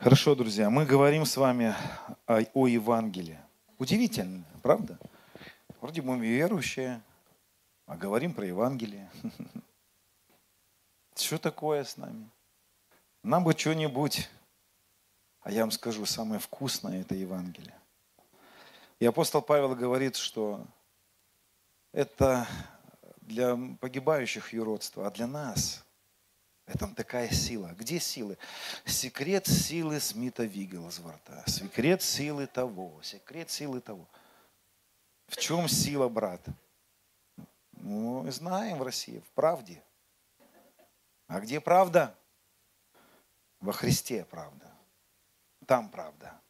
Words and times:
Хорошо, 0.00 0.34
друзья, 0.34 0.70
мы 0.70 0.86
говорим 0.86 1.26
с 1.26 1.36
вами 1.36 1.74
о, 2.26 2.40
о 2.54 2.66
Евангелии. 2.66 3.38
Удивительно, 3.76 4.46
правда? 4.62 4.98
Вроде 5.78 6.00
мы 6.00 6.18
верующие, 6.18 7.02
а 7.84 7.98
говорим 7.98 8.32
про 8.32 8.46
Евангелие. 8.46 9.10
Что 11.14 11.36
такое 11.36 11.84
с 11.84 11.98
нами? 11.98 12.30
Нам 13.22 13.44
бы 13.44 13.52
что-нибудь, 13.52 14.30
а 15.42 15.52
я 15.52 15.60
вам 15.60 15.70
скажу, 15.70 16.06
самое 16.06 16.40
вкусное– 16.40 17.00
это 17.02 17.14
Евангелие. 17.14 17.78
И 19.00 19.04
апостол 19.04 19.42
Павел 19.42 19.74
говорит, 19.74 20.16
что 20.16 20.64
это 21.92 22.48
для 23.20 23.54
погибающих 23.78 24.54
юродство, 24.54 25.06
а 25.06 25.10
для 25.10 25.26
нас 25.26 25.84
это 26.72 26.86
такая 26.94 27.28
сила. 27.30 27.74
Где 27.76 27.98
силы? 27.98 28.38
Секрет 28.84 29.46
силы 29.46 29.98
Смита 29.98 30.44
Вигглсворта. 30.44 31.42
Секрет 31.46 32.00
силы 32.00 32.46
того. 32.46 33.00
Секрет 33.02 33.50
силы 33.50 33.80
того. 33.80 34.06
В 35.26 35.36
чем 35.36 35.68
сила, 35.68 36.08
брат? 36.08 36.40
Ну, 37.72 38.28
знаем 38.30 38.78
в 38.78 38.82
России, 38.82 39.18
в 39.18 39.30
правде. 39.34 39.82
А 41.26 41.40
где 41.40 41.60
правда? 41.60 42.14
Во 43.60 43.72
Христе 43.72 44.24
правда. 44.24 44.70
Там 45.66 45.88
правда. 45.88 46.40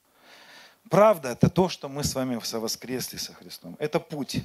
Правда– 0.90 1.28
это 1.30 1.48
то, 1.48 1.68
что 1.68 1.88
мы 1.88 2.04
с 2.04 2.14
вами 2.14 2.40
воскресли 2.58 3.16
со 3.16 3.32
Христом. 3.32 3.76
Это 3.78 4.00
путь. 4.00 4.42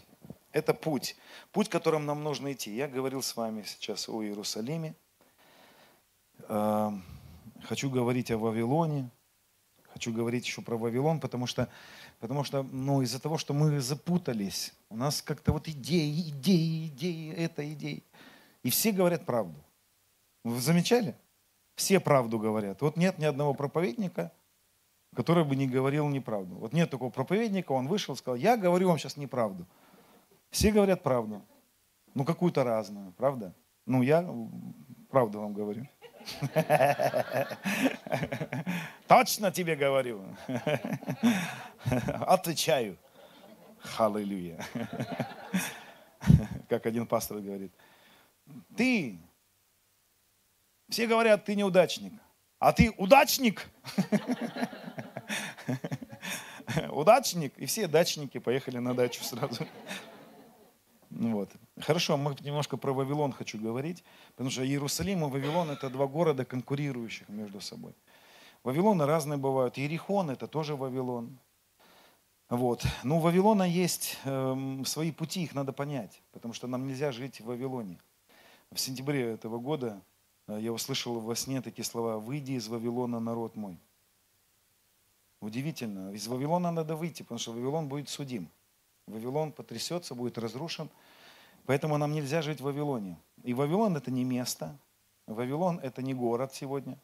Это 0.51 0.73
путь. 0.73 1.17
Путь, 1.51 1.69
которым 1.69 2.05
нам 2.05 2.23
нужно 2.23 2.53
идти. 2.53 2.73
Я 2.73 2.87
говорил 2.87 3.21
с 3.21 3.35
вами 3.35 3.63
сейчас 3.63 4.07
о 4.07 4.23
Иерусалиме. 4.23 4.95
Эм, 6.47 7.03
хочу 7.63 7.89
говорить 7.89 8.31
о 8.31 8.37
Вавилоне. 8.37 9.09
Хочу 9.95 10.11
говорить 10.11 10.45
еще 10.45 10.61
про 10.61 10.75
Вавилон, 10.75 11.21
потому 11.21 11.47
что, 11.47 11.69
потому 12.19 12.43
что 12.43 12.63
ну, 12.63 13.01
из-за 13.01 13.21
того, 13.21 13.37
что 13.37 13.53
мы 13.53 13.79
запутались, 13.79 14.73
у 14.89 14.97
нас 14.97 15.21
как-то 15.21 15.53
вот 15.53 15.69
идеи, 15.69 16.29
идеи, 16.31 16.87
идеи, 16.87 17.33
это 17.33 17.71
идеи. 17.71 18.03
И 18.61 18.69
все 18.69 18.91
говорят 18.91 19.25
правду. 19.25 19.55
Вы 20.43 20.59
замечали? 20.59 21.15
Все 21.75 22.01
правду 22.01 22.39
говорят. 22.39 22.81
Вот 22.81 22.97
нет 22.97 23.19
ни 23.19 23.23
одного 23.23 23.53
проповедника, 23.53 24.33
который 25.15 25.45
бы 25.45 25.55
не 25.55 25.65
говорил 25.65 26.09
неправду. 26.09 26.55
Вот 26.55 26.73
нет 26.73 26.89
такого 26.89 27.09
проповедника, 27.09 27.71
он 27.71 27.87
вышел 27.87 28.15
и 28.15 28.17
сказал, 28.17 28.35
я 28.35 28.57
говорю 28.57 28.89
вам 28.89 28.97
сейчас 28.97 29.15
неправду. 29.15 29.65
Все 30.49 30.73
говорят 30.73 31.03
правду. 31.03 31.41
Ну, 32.13 32.25
какую-то 32.25 32.65
разную, 32.65 33.13
правда? 33.13 33.55
Ну, 33.85 34.01
я 34.01 34.27
правду 35.09 35.39
вам 35.39 35.53
говорю. 35.53 35.87
Точно 39.07 39.51
тебе 39.51 39.75
говорю. 39.75 40.23
Отвечаю. 42.27 42.97
Халилюя. 43.79 44.65
Как 46.69 46.85
один 46.85 47.05
пастор 47.05 47.39
говорит. 47.39 47.71
Ты, 48.75 49.19
все 50.89 51.07
говорят, 51.07 51.45
ты 51.45 51.55
неудачник. 51.55 52.13
А 52.59 52.73
ты 52.73 52.91
удачник? 52.97 53.69
Удачник. 56.89 57.57
И 57.57 57.65
все 57.65 57.87
дачники 57.87 58.39
поехали 58.39 58.79
на 58.79 58.93
дачу 58.93 59.23
сразу. 59.23 59.67
Вот. 61.09 61.49
Хорошо, 61.81 62.15
мы 62.15 62.35
немножко 62.39 62.77
про 62.77 62.93
Вавилон 62.93 63.33
хочу 63.33 63.59
говорить, 63.59 64.03
потому 64.31 64.49
что 64.49 64.65
Иерусалим 64.65 65.25
и 65.25 65.29
Вавилон 65.29 65.71
это 65.71 65.89
два 65.89 66.07
города, 66.07 66.45
конкурирующих 66.45 67.27
между 67.27 67.59
собой. 67.59 67.93
Вавилоны 68.63 69.05
разные 69.05 69.37
бывают. 69.37 69.77
Иерихон 69.77 70.29
это 70.29 70.47
тоже 70.47 70.75
Вавилон. 70.77 71.37
Вот. 72.47 72.85
Но 73.03 73.17
у 73.17 73.19
Вавилона 73.19 73.63
есть 73.63 74.17
э, 74.23 74.83
свои 74.85 75.11
пути, 75.11 75.43
их 75.43 75.53
надо 75.53 75.73
понять, 75.73 76.21
потому 76.31 76.53
что 76.53 76.67
нам 76.67 76.87
нельзя 76.87 77.11
жить 77.11 77.41
в 77.41 77.45
Вавилоне. 77.45 77.99
В 78.71 78.79
сентябре 78.79 79.33
этого 79.33 79.59
года 79.59 80.01
э, 80.47 80.57
я 80.61 80.71
услышал 80.71 81.19
во 81.19 81.35
сне 81.35 81.61
такие 81.61 81.83
слова 81.83 82.19
«Выйди 82.19 82.53
из 82.53 82.69
Вавилона, 82.69 83.19
народ 83.19 83.57
мой». 83.57 83.77
Удивительно. 85.41 86.13
Из 86.13 86.25
Вавилона 86.27 86.71
надо 86.71 86.95
выйти, 86.95 87.23
потому 87.23 87.39
что 87.39 87.51
Вавилон 87.51 87.89
будет 87.89 88.07
судим. 88.07 88.49
Вавилон 89.07 89.51
потрясется, 89.51 90.15
будет 90.15 90.37
разрушен– 90.37 90.89
Поэтому 91.65 91.97
нам 91.97 92.11
нельзя 92.11 92.41
жить 92.41 92.61
в 92.61 92.63
Вавилоне. 92.63 93.17
И 93.43 93.53
Вавилон 93.53 93.97
это 93.97 94.11
не 94.11 94.23
место, 94.23 94.77
Вавилон 95.27 95.79
это 95.79 96.01
не 96.01 96.13
город 96.13 96.53
сегодня. 96.53 96.97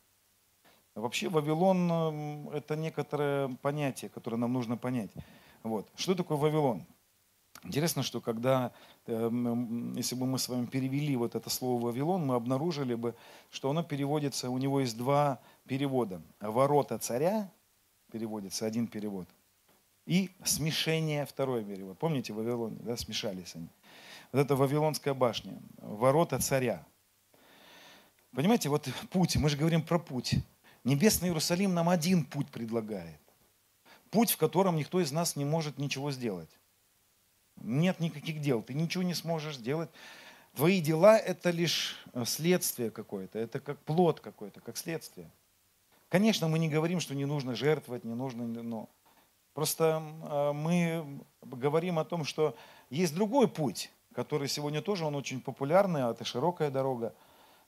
Вообще 0.93 1.29
Вавилон 1.29 1.91
эм, 1.91 2.49
это 2.49 2.75
некоторое 2.75 3.47
понятие, 3.61 4.09
которое 4.09 4.37
нам 4.37 4.53
нужно 4.53 4.77
понять. 4.77 5.11
Вот. 5.63 5.87
Что 5.95 6.15
такое 6.15 6.37
Вавилон? 6.37 6.85
Интересно, 7.63 8.03
что 8.03 8.21
когда, 8.21 8.71
эм, 9.07 9.93
если 9.93 10.15
бы 10.15 10.25
мы 10.25 10.37
с 10.37 10.49
вами 10.49 10.65
перевели 10.65 11.15
вот 11.15 11.35
это 11.35 11.49
слово 11.49 11.85
Вавилон, 11.85 12.25
мы 12.25 12.35
обнаружили 12.35 12.95
бы, 12.95 13.15
что 13.49 13.69
оно 13.69 13.83
переводится, 13.83 14.49
у 14.49 14.57
него 14.57 14.81
есть 14.81 14.97
два 14.97 15.39
перевода. 15.65 16.21
Ворота 16.39 16.97
царя 16.97 17.49
переводится, 18.11 18.65
один 18.65 18.87
перевод, 18.87 19.27
и 20.05 20.31
смешение, 20.43 21.25
второй 21.25 21.63
перевод. 21.63 21.97
Помните, 21.97 22.33
в 22.33 22.37
Вавилоне, 22.37 22.77
да, 22.81 22.97
смешались 22.97 23.55
они 23.55 23.69
вот 24.31 24.39
эта 24.39 24.55
Вавилонская 24.55 25.13
башня, 25.13 25.61
ворота 25.77 26.39
царя. 26.39 26.85
Понимаете, 28.33 28.69
вот 28.69 28.87
путь, 29.09 29.35
мы 29.35 29.49
же 29.49 29.57
говорим 29.57 29.81
про 29.81 29.99
путь. 29.99 30.35
Небесный 30.83 31.29
Иерусалим 31.29 31.73
нам 31.73 31.89
один 31.89 32.23
путь 32.25 32.49
предлагает. 32.49 33.19
Путь, 34.09 34.31
в 34.31 34.37
котором 34.37 34.77
никто 34.77 35.01
из 35.01 35.11
нас 35.11 35.35
не 35.35 35.45
может 35.45 35.77
ничего 35.77 36.11
сделать. 36.11 36.49
Нет 37.57 37.99
никаких 37.99 38.41
дел, 38.41 38.63
ты 38.63 38.73
ничего 38.73 39.03
не 39.03 39.13
сможешь 39.13 39.57
сделать. 39.57 39.89
Твои 40.55 40.81
дела– 40.81 41.17
это 41.17 41.49
лишь 41.49 41.97
э, 42.13 42.25
следствие 42.25 42.91
какое-то, 42.91 43.39
это 43.39 43.59
как 43.59 43.79
плод 43.83 44.19
какой-то, 44.19 44.59
как 44.59 44.77
следствие. 44.77 45.31
Конечно, 46.09 46.49
мы 46.49 46.59
не 46.59 46.67
говорим, 46.67 46.99
что 46.99 47.15
не 47.15 47.23
нужно 47.23 47.55
жертвовать, 47.55 48.03
не 48.03 48.15
нужно, 48.15 48.45
но 48.45 48.89
просто 49.53 50.03
э, 50.23 50.51
мы 50.53 51.23
говорим 51.41 51.99
о 51.99 52.05
том, 52.05 52.25
что 52.25 52.57
есть 52.89 53.13
другой 53.13 53.47
путь 53.47 53.91
который 54.13 54.47
сегодня 54.47 54.81
тоже, 54.81 55.05
он 55.05 55.15
очень 55.15 55.41
популярный, 55.41 56.03
а 56.03 56.11
это 56.11 56.25
широкая 56.25 56.69
дорога, 56.69 57.13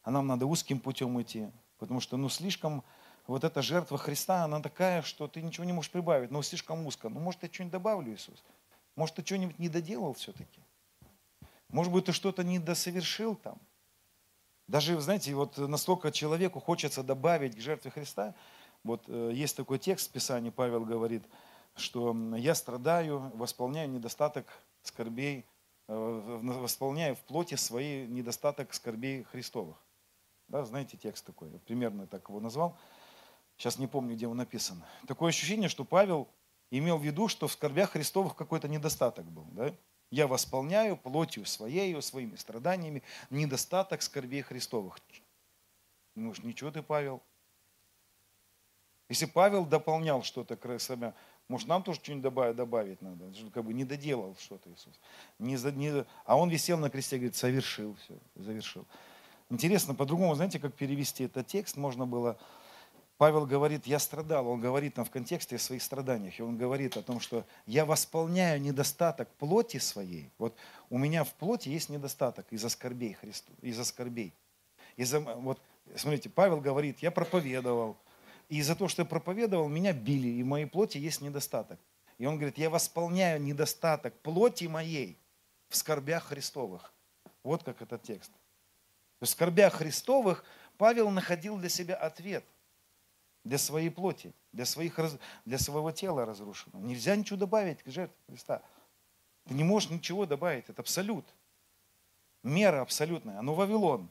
а 0.03 0.11
нам 0.11 0.27
надо 0.27 0.45
узким 0.45 0.79
путем 0.79 1.21
идти, 1.21 1.49
потому 1.77 1.99
что, 1.99 2.17
ну, 2.17 2.29
слишком 2.29 2.83
вот 3.27 3.43
эта 3.43 3.61
жертва 3.61 3.97
Христа, 3.97 4.43
она 4.43 4.59
такая, 4.59 5.01
что 5.01 5.27
ты 5.27 5.41
ничего 5.41 5.63
не 5.63 5.73
можешь 5.73 5.91
прибавить, 5.91 6.31
но 6.31 6.41
слишком 6.41 6.85
узко. 6.85 7.09
Ну, 7.09 7.19
может, 7.19 7.43
я 7.43 7.49
что-нибудь 7.49 7.71
добавлю, 7.71 8.13
Иисус? 8.13 8.43
Может, 8.95 9.15
ты 9.15 9.25
что-нибудь 9.25 9.59
не 9.59 9.69
доделал 9.69 10.13
все-таки? 10.13 10.61
Может 11.69 11.91
быть, 11.91 12.05
ты 12.05 12.11
что-то 12.11 12.43
не 12.43 12.59
досовершил 12.59 13.35
там? 13.35 13.59
Даже, 14.67 14.99
знаете, 14.99 15.33
вот 15.33 15.57
настолько 15.57 16.11
человеку 16.11 16.59
хочется 16.59 17.03
добавить 17.03 17.55
к 17.55 17.59
жертве 17.59 17.91
Христа, 17.91 18.35
вот 18.83 19.05
э, 19.07 19.31
есть 19.33 19.55
такой 19.55 19.79
текст 19.79 20.09
в 20.09 20.13
Писании, 20.13 20.49
Павел 20.49 20.85
говорит, 20.85 21.23
что 21.75 22.15
я 22.35 22.53
страдаю, 22.55 23.31
восполняю 23.33 23.89
недостаток 23.89 24.45
скорбей 24.83 25.45
восполняя 25.87 27.15
в 27.15 27.19
плоти 27.21 27.55
свои 27.55 28.07
недостаток 28.07 28.73
скорбей 28.73 29.23
Христовых. 29.23 29.77
Да, 30.47 30.65
знаете, 30.65 30.97
текст 30.97 31.25
такой, 31.25 31.49
примерно 31.65 32.07
так 32.07 32.29
его 32.29 32.39
назвал. 32.39 32.77
Сейчас 33.57 33.77
не 33.79 33.87
помню, 33.87 34.15
где 34.15 34.27
он 34.27 34.37
написан. 34.37 34.83
Такое 35.07 35.29
ощущение, 35.29 35.69
что 35.69 35.85
Павел 35.85 36.27
имел 36.71 36.97
в 36.97 37.03
виду, 37.03 37.27
что 37.27 37.47
в 37.47 37.53
скорбях 37.53 37.91
Христовых 37.91 38.35
какой-то 38.35 38.67
недостаток 38.67 39.25
был. 39.25 39.45
Да? 39.51 39.73
Я 40.09 40.27
восполняю 40.27 40.97
плотью 40.97 41.45
своей, 41.45 41.99
своими 42.01 42.35
страданиями 42.35 43.03
недостаток 43.29 44.01
скорбей 44.01 44.41
Христовых. 44.41 44.99
Ну, 46.15 46.33
ничего 46.43 46.71
ты, 46.71 46.83
Павел. 46.83 47.23
Если 49.09 49.25
Павел 49.25 49.65
дополнял 49.65 50.23
что-то 50.23 50.55
к 50.55 50.79
себе, 50.79 51.13
может, 51.49 51.67
нам 51.67 51.83
тоже 51.83 51.99
что-нибудь 51.99 52.23
добавить, 52.23 52.55
добавить 52.55 53.01
надо. 53.01 53.25
Как 53.53 53.65
бы 53.65 53.73
не 53.73 53.83
доделал 53.83 54.35
что-то 54.39 54.71
Иисус. 54.71 54.93
Не, 55.39 55.55
не, 55.73 56.05
а 56.25 56.37
он 56.37 56.49
висел 56.49 56.77
на 56.77 56.89
кресте 56.89 57.17
и 57.17 57.19
говорит, 57.19 57.35
совершил 57.35 57.95
все, 57.95 58.17
завершил. 58.35 58.85
Интересно, 59.49 59.93
по-другому, 59.93 60.33
знаете, 60.35 60.59
как 60.59 60.73
перевести 60.73 61.25
этот 61.25 61.47
текст 61.47 61.75
можно 61.75 62.07
было. 62.07 62.37
Павел 63.17 63.45
говорит, 63.45 63.85
я 63.85 63.99
страдал, 63.99 64.47
он 64.47 64.59
говорит 64.59 64.95
там 64.95 65.05
в 65.05 65.11
контексте 65.11 65.57
о 65.57 65.59
своих 65.59 65.83
страданиях, 65.83 66.39
и 66.39 66.43
он 66.43 66.57
говорит 66.57 66.97
о 66.97 67.03
том, 67.03 67.19
что 67.19 67.45
я 67.67 67.85
восполняю 67.85 68.59
недостаток 68.59 69.29
плоти 69.35 69.77
своей. 69.77 70.31
Вот 70.39 70.55
у 70.89 70.97
меня 70.97 71.23
в 71.23 71.33
плоти 71.33 71.69
есть 71.69 71.89
недостаток 71.89 72.47
из-за 72.49 72.69
скорбей 72.69 73.13
Христу, 73.13 73.53
из-за 73.61 73.83
скорбей. 73.83 74.33
Из-за, 74.97 75.19
вот, 75.19 75.61
смотрите, 75.95 76.29
Павел 76.29 76.59
говорит, 76.59 76.99
я 76.99 77.11
проповедовал, 77.11 77.97
и 78.49 78.57
из-за 78.57 78.75
того, 78.75 78.87
что 78.87 79.01
я 79.01 79.05
проповедовал, 79.05 79.67
меня 79.67 79.93
били, 79.93 80.27
и 80.27 80.43
в 80.43 80.45
моей 80.45 80.65
плоти 80.65 80.97
есть 80.97 81.21
недостаток. 81.21 81.79
И 82.17 82.25
он 82.25 82.35
говорит, 82.35 82.57
я 82.57 82.69
восполняю 82.69 83.41
недостаток 83.41 84.13
плоти 84.21 84.65
моей 84.65 85.17
в 85.69 85.75
скорбях 85.75 86.25
Христовых. 86.25 86.93
Вот 87.43 87.63
как 87.63 87.81
этот 87.81 88.03
текст. 88.03 88.31
В 89.19 89.25
скорбях 89.25 89.73
Христовых 89.75 90.45
Павел 90.77 91.09
находил 91.09 91.57
для 91.57 91.69
себя 91.69 91.95
ответ. 91.95 92.43
для 93.43 93.57
своей 93.57 93.89
плоти, 93.89 94.33
для, 94.53 94.65
своих, 94.65 94.97
для 95.45 95.57
своего 95.57 95.91
тела 95.91 96.25
разрушенного. 96.25 96.81
Нельзя 96.81 97.15
ничего 97.15 97.37
добавить 97.37 97.83
к 97.83 97.89
жертве 97.89 98.15
Христа. 98.27 98.61
Ты 99.45 99.53
не 99.53 99.63
можешь 99.63 99.89
ничего 99.89 100.25
добавить, 100.25 100.69
это 100.69 100.81
абсолют. 100.81 101.25
Мера 102.41 102.81
абсолютная. 102.81 103.41
Но 103.41 103.53
Вавилон 103.53 104.09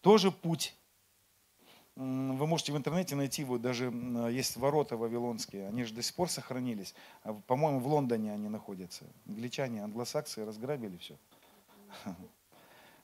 тоже 0.00 0.30
путь. 0.30 0.74
Вы 1.96 2.46
можете 2.46 2.72
в 2.72 2.76
интернете 2.76 3.16
найти, 3.16 3.42
вот 3.42 3.62
даже 3.62 3.90
есть 4.30 4.56
ворота 4.56 4.98
вавилонские, 4.98 5.66
они 5.66 5.84
же 5.84 5.94
до 5.94 6.02
сих 6.02 6.14
пор 6.14 6.28
сохранились. 6.28 6.94
А, 7.22 7.32
по-моему, 7.32 7.80
в 7.80 7.86
Лондоне 7.86 8.34
они 8.34 8.50
находятся. 8.50 9.06
Англичане, 9.26 9.82
англосаксы 9.82 10.44
разграбили 10.44 10.96
все. 10.98 11.16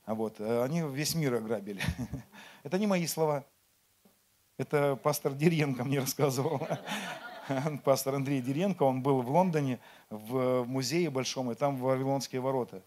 А 0.05 0.17
вот, 0.17 0.41
э, 0.41 0.65
они 0.65 0.81
весь 0.81 1.15
мир 1.15 1.35
ограбили. 1.35 1.81
Это 2.65 2.77
не 2.77 2.89
мои 2.89 3.06
слова. 3.06 3.44
Это 4.59 4.97
пастор 4.97 5.33
Деренко 5.33 5.85
мне 5.85 6.00
рассказывал. 6.00 6.61
Пастор 7.85 8.17
Андрей 8.17 8.43
Деренко, 8.43 8.83
он 8.83 9.00
был 9.00 9.23
в 9.23 9.31
Лондоне, 9.31 9.79
в 10.11 10.65
музее 10.65 11.09
большом, 11.09 11.53
и 11.53 11.55
там 11.55 11.77
Вавилонские 11.77 12.41
ворота. 12.41 12.83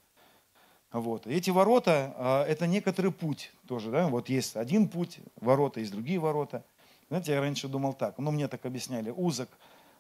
Вот. 1.02 1.28
эти 1.28 1.50
ворота 1.50 2.14
а,– 2.16 2.46
это 2.48 2.68
некоторый 2.68 3.12
путь 3.12 3.52
тоже. 3.68 3.92
Да? 3.92 4.08
Вот 4.08 4.30
есть 4.30 4.56
один 4.56 4.88
путь, 4.88 5.20
ворота, 5.42 5.82
есть 5.82 5.92
другие 5.92 6.20
ворота. 6.20 6.64
Знаете, 7.10 7.34
я 7.34 7.42
раньше 7.42 7.68
думал 7.68 7.94
так, 7.94 8.18
ну 8.18 8.32
мне 8.32 8.48
так 8.48 8.66
объясняли, 8.66 9.10
узок, 9.10 9.50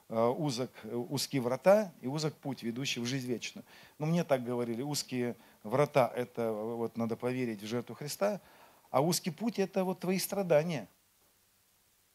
а, 0.08 0.30
узок, 0.30 0.72
узкие 1.10 1.42
врата 1.42 1.92
и 2.00 2.08
узок 2.08 2.34
путь, 2.36 2.64
ведущий 2.64 3.02
в 3.02 3.06
жизнь 3.06 3.28
вечную. 3.28 3.66
Ну 4.00 4.06
мне 4.06 4.24
так 4.24 4.46
говорили, 4.46 4.82
узкие 4.84 5.36
врата– 5.64 6.10
это 6.16 6.54
вот 6.54 6.96
надо 6.96 7.18
поверить 7.18 7.62
в 7.62 7.68
жертву 7.68 7.94
Христа, 7.94 8.40
а 8.90 9.02
узкий 9.02 9.32
путь– 9.32 9.60
это 9.60 9.84
вот 9.84 10.00
твои 10.00 10.18
страдания– 10.18 10.88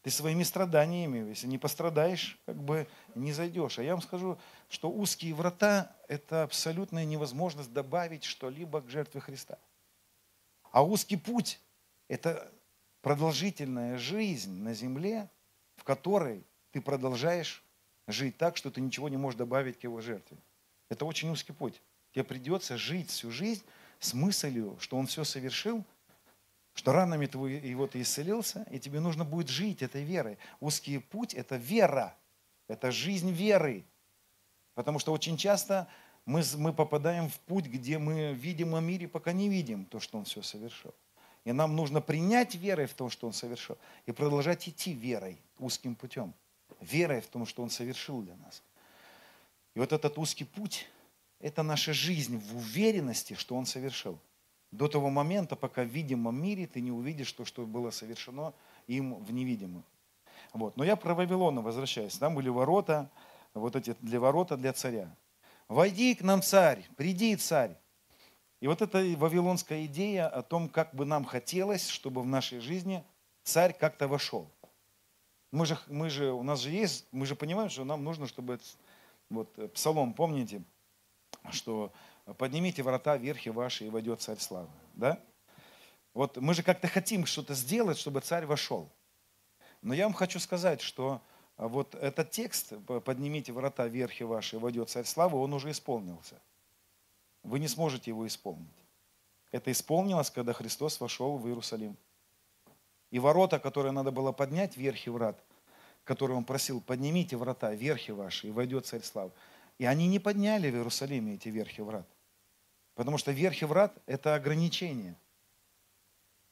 ты 0.01 0.09
своими 0.09 0.43
страданиями, 0.43 1.29
если 1.29 1.47
не 1.47 1.57
пострадаешь, 1.57 2.39
как 2.45 2.61
бы 2.61 2.87
не 3.13 3.33
зайдешь. 3.33 3.77
А 3.77 3.83
я 3.83 3.91
вам 3.91 4.01
скажу, 4.01 4.39
что 4.67 4.89
узкие 4.89 5.35
врата– 5.35 5.95
это 6.07 6.43
абсолютная 6.43 7.05
невозможность 7.05 7.71
добавить 7.71 8.23
что-либо 8.23 8.81
к 8.81 8.89
жертве 8.89 9.21
Христа. 9.21 9.59
А 10.71 10.83
узкий 10.83 11.17
путь– 11.17 11.59
это 12.07 12.51
продолжительная 13.01 13.97
жизнь 13.97 14.63
на 14.63 14.73
земле, 14.73 15.29
в 15.75 15.83
которой 15.83 16.43
ты 16.71 16.81
продолжаешь 16.81 17.63
жить 18.07 18.37
так, 18.37 18.57
что 18.57 18.71
ты 18.71 18.81
ничего 18.81 19.07
не 19.07 19.17
можешь 19.17 19.37
добавить 19.37 19.79
к 19.79 19.83
его 19.83 20.01
жертве. 20.01 20.37
Это 20.89 21.05
очень 21.05 21.29
узкий 21.29 21.53
путь. 21.53 21.79
Тебе 22.11 22.23
придется 22.23 22.75
жить 22.75 23.09
всю 23.09 23.29
жизнь 23.29 23.63
с 23.99 24.13
мыслью, 24.13 24.77
что 24.79 24.97
он 24.97 25.05
все 25.05 25.23
совершил– 25.23 25.85
что 26.73 26.93
ранами 26.93 27.25
твой, 27.25 27.53
его 27.53 27.87
ты 27.87 28.01
исцелился, 28.01 28.65
и 28.71 28.79
тебе 28.79 28.99
нужно 28.99 29.25
будет 29.25 29.49
жить 29.49 29.81
этой 29.81 30.03
верой. 30.03 30.37
Узкий 30.59 30.99
путь– 30.99 31.33
это 31.35 31.57
вера, 31.57 32.15
это 32.67 32.91
жизнь 32.91 33.31
веры. 33.31 33.83
Потому 34.73 34.99
что 34.99 35.11
очень 35.11 35.37
часто 35.37 35.87
мы, 36.25 36.43
мы 36.57 36.73
попадаем 36.73 37.29
в 37.29 37.39
путь, 37.41 37.65
где 37.65 37.97
мы 37.97 38.33
видим 38.33 38.73
о 38.75 38.79
мире, 38.79 39.07
пока 39.07 39.33
не 39.33 39.49
видим 39.49 39.85
то, 39.85 39.99
что 39.99 40.17
Он 40.17 40.23
все 40.23 40.41
совершил. 40.41 40.93
И 41.43 41.51
нам 41.51 41.75
нужно 41.75 42.01
принять 42.01 42.55
верой 42.55 42.85
в 42.85 42.93
том, 42.93 43.09
что 43.09 43.27
Он 43.27 43.33
совершил, 43.33 43.77
и 44.05 44.11
продолжать 44.11 44.67
идти 44.69 44.93
верой, 44.93 45.41
узким 45.59 45.95
путем. 45.95 46.33
Верой 46.79 47.21
в 47.21 47.27
том, 47.27 47.45
что 47.45 47.63
Он 47.63 47.69
совершил 47.69 48.21
для 48.21 48.35
нас. 48.37 48.63
И 49.75 49.79
вот 49.79 49.91
этот 49.91 50.17
узкий 50.17 50.45
путь– 50.45 50.87
это 51.39 51.63
наша 51.63 51.93
жизнь 51.93 52.37
в 52.37 52.55
уверенности, 52.55 53.33
что 53.33 53.55
Он 53.55 53.65
совершил– 53.65 54.17
до 54.71 54.87
того 54.87 55.09
момента, 55.09 55.55
пока 55.55 55.83
в 55.83 55.87
видимом 55.87 56.41
мире 56.41 56.67
ты 56.67 56.81
не 56.81 56.91
увидишь 56.91 57.31
то, 57.33 57.45
что 57.45 57.65
было 57.65 57.91
совершено 57.91 58.53
им 58.87 59.15
в 59.15 59.31
невидимом. 59.31 59.83
Вот. 60.53 60.77
Но 60.77 60.83
я 60.83 60.95
про 60.95 61.13
Вавилона 61.13 61.61
возвращаюсь. 61.61 62.17
Там 62.17 62.35
были 62.35 62.49
ворота, 62.49 63.09
вот 63.53 63.75
эти 63.75 63.95
для 64.01 64.19
ворота 64.19 64.57
для 64.57 64.73
царя. 64.73 65.15
«Войди 65.67 66.15
к 66.15 66.21
нам, 66.21 66.41
царь, 66.41 66.85
приди, 66.97 67.35
царь». 67.35 67.77
И 68.59 68.67
вот 68.67 68.81
эта 68.81 68.99
вавилонская 69.17 69.85
идея 69.85 70.27
о 70.27 70.43
том, 70.43 70.69
как 70.69 70.93
бы 70.93 71.05
нам 71.05 71.25
хотелось, 71.25 71.87
чтобы 71.87 72.21
в 72.21 72.27
нашей 72.27 72.59
жизни 72.59 73.03
царь 73.43 73.73
как-то 73.73 74.07
вошел. 74.07 74.51
Мы 75.51 75.65
же, 75.65 75.77
мы 75.87 76.09
же, 76.09 76.31
у 76.31 76.43
нас 76.43 76.59
же 76.59 76.69
есть, 76.69 77.07
мы 77.11 77.25
же 77.25 77.35
понимаем, 77.35 77.69
что 77.69 77.83
нам 77.83 78.03
нужно, 78.03 78.27
чтобы, 78.27 78.59
вот 79.29 79.73
Псалом, 79.73 80.13
помните, 80.13 80.63
что 81.49 81.91
поднимите 82.37 82.83
врата 82.83 83.17
верхи 83.17 83.49
ваши, 83.49 83.85
и 83.85 83.89
войдет 83.89 84.21
царь 84.21 84.39
славы. 84.39 84.69
Да? 84.93 85.19
Вот 86.13 86.37
мы 86.37 86.53
же 86.53 86.63
как-то 86.63 86.87
хотим 86.87 87.25
что-то 87.25 87.53
сделать, 87.53 87.97
чтобы 87.97 88.21
царь 88.21 88.45
вошел. 88.45 88.89
Но 89.81 89.93
я 89.93 90.05
вам 90.05 90.13
хочу 90.13 90.39
сказать, 90.39 90.81
что 90.81 91.21
а, 91.57 91.67
вот 91.67 91.95
этот 91.95 92.31
текст 92.31 92.73
«поднимите 93.05 93.53
врата 93.53 93.87
верхи 93.87 94.23
ваши, 94.23 94.57
и 94.57 94.59
войдет 94.59 94.89
царь 94.89 95.05
славы», 95.05 95.37
он 95.39 95.53
уже 95.53 95.71
исполнился. 95.71 96.39
Вы 97.43 97.59
не 97.59 97.67
сможете 97.67 98.11
его 98.11 98.27
исполнить. 98.27 98.67
Это 99.51 99.71
исполнилось, 99.71 100.29
когда 100.29 100.53
Христос 100.53 100.99
вошел 100.99 101.37
в 101.37 101.47
Иерусалим. 101.47 101.97
И 103.09 103.19
ворота, 103.19 103.59
которые 103.59 103.91
надо 103.91 104.11
было 104.11 104.31
поднять, 104.31 104.77
верхи 104.77 105.09
врат, 105.09 105.43
которые 106.03 106.37
он 106.37 106.45
просил, 106.45 106.81
поднимите 106.81 107.35
врата, 107.35 107.73
верхи 107.73 108.11
ваши, 108.11 108.47
и 108.47 108.51
войдет 108.51 108.85
царь 108.85 109.01
славы. 109.01 109.31
И 109.77 109.85
они 109.85 110.07
не 110.07 110.19
подняли 110.19 110.69
в 110.69 110.75
Иерусалиме 110.75 111.35
эти 111.35 111.49
верхи 111.49 111.81
врат. 111.81 112.07
Потому 112.95 113.17
что 113.17 113.31
верхи 113.31 113.65
врат– 113.65 113.97
это 114.05 114.35
ограничение. 114.35 115.15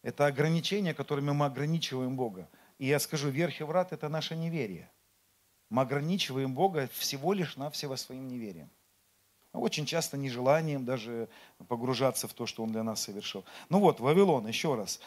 Это 0.01 0.25
ограничения, 0.25 0.93
которыми 0.93 1.31
мы 1.31 1.45
ограничиваем 1.45 2.15
Бога. 2.15 2.49
И 2.77 2.87
я 2.87 2.99
скажу, 2.99 3.29
верхи 3.29 3.63
врат– 3.63 3.91
это 3.91 4.07
наше 4.09 4.35
неверие. 4.35 4.89
Мы 5.69 5.81
ограничиваем 5.81 6.53
Бога 6.53 6.89
всего 6.93 7.33
лишь 7.33 7.57
навсего 7.57 7.95
своим 7.95 8.27
неверием. 8.27 8.69
Очень 9.51 9.85
часто 9.85 10.17
нежеланием 10.17 10.85
даже 10.85 11.27
погружаться 11.67 12.27
в 12.27 12.33
то, 12.33 12.45
что 12.45 12.63
Он 12.63 12.71
для 12.71 12.83
нас 12.83 13.01
совершил. 13.01 13.43
Ну 13.69 13.79
вот, 13.79 13.99
Вавилон, 13.99 14.47
еще 14.47 14.75
раз. 14.75 14.99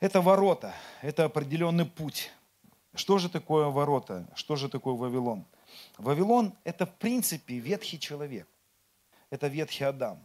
Это 0.00 0.20
ворота, 0.20 0.74
это 1.02 1.24
определенный 1.24 1.86
путь. 1.86 2.30
Что 2.94 3.18
же 3.18 3.28
такое 3.28 3.66
ворота? 3.66 4.26
Что 4.34 4.56
же 4.56 4.68
такое 4.68 4.94
Вавилон? 4.94 5.44
Вавилон– 5.98 6.54
это 6.64 6.86
в 6.86 6.94
принципе 6.96 7.58
ветхий 7.58 7.98
человек. 7.98 8.48
Это 9.30 9.48
ветхий 9.48 9.84
Адам. 9.84 10.18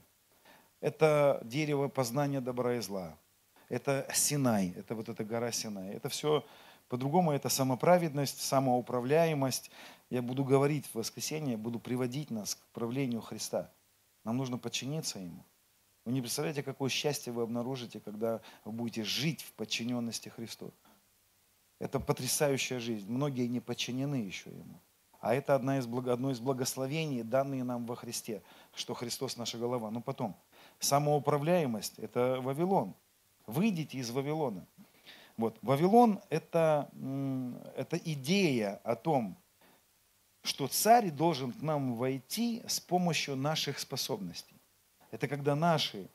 Это 0.82 1.42
дерево 1.44 1.88
познания 1.88 2.42
добра 2.42 2.76
и 2.76 2.80
зла. 2.80 3.18
Это 3.68 4.08
Синай, 4.14 4.74
это 4.76 4.96
вот 4.96 5.10
эта 5.10 5.24
гора 5.24 5.52
Синай. 5.52 5.92
Это 5.94 6.10
все 6.10 6.46
по-другому, 6.88 7.32
это 7.32 7.50
самоправедность, 7.50 8.42
самоуправляемость. 8.42 9.72
Я 10.10 10.22
буду 10.22 10.44
говорить 10.44 10.88
в 10.88 10.96
воскресенье, 10.96 11.58
буду 11.58 11.80
приводить 11.80 12.32
нас 12.32 12.56
к 12.56 12.66
правлению 12.74 13.22
Христа. 13.22 13.72
Нам 14.24 14.38
нужно 14.38 14.58
подчиниться 14.58 15.20
Ему. 15.20 15.46
Вы 16.06 16.14
не 16.14 16.22
представляете, 16.22 16.64
какое 16.64 16.90
счастье 16.90 17.32
вы 17.32 17.44
обнаружите, 17.44 18.00
когда 18.00 18.42
вы 18.66 18.72
будете 18.72 19.04
жить 19.04 19.44
в 19.44 19.54
подчиненности 19.54 20.30
Христу. 20.30 20.74
Это 21.78 22.00
потрясающая 22.00 22.80
жизнь. 22.80 23.10
Многие 23.10 23.48
не 23.48 23.60
подчинены 23.60 24.16
еще 24.16 24.50
Ему. 24.50 24.82
А 25.20 25.36
это 25.36 25.54
одна 25.54 25.78
из, 25.78 25.86
одно 25.86 26.32
из 26.32 26.40
благословений, 26.40 27.24
данные 27.24 27.64
нам 27.64 27.86
во 27.86 27.96
Христе, 27.96 28.42
что 28.74 28.94
Христос 28.94 29.36
наша 29.38 29.58
голова. 29.58 29.92
Но 29.92 30.02
потом, 30.02 30.36
самоуправляемость– 30.80 31.94
это 32.00 32.40
Вавилон. 32.42 32.96
Выйдите 33.46 33.98
из 33.98 34.10
Вавилона. 34.12 34.66
Вот. 35.38 35.58
Вавилон– 35.62 36.20
это, 36.30 36.90
это 37.76 37.98
идея 37.98 38.82
о 38.84 38.96
том, 38.96 39.38
что 40.44 40.68
царь 40.68 41.12
должен 41.12 41.52
к 41.52 41.62
нам 41.62 41.96
войти 41.96 42.64
с 42.68 42.80
помощью 42.80 43.36
наших 43.36 43.80
способностей. 43.80 44.56
Это 45.12 45.28
когда 45.28 45.56
наши, 45.56 46.10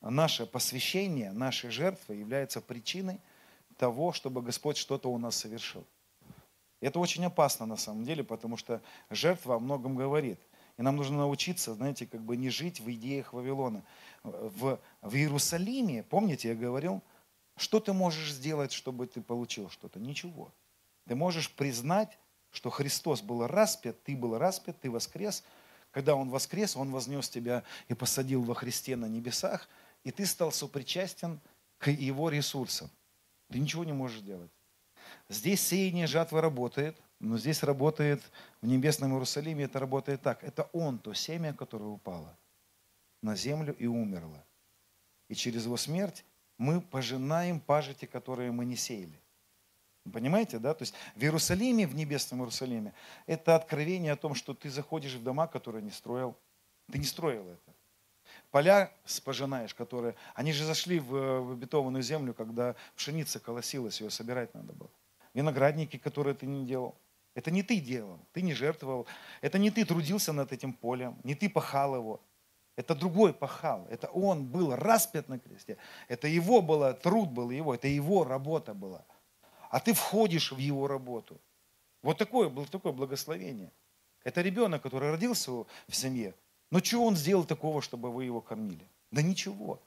наше 0.00 0.46
посвящение, 0.46 1.32
наши 1.32 1.70
жертвы 1.70 2.16
являются 2.16 2.60
причиной 2.60 3.20
того, 3.76 4.12
чтобы 4.12 4.42
Господь 4.42 4.76
что-то 4.76 5.10
у 5.10 5.18
нас 5.18 5.36
совершил. 5.36 5.84
Это 6.80 7.00
очень 7.00 7.24
опасно 7.24 7.66
на 7.66 7.76
самом 7.76 8.04
деле, 8.04 8.22
потому 8.22 8.56
что 8.56 8.80
жертва 9.10 9.56
о 9.56 9.58
многом 9.58 9.96
говорит. 9.96 10.40
И 10.78 10.82
нам 10.82 10.96
нужно 10.96 11.18
научиться, 11.18 11.74
знаете, 11.74 12.06
как 12.06 12.22
бы 12.22 12.36
не 12.36 12.50
жить 12.50 12.80
в 12.80 12.90
идеях 12.92 13.32
Вавилона. 13.32 13.84
В, 14.22 14.80
в 15.02 15.14
Иерусалиме, 15.14 16.04
помните, 16.04 16.48
я 16.48 16.54
говорил, 16.54 17.02
что 17.56 17.80
ты 17.80 17.92
можешь 17.92 18.32
сделать, 18.32 18.72
чтобы 18.72 19.08
ты 19.08 19.20
получил 19.20 19.68
что-то? 19.70 19.98
Ничего. 19.98 20.52
Ты 21.08 21.16
можешь 21.16 21.50
признать, 21.50 22.16
что 22.50 22.70
Христос 22.70 23.22
был 23.22 23.46
распят, 23.48 24.02
ты 24.04 24.16
был 24.16 24.38
распят, 24.38 24.80
ты 24.80 24.88
воскрес. 24.90 25.42
Когда 25.90 26.14
Он 26.14 26.30
воскрес, 26.30 26.76
Он 26.76 26.92
вознес 26.92 27.28
тебя 27.28 27.64
и 27.88 27.94
посадил 27.94 28.42
во 28.42 28.54
Христе 28.54 28.94
на 28.94 29.06
небесах, 29.06 29.68
и 30.04 30.12
ты 30.12 30.26
стал 30.26 30.52
сопричастен 30.52 31.40
к 31.78 31.90
Его 31.90 32.28
ресурсам. 32.28 32.88
Ты 33.50 33.58
ничего 33.58 33.84
не 33.84 33.92
можешь 33.92 34.20
делать. 34.20 34.50
Здесь 35.28 35.60
сеяние 35.60 36.06
жатва 36.06 36.40
работает, 36.40 36.96
но 37.20 37.36
здесь 37.36 37.62
работает 37.62 38.22
в 38.62 38.66
небесном 38.66 39.12
Иерусалиме, 39.12 39.64
это 39.64 39.80
работает 39.80 40.22
так. 40.22 40.44
Это 40.44 40.68
Он, 40.72 40.98
то 40.98 41.14
семя, 41.14 41.52
которое 41.52 41.86
упало 41.86 42.36
на 43.22 43.34
землю 43.34 43.74
и 43.76 43.86
умерло. 43.86 44.44
И 45.28 45.34
через 45.34 45.64
его 45.64 45.76
смерть 45.76 46.24
мы 46.56 46.80
пожинаем 46.80 47.60
пажити, 47.60 48.06
которые 48.06 48.52
мы 48.52 48.64
не 48.64 48.76
сеяли. 48.76 49.20
Понимаете, 50.12 50.58
да? 50.58 50.74
То 50.74 50.82
есть 50.82 50.94
в 51.16 51.22
Иерусалиме, 51.22 51.86
в 51.86 51.94
небесном 51.94 52.40
Иерусалиме, 52.40 52.94
это 53.26 53.56
откровение 53.56 54.12
о 54.12 54.16
том, 54.16 54.34
что 54.34 54.54
ты 54.54 54.70
заходишь 54.70 55.14
в 55.14 55.22
дома, 55.22 55.46
которые 55.46 55.82
не 55.82 55.90
строил. 55.90 56.36
Ты 56.90 56.98
не 56.98 57.04
строил 57.04 57.46
это. 57.48 57.74
Поля 58.50 58.90
пожинаешь, 59.24 59.74
которые... 59.74 60.14
Они 60.34 60.52
же 60.52 60.64
зашли 60.64 61.00
в, 61.00 61.52
обетованную 61.52 62.02
землю, 62.02 62.32
когда 62.32 62.74
пшеница 62.96 63.40
колосилась, 63.40 64.00
ее 64.00 64.10
собирать 64.10 64.54
надо 64.54 64.72
было. 64.72 64.90
Виноградники, 65.34 65.98
которые 65.98 66.34
ты 66.34 66.46
не 66.46 66.64
делал. 66.64 66.96
Это 67.38 67.52
не 67.52 67.62
ты 67.62 67.78
делал, 67.78 68.18
ты 68.32 68.42
не 68.42 68.52
жертвовал. 68.52 69.06
Это 69.42 69.58
не 69.58 69.70
ты 69.70 69.84
трудился 69.84 70.32
над 70.32 70.52
этим 70.52 70.72
полем, 70.72 71.20
не 71.22 71.36
ты 71.36 71.48
пахал 71.48 71.94
его. 71.94 72.20
Это 72.74 72.96
другой 72.96 73.32
пахал. 73.32 73.86
Это 73.90 74.08
он 74.08 74.44
был 74.44 74.74
распят 74.74 75.28
на 75.28 75.38
кресте. 75.38 75.76
Это 76.08 76.26
его 76.26 76.62
было, 76.62 76.94
труд 76.94 77.30
был 77.30 77.50
его, 77.50 77.76
это 77.76 77.86
его 77.86 78.24
работа 78.24 78.74
была. 78.74 79.04
А 79.70 79.78
ты 79.78 79.92
входишь 79.92 80.50
в 80.50 80.58
его 80.58 80.88
работу. 80.88 81.40
Вот 82.02 82.18
такое 82.18 82.48
было 82.48 82.66
такое 82.66 82.92
благословение. 82.92 83.70
Это 84.24 84.42
ребенок, 84.42 84.82
который 84.82 85.12
родился 85.12 85.52
в 85.52 85.66
семье. 85.90 86.34
Но 86.72 86.80
что 86.80 87.04
он 87.04 87.14
сделал 87.14 87.44
такого, 87.44 87.82
чтобы 87.82 88.10
вы 88.10 88.24
его 88.24 88.40
кормили? 88.40 88.88
Да 89.12 89.22
ничего. 89.22 89.80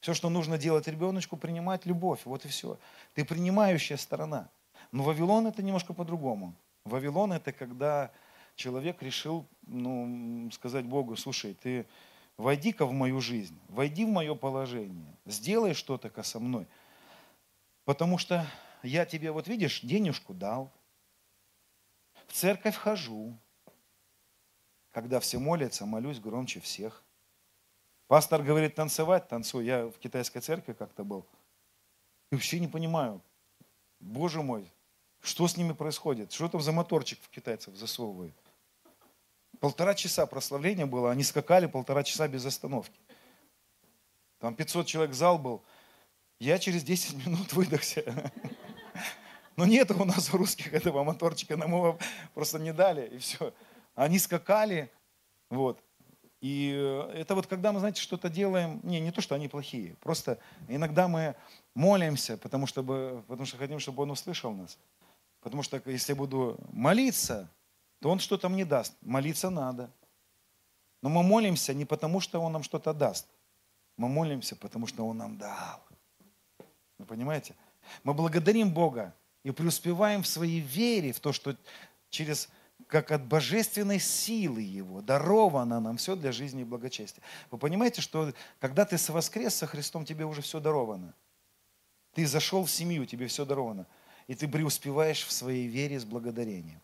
Все, 0.00 0.14
что 0.14 0.30
нужно 0.30 0.56
делать 0.56 0.88
ребеночку, 0.88 1.36
принимать 1.36 1.84
любовь. 1.84 2.20
Вот 2.24 2.46
и 2.46 2.48
все. 2.48 2.78
Ты 3.12 3.26
принимающая 3.26 3.98
сторона. 3.98 4.48
Но 4.90 5.02
Вавилон 5.02 5.46
это 5.46 5.62
немножко 5.62 5.92
по-другому. 5.92 6.54
Вавилон 6.84 7.32
это 7.32 7.52
когда 7.52 8.12
человек 8.56 9.02
решил 9.02 9.46
ну, 9.62 10.50
сказать 10.52 10.84
Богу, 10.84 11.16
слушай, 11.16 11.54
ты 11.54 11.86
войди-ка 12.36 12.84
в 12.86 12.92
мою 12.92 13.20
жизнь, 13.20 13.58
войди 13.68 14.04
в 14.04 14.08
мое 14.08 14.34
положение, 14.34 15.16
сделай 15.24 15.74
что-то 15.74 16.22
со 16.22 16.38
мной. 16.38 16.66
Потому 17.84 18.18
что 18.18 18.46
я 18.82 19.06
тебе, 19.06 19.32
вот 19.32 19.48
видишь, 19.48 19.80
денежку 19.80 20.34
дал, 20.34 20.70
в 22.26 22.32
церковь 22.32 22.76
хожу, 22.76 23.36
когда 24.90 25.20
все 25.20 25.38
молятся, 25.38 25.86
молюсь 25.86 26.20
громче 26.20 26.60
всех. 26.60 27.02
Пастор 28.06 28.42
говорит 28.42 28.74
танцевать, 28.74 29.28
танцую. 29.28 29.64
Я 29.64 29.86
в 29.86 29.98
китайской 29.98 30.40
церкви 30.40 30.72
как-то 30.72 31.04
был. 31.04 31.26
И 32.30 32.34
вообще 32.34 32.60
не 32.60 32.68
понимаю, 32.68 33.22
боже 33.98 34.42
мой, 34.42 34.70
что 35.24 35.48
с 35.48 35.56
ними 35.56 35.72
происходит? 35.72 36.32
Что 36.32 36.48
там 36.48 36.60
за 36.60 36.70
моторчик 36.72 37.18
в 37.22 37.30
китайцев 37.30 37.74
засовывает? 37.74 38.34
Полтора 39.58 39.94
часа 39.94 40.26
прославления 40.26 40.84
было, 40.84 41.10
они 41.10 41.22
скакали 41.22 41.66
полтора 41.66 42.02
часа 42.02 42.28
без 42.28 42.44
остановки. 42.44 43.00
Там 44.38 44.54
500 44.54 44.86
человек 44.86 45.14
зал 45.14 45.38
был. 45.38 45.62
Я 46.38 46.58
через 46.58 46.82
10 46.82 47.26
минут 47.26 47.52
выдохся. 47.54 48.32
Но 49.56 49.64
нет 49.64 49.90
у 49.92 50.04
нас 50.04 50.34
у 50.34 50.36
русских 50.36 50.74
этого 50.74 51.04
моторчика, 51.04 51.56
нам 51.56 51.70
его 51.72 51.98
просто 52.34 52.58
не 52.58 52.72
дали, 52.72 53.06
и 53.06 53.18
все. 53.18 53.54
Они 53.94 54.18
скакали, 54.18 54.90
вот. 55.48 55.80
И 56.40 56.74
э, 56.76 57.12
это 57.14 57.34
вот 57.34 57.46
когда 57.46 57.72
мы, 57.72 57.78
знаете, 57.78 58.02
что-то 58.02 58.28
делаем, 58.28 58.80
не, 58.82 59.00
не 59.00 59.12
то, 59.12 59.22
что 59.22 59.34
они 59.34 59.48
плохие, 59.48 59.96
просто 60.00 60.38
иногда 60.68 61.08
мы 61.08 61.36
молимся, 61.74 62.36
потому 62.36 62.66
что, 62.66 62.82
потому 63.28 63.46
что 63.46 63.56
хотим, 63.56 63.78
чтобы 63.78 64.02
Он 64.02 64.10
услышал 64.10 64.52
нас. 64.52 64.76
Потому 65.44 65.62
что 65.62 65.80
если 65.84 66.12
я 66.12 66.16
буду 66.16 66.58
молиться, 66.72 67.50
то 68.00 68.10
Он 68.10 68.18
что-то 68.18 68.48
мне 68.48 68.64
даст. 68.64 68.94
Молиться 69.02 69.50
надо. 69.50 69.90
Но 71.02 71.10
мы 71.10 71.22
молимся 71.22 71.74
не 71.74 71.84
потому, 71.84 72.20
что 72.20 72.40
Он 72.40 72.50
нам 72.50 72.62
что-то 72.62 72.94
даст. 72.94 73.28
Мы 73.98 74.08
молимся, 74.08 74.56
потому 74.56 74.86
что 74.86 75.06
Он 75.06 75.18
нам 75.18 75.36
дал. 75.36 75.84
Вы 76.96 77.04
понимаете? 77.04 77.54
Мы 78.04 78.14
благодарим 78.14 78.72
Бога 78.72 79.14
и 79.42 79.50
преуспеваем 79.50 80.22
в 80.22 80.26
своей 80.26 80.60
вере, 80.60 81.12
в 81.12 81.20
то, 81.20 81.34
что 81.34 81.54
через 82.08 82.48
как 82.86 83.12
от 83.12 83.26
божественной 83.26 84.00
силы 84.00 84.62
Его 84.62 85.02
даровано 85.02 85.78
нам 85.78 85.98
все 85.98 86.16
для 86.16 86.32
жизни 86.32 86.62
и 86.62 86.64
благочестия. 86.64 87.22
Вы 87.50 87.58
понимаете, 87.58 88.00
что 88.00 88.32
когда 88.60 88.86
ты 88.86 88.96
воскрес 89.12 89.54
со 89.54 89.66
Христом, 89.66 90.06
тебе 90.06 90.24
уже 90.24 90.40
все 90.40 90.58
даровано. 90.58 91.14
Ты 92.14 92.26
зашел 92.26 92.64
в 92.64 92.70
семью, 92.70 93.04
тебе 93.04 93.26
все 93.26 93.44
даровано 93.44 93.86
и 94.26 94.34
ты 94.34 94.48
преуспеваешь 94.48 95.24
в 95.24 95.32
своей 95.32 95.66
вере 95.66 95.98
с 95.98 96.04
благодарением. 96.04 96.80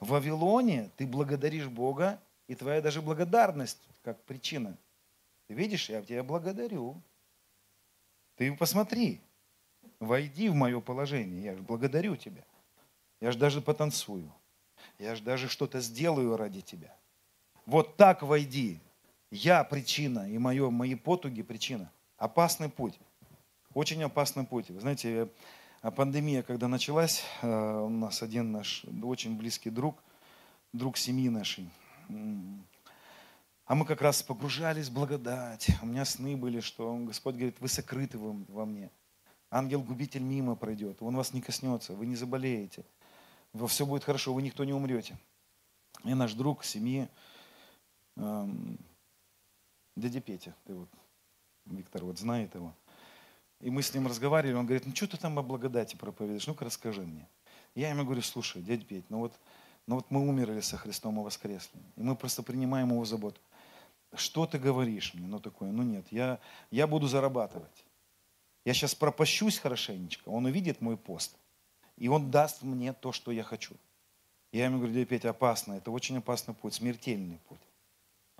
В 0.00 0.08
Вавилоне 0.08 0.90
ты 0.96 1.06
благодаришь 1.06 1.68
Бога, 1.68 2.20
и 2.48 2.54
твоя 2.54 2.80
даже 2.80 3.00
благодарность 3.00 3.80
как 4.02 4.22
причина. 4.24 4.76
Ты 5.46 5.54
видишь, 5.54 5.88
я 5.88 6.02
тебя 6.02 6.22
благодарю. 6.22 7.00
Ты 8.36 8.54
посмотри, 8.56 9.20
войди 9.98 10.48
в 10.48 10.54
мое 10.54 10.80
положение, 10.80 11.42
я 11.44 11.56
же 11.56 11.62
благодарю 11.62 12.16
тебя. 12.16 12.44
Я 13.20 13.32
же 13.32 13.38
даже 13.38 13.60
потанцую. 13.60 14.32
Я 14.98 15.14
же 15.14 15.22
даже 15.22 15.48
что-то 15.48 15.80
сделаю 15.80 16.36
ради 16.36 16.60
тебя. 16.60 16.96
Вот 17.66 17.96
так 17.96 18.22
войди. 18.22 18.80
Я 19.30 19.62
причина, 19.62 20.28
и 20.28 20.38
мое, 20.38 20.70
мои 20.70 20.94
потуги 20.94 21.42
причина. 21.42 21.92
Опасный 22.16 22.68
путь. 22.68 22.98
Очень 23.74 24.02
опасный 24.02 24.44
путь. 24.44 24.70
Вы 24.70 24.80
знаете, 24.80 25.28
пандемия, 25.90 26.42
когда 26.42 26.68
началась, 26.68 27.24
э, 27.40 27.46
у 27.48 27.88
нас 27.88 28.22
один 28.22 28.52
наш 28.52 28.84
очень 29.02 29.38
близкий 29.38 29.70
друг, 29.70 29.96
друг 30.74 30.98
семьи 30.98 31.30
нашей, 31.30 31.70
а 33.64 33.74
мы 33.74 33.86
как 33.86 34.02
раз 34.02 34.22
погружались 34.22 34.88
в 34.88 34.92
благодать. 34.92 35.68
У 35.80 35.86
меня 35.86 36.04
сны 36.04 36.36
были, 36.36 36.60
что 36.60 36.94
Господь 36.96 37.36
говорит, 37.36 37.60
вы 37.60 37.68
сокрыты 37.68 38.18
во 38.18 38.66
мне. 38.66 38.90
Ангел-губитель 39.50 40.22
мимо 40.22 40.54
пройдет, 40.54 40.98
он 41.00 41.16
вас 41.16 41.32
не 41.32 41.40
коснется, 41.40 41.94
вы 41.94 42.06
не 42.06 42.16
заболеете. 42.16 42.84
Все 43.68 43.86
будет 43.86 44.04
хорошо, 44.04 44.34
вы 44.34 44.42
никто 44.42 44.64
не 44.64 44.72
умрете. 44.72 45.18
И 46.04 46.14
наш 46.14 46.34
друг 46.34 46.62
семьи, 46.62 47.08
эм, 48.16 48.78
дядя 49.96 50.20
Петя, 50.20 50.54
ты 50.64 50.74
вот, 50.74 50.88
Виктор 51.66 52.04
вот 52.04 52.18
знает 52.18 52.54
его, 52.54 52.74
и 53.60 53.70
мы 53.70 53.82
с 53.82 53.92
ним 53.94 54.06
разговаривали, 54.06 54.56
он 54.56 54.66
говорит, 54.66 54.86
ну 54.86 54.94
что 54.94 55.06
ты 55.06 55.16
там 55.16 55.38
о 55.38 55.42
благодати 55.42 55.96
проповедуешь, 55.96 56.46
ну-ка 56.46 56.64
расскажи 56.64 57.02
мне. 57.02 57.28
Я 57.74 57.90
ему 57.90 58.04
говорю, 58.04 58.22
слушай, 58.22 58.62
дядь 58.62 58.86
Петь, 58.86 59.04
ну 59.10 59.18
вот, 59.18 59.38
ну 59.86 59.96
вот 59.96 60.10
мы 60.10 60.26
умерли 60.26 60.60
со 60.60 60.76
Христом 60.76 61.20
и 61.20 61.22
воскресли, 61.22 61.78
и 61.96 62.02
мы 62.02 62.16
просто 62.16 62.42
принимаем 62.42 62.90
его 62.90 63.04
заботу. 63.04 63.40
Что 64.14 64.46
ты 64.46 64.58
говоришь 64.58 65.14
мне? 65.14 65.26
Ну 65.26 65.38
такое, 65.38 65.70
ну 65.70 65.82
нет, 65.82 66.06
я, 66.10 66.40
я 66.70 66.86
буду 66.86 67.06
зарабатывать. 67.06 67.84
Я 68.64 68.74
сейчас 68.74 68.94
пропащусь 68.94 69.58
хорошенечко, 69.58 70.28
он 70.28 70.46
увидит 70.46 70.80
мой 70.80 70.96
пост, 70.96 71.36
и 71.96 72.08
он 72.08 72.30
даст 72.30 72.62
мне 72.62 72.92
то, 72.92 73.12
что 73.12 73.30
я 73.30 73.42
хочу. 73.42 73.74
Я 74.52 74.64
ему 74.64 74.78
говорю, 74.78 74.94
дядя 74.94 75.06
Петь, 75.06 75.24
опасно, 75.26 75.74
это 75.74 75.90
очень 75.90 76.16
опасный 76.18 76.54
путь, 76.54 76.74
смертельный 76.74 77.38
путь 77.48 77.60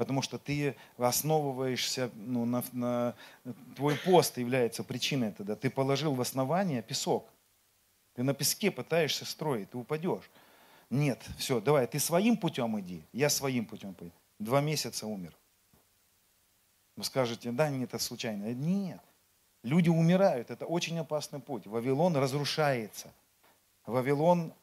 потому 0.00 0.23
что 0.23 0.38
ты 0.38 0.76
основываешься, 0.97 2.11
ну, 2.14 2.47
на, 2.47 2.64
на, 2.73 3.14
твой 3.76 3.97
пост 3.97 4.38
является 4.38 4.83
причиной 4.83 5.33
тогда. 5.33 5.57
Ты 5.57 5.69
положил 5.69 6.14
в 6.14 6.23
основание 6.23 6.80
песок. 6.80 7.28
Ты 8.14 8.23
на 8.23 8.33
песке 8.33 8.71
пытаешься 8.71 9.26
строить, 9.26 9.69
ты 9.73 9.76
упадешь. 9.76 10.30
Нет, 10.88 11.23
все, 11.37 11.61
давай, 11.61 11.87
ты 11.87 11.99
своим 11.99 12.38
путем 12.38 12.80
иди, 12.80 13.04
я 13.12 13.28
своим 13.28 13.66
путем 13.66 13.92
пойду. 13.92 14.14
Два 14.38 14.62
месяца 14.62 15.07
умер. 15.07 15.37
Вы 16.97 17.04
скажете, 17.04 17.52
да, 17.52 17.69
нет, 17.69 17.90
это 17.90 18.02
случайно. 18.02 18.54
Нет. 18.54 19.02
Люди 19.62 19.90
умирают, 19.90 20.50
это 20.50 20.64
очень 20.64 20.99
опасный 20.99 21.40
путь. 21.40 21.66
Вавилон 21.66 22.16
разрушается. 22.16 23.12
Вавилон, 23.85 24.54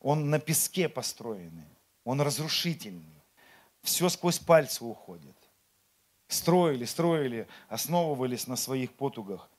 он 0.00 0.30
на 0.30 0.40
песке 0.40 0.88
построенный, 0.88 1.68
он 2.04 2.22
разрушительный 2.22 3.19
все 3.82 4.08
сквозь 4.08 4.38
пальцы 4.38 4.84
уходит. 4.84 5.36
Строили, 6.28 6.84
строили, 6.84 7.48
основывались 7.68 8.46
на 8.46 8.56
своих 8.56 8.92
потугах. 8.92 9.50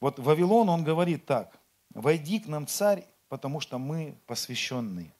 Вот 0.00 0.18
Вавилон, 0.18 0.68
он 0.68 0.82
говорит 0.82 1.26
так, 1.26 1.58
войди 1.90 2.40
к 2.40 2.46
нам, 2.46 2.66
царь, 2.66 3.04
потому 3.28 3.60
что 3.60 3.78
мы 3.78 4.16
посвященные. 4.26 5.14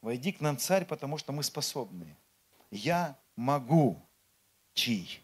Войди 0.00 0.32
к 0.32 0.40
нам, 0.40 0.58
царь, 0.58 0.84
потому 0.84 1.16
что 1.18 1.32
мы 1.32 1.42
способные. 1.42 2.16
Я 2.70 3.16
могу, 3.36 4.00
чий. 4.74 5.20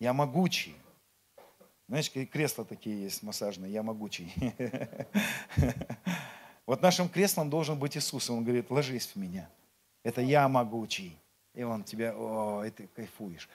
Я 0.00 0.12
могучий. 0.12 0.74
Знаешь, 1.86 2.10
кресла 2.10 2.64
такие 2.64 3.02
есть 3.02 3.22
массажные, 3.22 3.72
я 3.72 3.82
могучий. 3.82 4.32
Вот 6.66 6.82
нашим 6.82 7.08
креслом 7.08 7.50
должен 7.50 7.76
быть 7.76 7.96
Иисус. 7.96 8.30
Он 8.30 8.44
говорит, 8.44 8.70
ложись 8.70 9.08
в 9.08 9.16
меня. 9.16 9.50
Это 10.04 10.20
я 10.20 10.48
могучий. 10.48 11.18
И 11.54 11.62
он 11.62 11.84
тебя, 11.84 12.14
о, 12.16 12.64
и 12.64 12.70
ты 12.70 12.88
кайфуешь. 12.94 13.48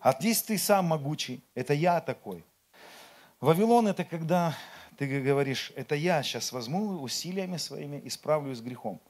А 0.00 0.12
здесь 0.12 0.42
ты 0.42 0.58
сам 0.58 0.86
могучий, 0.86 1.42
это 1.54 1.74
я 1.74 2.00
такой. 2.00 2.44
Вавилон 3.40 3.88
это 3.88 4.04
когда 4.04 4.56
ты 4.96 5.20
говоришь, 5.20 5.72
это 5.76 5.94
я 5.94 6.22
сейчас 6.22 6.52
возьму 6.52 7.02
усилиями 7.02 7.56
своими 7.56 7.96
и 7.96 8.10
справлюсь 8.10 8.58
с 8.58 8.60
грехом. 8.60 9.00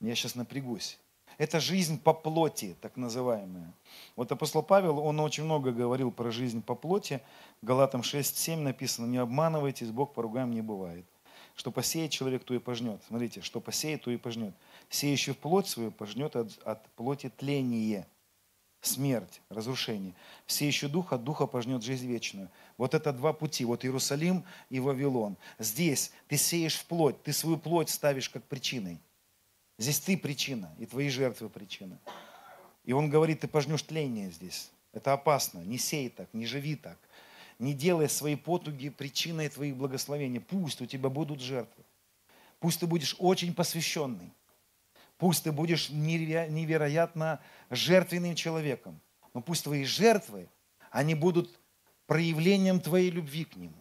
Я 0.00 0.14
сейчас 0.14 0.34
напрягусь. 0.34 0.98
Это 1.38 1.58
жизнь 1.58 1.98
по 1.98 2.12
плоти, 2.12 2.76
так 2.82 2.96
называемая. 2.96 3.72
Вот 4.14 4.30
апостол 4.30 4.62
Павел, 4.62 4.98
он 4.98 5.20
очень 5.20 5.44
много 5.44 5.72
говорил 5.72 6.10
про 6.10 6.30
жизнь 6.30 6.62
по 6.62 6.74
плоти. 6.74 7.22
Галатам 7.62 8.02
6.7 8.02 8.56
написано, 8.56 9.06
не 9.06 9.16
обманывайтесь, 9.16 9.90
Бог 9.90 10.12
поругаем 10.12 10.50
не 10.50 10.60
бывает. 10.60 11.06
Что 11.60 11.70
посеет 11.70 12.10
человек, 12.10 12.42
то 12.42 12.54
и 12.54 12.58
пожнет. 12.58 13.02
Смотрите, 13.06 13.42
что 13.42 13.60
посеет, 13.60 14.00
то 14.00 14.10
и 14.10 14.16
пожнет. 14.16 14.54
Сеющий 14.88 15.34
в 15.34 15.36
плоть 15.36 15.68
свою 15.68 15.90
пожнет 15.90 16.34
от, 16.34 16.58
от 16.64 16.88
плоти 16.92 17.28
тление, 17.28 18.06
смерть, 18.80 19.42
разрушение. 19.50 20.14
Сеющий 20.46 20.88
дух 20.88 21.12
от 21.12 21.22
духа 21.22 21.46
пожнет 21.46 21.82
жизнь 21.84 22.06
вечную. 22.06 22.48
Вот 22.78 22.94
это 22.94 23.12
два 23.12 23.34
пути. 23.34 23.66
Вот 23.66 23.84
Иерусалим 23.84 24.42
и 24.70 24.80
Вавилон. 24.80 25.36
Здесь 25.58 26.12
ты 26.28 26.38
сеешь 26.38 26.76
в 26.76 26.86
плоть, 26.86 27.22
ты 27.24 27.34
свою 27.34 27.58
плоть 27.58 27.90
ставишь 27.90 28.30
как 28.30 28.42
причиной. 28.44 28.98
Здесь 29.76 30.00
ты 30.00 30.16
причина, 30.16 30.74
и 30.78 30.86
твои 30.86 31.10
жертвы 31.10 31.50
причина. 31.50 31.98
И 32.84 32.94
он 32.94 33.10
говорит, 33.10 33.40
ты 33.40 33.48
пожнешь 33.48 33.82
тление 33.82 34.30
здесь. 34.30 34.70
Это 34.94 35.12
опасно. 35.12 35.58
Не 35.58 35.76
сей 35.76 36.08
так, 36.08 36.32
не 36.32 36.46
живи 36.46 36.76
так. 36.76 36.96
Не 37.60 37.74
делай 37.74 38.08
свои 38.08 38.36
потуги 38.36 38.88
причиной 38.88 39.50
твоих 39.50 39.76
благословений. 39.76 40.40
Пусть 40.40 40.80
у 40.80 40.86
тебя 40.86 41.10
будут 41.10 41.40
жертвы. 41.40 41.84
Пусть 42.58 42.80
ты 42.80 42.86
будешь 42.86 43.14
очень 43.18 43.54
посвященный. 43.54 44.32
Пусть 45.18 45.44
ты 45.44 45.52
будешь 45.52 45.90
невероятно 45.90 47.38
жертвенным 47.68 48.34
человеком. 48.34 48.98
Но 49.34 49.42
пусть 49.42 49.64
твои 49.64 49.84
жертвы, 49.84 50.48
они 50.90 51.14
будут 51.14 51.60
проявлением 52.06 52.80
твоей 52.80 53.10
любви 53.10 53.44
к 53.44 53.54
Нему. 53.56 53.76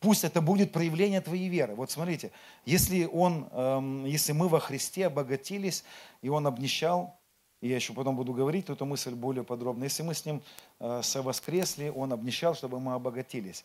Пусть 0.00 0.24
это 0.24 0.40
будет 0.40 0.72
проявление 0.72 1.20
твоей 1.20 1.50
веры. 1.50 1.74
Вот 1.74 1.90
смотрите, 1.90 2.32
если, 2.64 3.04
он, 3.04 3.48
эм, 3.52 4.06
если 4.06 4.32
мы 4.32 4.48
во 4.48 4.60
Христе 4.60 5.08
обогатились, 5.08 5.84
и 6.22 6.30
Он 6.30 6.46
обнищал, 6.46 7.20
и 7.62 7.68
я 7.68 7.76
еще 7.76 7.94
потом 7.94 8.16
буду 8.16 8.34
говорить 8.34 8.68
эту 8.68 8.84
мысль 8.84 9.14
более 9.14 9.44
подробно. 9.44 9.84
Если 9.84 10.02
мы 10.02 10.14
с 10.14 10.26
Ним 10.26 10.42
э, 10.80 11.00
совоскресли, 11.02 11.90
Он 11.94 12.12
обнищал, 12.12 12.56
чтобы 12.56 12.80
мы 12.80 12.92
обогатились. 12.92 13.64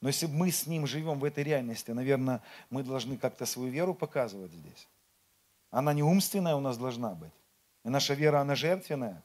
Но 0.00 0.08
если 0.08 0.26
мы 0.26 0.50
с 0.50 0.66
Ним 0.66 0.88
живем 0.88 1.20
в 1.20 1.24
этой 1.24 1.44
реальности, 1.44 1.92
наверное, 1.92 2.42
мы 2.68 2.82
должны 2.82 3.16
как-то 3.16 3.46
свою 3.46 3.70
веру 3.70 3.94
показывать 3.94 4.52
здесь. 4.52 4.88
Она 5.70 5.92
не 5.92 6.02
умственная 6.02 6.56
у 6.56 6.60
нас 6.60 6.76
должна 6.78 7.14
быть. 7.14 7.32
И 7.84 7.88
наша 7.88 8.14
вера, 8.14 8.40
она 8.40 8.56
жертвенная. 8.56 9.22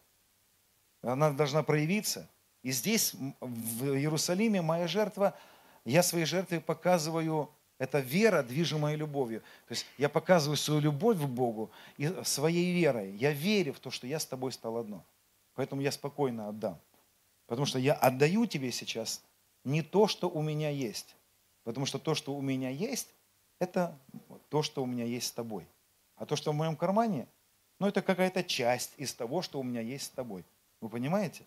Она 1.01 1.31
должна 1.31 1.63
проявиться. 1.63 2.29
И 2.61 2.71
здесь, 2.71 3.15
в 3.41 3.95
Иерусалиме, 3.95 4.61
моя 4.61 4.87
жертва, 4.87 5.33
я 5.85 6.03
своей 6.03 6.25
жертвой 6.25 6.61
показываю 6.61 7.49
это 7.77 7.99
вера, 7.99 8.43
движимая 8.43 8.95
любовью. 8.95 9.41
То 9.67 9.71
есть 9.71 9.85
я 9.97 10.09
показываю 10.09 10.57
свою 10.57 10.79
любовь 10.79 11.17
к 11.17 11.25
Богу 11.25 11.71
и 11.97 12.13
своей 12.23 12.73
верой. 12.73 13.15
Я 13.15 13.31
верю 13.31 13.73
в 13.73 13.79
то, 13.79 13.91
что 13.91 14.07
я 14.07 14.19
с 14.19 14.25
тобой 14.25 14.51
стал 14.51 14.77
одно. 14.77 15.03
Поэтому 15.55 15.81
я 15.81 15.91
спокойно 15.91 16.49
отдам. 16.49 16.79
Потому 17.47 17.65
что 17.65 17.79
я 17.79 17.93
отдаю 17.93 18.45
тебе 18.45 18.71
сейчас 18.71 19.21
не 19.63 19.81
то, 19.81 20.07
что 20.07 20.29
у 20.29 20.41
меня 20.41 20.69
есть. 20.69 21.15
Потому 21.63 21.85
что 21.85 21.99
то, 21.99 22.15
что 22.15 22.35
у 22.35 22.41
меня 22.41 22.69
есть, 22.69 23.09
это 23.59 23.97
то, 24.49 24.63
что 24.63 24.83
у 24.83 24.85
меня 24.85 25.05
есть 25.05 25.27
с 25.27 25.31
тобой. 25.31 25.65
А 26.15 26.25
то, 26.25 26.35
что 26.35 26.51
в 26.51 26.55
моем 26.55 26.75
кармане, 26.75 27.27
ну 27.79 27.87
это 27.87 28.01
какая-то 28.01 28.43
часть 28.43 28.93
из 28.97 29.13
того, 29.13 29.41
что 29.41 29.59
у 29.59 29.63
меня 29.63 29.81
есть 29.81 30.05
с 30.05 30.09
тобой. 30.09 30.45
Вы 30.81 30.89
понимаете? 30.89 31.43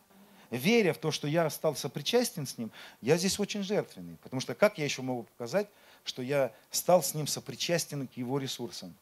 Веря 0.50 0.92
в 0.92 0.98
то, 0.98 1.10
что 1.10 1.26
я 1.26 1.46
остался 1.46 1.88
причастен 1.88 2.46
с 2.46 2.56
ним, 2.56 2.70
я 3.00 3.16
здесь 3.16 3.38
очень 3.38 3.62
жертвенный. 3.62 4.16
Потому 4.22 4.40
что 4.40 4.54
как 4.54 4.78
я 4.78 4.84
еще 4.84 5.02
могу 5.02 5.24
показать, 5.24 5.68
что 6.06 6.22
я 6.22 6.52
стал 6.70 7.02
с 7.02 7.14
ним 7.14 7.26
сопричастен 7.26 8.06
к 8.06 8.12
его 8.12 8.38
ресурсам. 8.38 8.94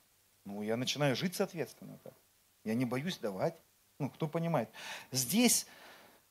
Ну, 0.44 0.62
я 0.62 0.76
начинаю 0.76 1.16
жить 1.16 1.34
соответственно. 1.34 1.99
Так. 2.02 2.14
Я 2.64 2.75
не 2.75 2.84
боюсь 2.84 3.18
давать. 3.18 3.54
Ну, 3.99 4.11
кто 4.11 4.26
понимает. 4.26 4.68
Здесь 5.12 5.66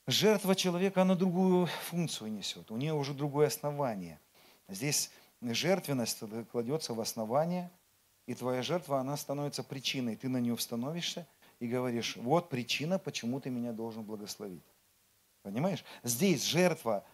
жертва 0.08 0.56
человека, 0.56 1.02
она 1.02 1.16
другую 1.16 1.68
функцию 1.90 2.32
несет. 2.32 2.70
У 2.72 2.78
нее 2.78 2.94
уже 2.94 3.14
другое 3.14 3.48
основание. 3.48 4.20
Здесь 4.68 5.12
жертвенность 5.42 6.24
кладется 6.52 6.94
в 6.94 7.02
основание, 7.02 7.70
и 8.26 8.34
твоя 8.34 8.62
жертва, 8.62 9.00
она 9.00 9.18
становится 9.18 9.64
причиной. 9.64 10.16
Ты 10.16 10.30
на 10.30 10.38
нее 10.38 10.58
становишься 10.58 11.28
и 11.60 11.68
говоришь, 11.68 12.16
вот 12.18 12.50
причина, 12.50 13.00
почему 13.00 13.40
ты 13.40 13.50
меня 13.50 13.72
должен 13.72 14.04
благословить. 14.04 14.64
Понимаешь? 15.42 15.84
Здесь 16.04 16.44
жертва 16.44 17.06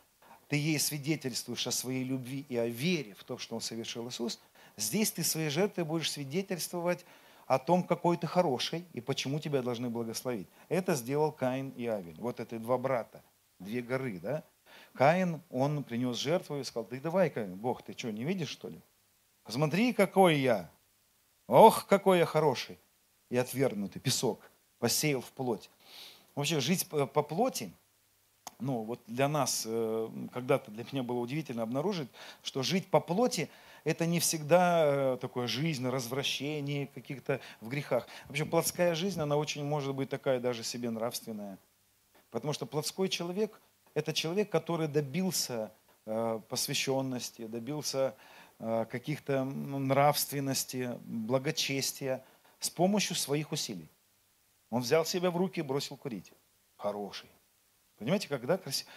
ты 0.50 0.58
ей 0.58 0.80
свидетельствуешь 0.80 1.68
о 1.68 1.72
своей 1.72 2.04
любви 2.04 2.46
и 2.50 2.58
о 2.58 2.68
вере 2.68 3.14
в 3.14 3.24
то, 3.24 3.38
что 3.38 3.56
Он 3.56 3.62
совершил 3.62 4.10
Иисус, 4.10 4.40
здесь 4.76 5.12
ты 5.12 5.24
своей 5.24 5.50
жертвой 5.50 5.86
будешь 5.86 6.12
свидетельствовать 6.12 7.06
о 7.46 7.60
том, 7.60 7.84
какой 7.84 8.18
ты 8.18 8.26
хороший 8.26 8.86
и 8.94 9.00
почему 9.00 9.40
тебя 9.40 9.62
должны 9.62 9.90
благословить. 9.90 10.48
Это 10.68 10.96
сделал 10.96 11.32
Каин 11.32 11.70
и 11.70 11.86
Авель. 11.86 12.20
Вот 12.20 12.40
это 12.40 12.58
два 12.60 12.80
брата, 12.80 13.24
две 13.60 13.82
горы, 13.82 14.20
да? 14.20 14.44
Каин, 14.94 15.42
он 15.52 15.84
принес 15.84 16.18
жертву 16.18 16.58
и 16.58 16.64
сказал, 16.64 16.86
ты 16.86 17.00
давай, 17.00 17.30
Каин, 17.30 17.56
Бог, 17.56 17.84
ты 17.84 17.96
что, 17.96 18.12
не 18.12 18.24
видишь, 18.24 18.50
что 18.50 18.70
ли? 18.70 18.82
Посмотри, 19.44 19.94
какой 19.94 20.40
я. 20.40 20.72
Ох, 21.48 21.86
какой 21.86 22.20
я 22.20 22.26
хороший. 22.26 22.80
И 23.30 23.38
отвергнутый, 23.38 24.02
песок, 24.02 24.42
посеял 24.80 25.22
в 25.22 25.32
плоть. 25.32 25.70
Вообще, 26.34 26.60
жить 26.60 26.88
по 26.90 27.22
плоти– 27.22 27.72
ну, 28.60 28.84
вот 28.84 29.02
для 29.08 29.28
нас, 29.28 29.64
э, 29.66 30.10
когда-то 30.34 30.70
для 30.72 30.86
меня 30.92 31.04
было 31.04 31.20
удивительно 31.20 31.64
обнаружить, 31.64 32.10
что 32.44 32.62
жить 32.62 32.88
по 32.88 33.00
плоти– 33.00 33.50
это 33.86 34.06
не 34.06 34.20
всегда 34.20 35.14
э, 35.14 35.18
такое 35.22 35.48
жизнь, 35.48 35.88
развращение 35.88 36.88
каких-то 36.88 37.40
в 37.62 37.70
грехах. 37.70 38.08
Вообще 38.28 38.46
плотская 38.46 38.96
жизнь, 38.96 39.22
она 39.22 39.38
очень 39.38 39.64
может 39.64 39.96
быть 39.96 40.10
такая 40.10 40.40
даже 40.40 40.64
себе 40.64 40.90
нравственная. 40.90 41.58
Потому 42.32 42.54
что 42.54 42.66
плотской 42.66 43.08
человек– 43.08 43.62
это 43.94 44.12
человек, 44.14 44.50
который 44.50 44.90
добился 44.90 45.72
э, 46.06 46.42
посвященности, 46.50 47.48
добился 47.48 48.16
каких-то 48.92 49.46
ну, 49.46 49.80
нравственности, 49.80 51.00
благочестия 51.06 52.26
с 52.60 52.70
помощью 52.70 53.16
своих 53.16 53.54
усилий. 53.54 53.90
Он 54.70 54.82
взял 54.82 55.06
себя 55.06 55.32
в 55.32 55.38
руки 55.38 55.62
и 55.62 55.64
бросил 55.64 55.96
курить. 55.96 56.34
Хороший. 56.76 57.30
Понимаете, 58.00 58.30
когда 58.30 58.58
красиво. 58.58 58.90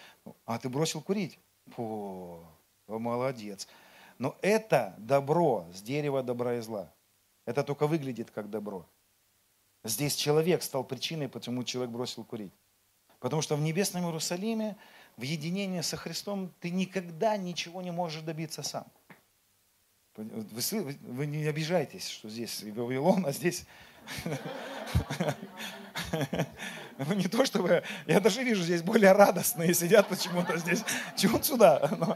А 0.47 0.59
ты 0.59 0.69
бросил 0.69 1.03
курить? 1.03 1.39
О, 1.77 2.41
молодец. 2.87 3.69
Но 4.19 4.37
это 4.41 4.95
добро 4.99 5.67
с 5.75 5.83
дерева 5.83 6.23
добра 6.23 6.55
и 6.55 6.61
зла. 6.61 6.93
Это 7.45 7.65
только 7.65 7.89
выглядит 7.89 8.31
как 8.31 8.49
добро. 8.49 8.87
Здесь 9.85 10.15
человек 10.15 10.63
стал 10.63 10.85
причиной, 10.85 11.29
почему 11.29 11.65
человек 11.65 11.91
бросил 11.91 12.25
курить. 12.25 12.53
Потому 13.19 13.43
что 13.43 13.57
в 13.57 13.61
небесном 13.61 14.05
Иерусалиме, 14.05 14.77
в 15.17 15.23
единении 15.23 15.81
со 15.81 15.97
Христом, 15.97 16.53
ты 16.61 16.71
никогда 16.71 17.37
ничего 17.37 17.83
не 17.83 17.91
можешь 17.91 18.23
добиться 18.23 18.63
сам. 18.63 18.87
Вы, 20.17 20.97
вы 21.01 21.27
не 21.27 21.45
обижайтесь, 21.47 22.09
что 22.09 22.29
здесь 22.29 22.63
Вавилон, 22.63 23.27
а 23.27 23.33
здесь 23.33 23.65
Ну, 26.99 27.15
не 27.15 27.27
то 27.29 27.45
чтобы... 27.45 27.83
Я 28.07 28.21
даже 28.21 28.43
вижу, 28.45 28.63
здесь 28.63 28.83
более 28.83 29.13
радостные 29.13 29.75
сидят 29.75 30.09
почему-то 30.09 30.57
здесь. 30.59 30.85
Чего 31.17 31.41
сюда? 31.43 31.91
Ну, 31.99 32.15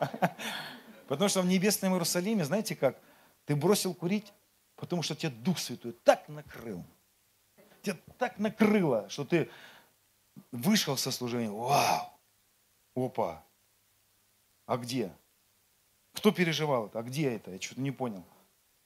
потому 1.08 1.28
что 1.28 1.42
в 1.42 1.46
небесном 1.46 1.94
Иерусалиме, 1.94 2.44
знаете 2.44 2.76
как? 2.76 2.98
Ты 3.46 3.56
бросил 3.56 3.94
курить, 3.94 4.32
потому 4.76 5.02
что 5.02 5.14
тебя 5.14 5.30
Дух 5.30 5.58
Святой 5.58 5.92
так 6.04 6.28
накрыл. 6.28 6.84
Тебя 7.82 7.96
так 8.18 8.38
накрыло, 8.38 9.08
что 9.08 9.24
ты 9.24 9.50
вышел 10.52 10.96
со 10.96 11.10
служения. 11.10 11.50
Вау! 11.50 12.10
Опа! 12.94 13.44
А 14.66 14.76
где? 14.76 15.12
Кто 16.14 16.32
переживал 16.32 16.86
это? 16.86 16.98
А 16.98 17.02
где 17.02 17.34
это? 17.34 17.50
Я 17.52 17.60
что-то 17.60 17.80
не 17.80 17.92
понял. 17.92 18.24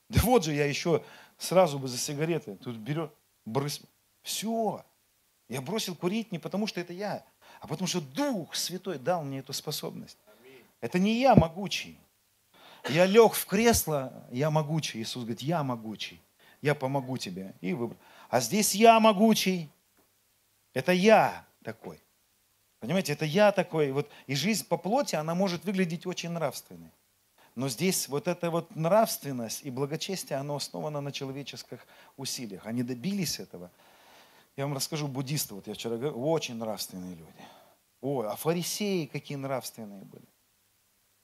Да 0.09 0.21
вот 0.23 0.43
же 0.43 0.53
я 0.53 0.65
еще 0.65 1.03
сразу 1.41 1.79
бы 1.79 1.87
за 1.87 1.97
сигареты. 1.97 2.55
Тут 2.57 2.77
берет, 2.77 3.11
брыс. 3.45 3.81
Все. 4.21 4.85
Я 5.49 5.61
бросил 5.61 5.95
курить 5.95 6.31
не 6.31 6.39
потому, 6.39 6.67
что 6.67 6.79
это 6.79 6.93
я, 6.93 7.25
а 7.59 7.67
потому 7.67 7.87
что 7.87 7.99
Дух 7.99 8.55
Святой 8.55 8.97
дал 8.97 9.23
мне 9.23 9.39
эту 9.39 9.51
способность. 9.51 10.17
Это 10.79 10.97
не 10.97 11.19
я 11.19 11.35
могучий. 11.35 11.99
Я 12.89 13.05
лег 13.05 13.33
в 13.33 13.45
кресло, 13.45 14.25
я 14.31 14.49
могучий. 14.49 15.01
Иисус 15.01 15.23
говорит, 15.23 15.41
я 15.41 15.63
могучий. 15.63 16.21
Я 16.61 16.73
помогу 16.73 17.17
тебе. 17.17 17.53
И 17.61 17.73
выбрал. 17.73 17.99
А 18.29 18.39
здесь 18.39 18.73
я 18.75 18.99
могучий. 18.99 19.69
Это 20.73 20.91
я 20.91 21.45
такой. 21.63 22.01
Понимаете, 22.79 23.13
это 23.13 23.25
я 23.25 23.51
такой. 23.51 23.91
Вот, 23.91 24.09
и 24.25 24.35
жизнь 24.35 24.67
по 24.67 24.77
плоти, 24.77 25.15
она 25.15 25.35
может 25.35 25.65
выглядеть 25.65 26.05
очень 26.05 26.29
нравственной. 26.29 26.91
Но 27.55 27.67
здесь 27.67 28.07
вот 28.07 28.27
эта 28.27 28.49
вот 28.49 28.75
нравственность 28.75 29.63
и 29.63 29.69
благочестие, 29.69 30.39
оно 30.39 30.55
основано 30.55 31.01
на 31.01 31.11
человеческих 31.11 31.85
усилиях. 32.17 32.65
Они 32.65 32.81
добились 32.81 33.39
этого. 33.39 33.69
Я 34.55 34.65
вам 34.65 34.75
расскажу, 34.75 35.07
буддисты, 35.07 35.53
вот 35.53 35.67
я 35.67 35.73
вчера 35.73 35.97
говорил, 35.97 36.23
очень 36.23 36.55
нравственные 36.55 37.15
люди. 37.15 37.45
Ой, 38.01 38.27
а 38.27 38.35
фарисеи 38.35 39.05
какие 39.05 39.37
нравственные 39.37 40.03
были. 40.03 40.25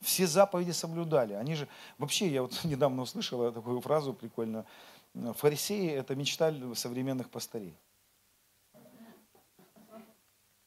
Все 0.02 0.28
заповеди 0.28 0.72
соблюдали. 0.72 1.34
Они 1.34 1.56
же, 1.56 1.68
вообще, 1.98 2.28
я 2.28 2.42
вот 2.42 2.60
недавно 2.64 3.02
услышал 3.02 3.52
такую 3.52 3.82
фразу 3.82 4.14
прикольную. 4.14 4.66
Фарисеи– 5.14 5.90
это 5.92 6.16
мечта 6.16 6.54
современных 6.76 7.30
пастырей. 7.30 7.76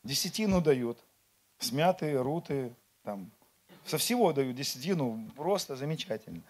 Десятину 0.02 0.60
дают, 0.60 0.98
смятые, 1.58 2.20
руты, 2.20 2.74
там, 3.02 3.30
со 3.84 3.98
всего 3.98 4.32
дают 4.32 4.56
десятину, 4.56 5.30
просто 5.36 5.76
замечательно. 5.76 6.42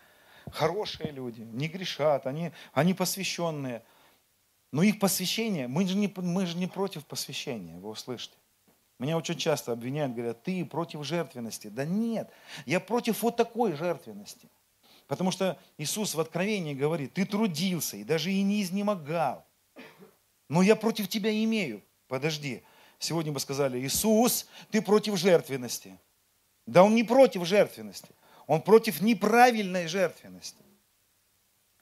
хорошие 0.53 1.13
люди, 1.13 1.43
не 1.43 1.69
грешат, 1.69 2.27
они, 2.27 2.53
они 2.73 2.95
посвященные. 2.95 3.83
Но 4.73 4.83
их 4.83 4.99
посвящение, 4.99 5.69
мы 5.69 5.87
же, 5.87 5.97
не, 5.97 6.13
мы 6.17 6.47
же 6.47 6.57
не 6.57 6.67
против 6.67 7.05
посвящения, 7.07 7.79
вы 7.79 7.91
услышите. 7.91 8.37
Меня 8.99 9.17
очень 9.17 9.37
часто 9.37 9.73
обвиняют, 9.73 10.15
говорят, 10.15 10.43
ты 10.43 10.65
против 10.65 11.05
жертвенности. 11.05 11.69
Да 11.69 11.85
нет, 11.85 12.31
я 12.67 12.81
против 12.81 13.23
вот 13.23 13.37
такой 13.37 13.73
жертвенности. 13.73 14.51
Потому 15.07 15.31
что 15.31 15.59
Иисус 15.79 16.15
в 16.15 16.21
Откровении 16.21 16.75
говорит, 16.75 17.15
ты 17.15 17.25
трудился 17.25 17.97
и 17.97 18.05
даже 18.05 18.31
и 18.31 18.43
не 18.43 18.63
изнемогал. 18.63 19.45
Но 20.49 20.63
я 20.63 20.77
против 20.77 21.09
тебя 21.09 21.33
имею. 21.45 21.83
Подожди. 22.07 22.63
Сегодня 22.99 23.33
бы 23.33 23.41
сказали, 23.41 23.81
Иисус, 23.81 24.47
ты 24.71 24.83
против 24.83 25.17
жертвенности. 25.17 25.99
Да 26.71 26.85
он 26.85 26.95
не 26.95 27.03
против 27.03 27.45
жертвенности. 27.45 28.11
Он 28.47 28.63
против 28.63 29.01
неправильной 29.01 29.89
жертвенности. 29.89 30.63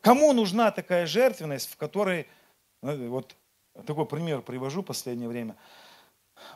Кому 0.00 0.32
нужна 0.32 0.70
такая 0.70 1.06
жертвенность, 1.06 1.70
в 1.70 1.76
которой, 1.76 2.26
ну, 2.80 3.10
вот 3.10 3.36
такой 3.86 4.06
пример 4.06 4.40
привожу 4.40 4.80
в 4.80 4.86
последнее 4.86 5.28
время. 5.28 5.56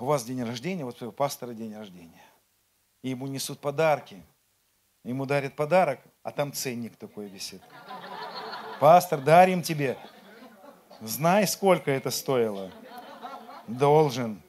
У 0.01 0.07
вас 0.07 0.25
день 0.25 0.43
рождения, 0.43 0.87
вот 0.87 1.03
у 1.03 1.13
пастора 1.13 1.53
день 1.53 1.77
рождения. 1.77 2.23
И 3.03 3.11
ему 3.11 3.27
несут 3.27 3.59
подарки. 3.59 4.23
Ему 5.05 5.27
дарят 5.27 5.55
подарок, 5.55 6.01
а 6.23 6.31
там 6.31 6.55
ценник 6.55 6.97
такой 6.97 7.29
висит. 7.29 7.61
Пастор, 8.81 9.21
дарим 9.21 9.63
тебе. 9.63 9.99
Знай, 11.03 11.47
сколько 11.47 11.91
это 11.91 12.11
стоило. 12.11 12.71
Должен. 13.67 14.41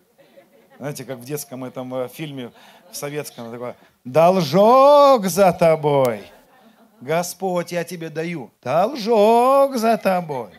Знаете, 0.78 1.04
как 1.04 1.18
в 1.18 1.26
детском 1.26 1.66
этом 1.66 1.94
э, 1.96 2.08
фильме, 2.08 2.54
в 2.94 2.98
советском, 2.98 3.52
такое, 3.52 3.76
должок 4.04 5.26
за 5.26 5.52
тобой. 5.52 6.24
Господь, 7.02 7.72
я 7.72 7.84
тебе 7.84 8.10
даю. 8.10 8.50
Должок 8.62 9.76
за 9.76 9.98
тобой. 9.98 10.52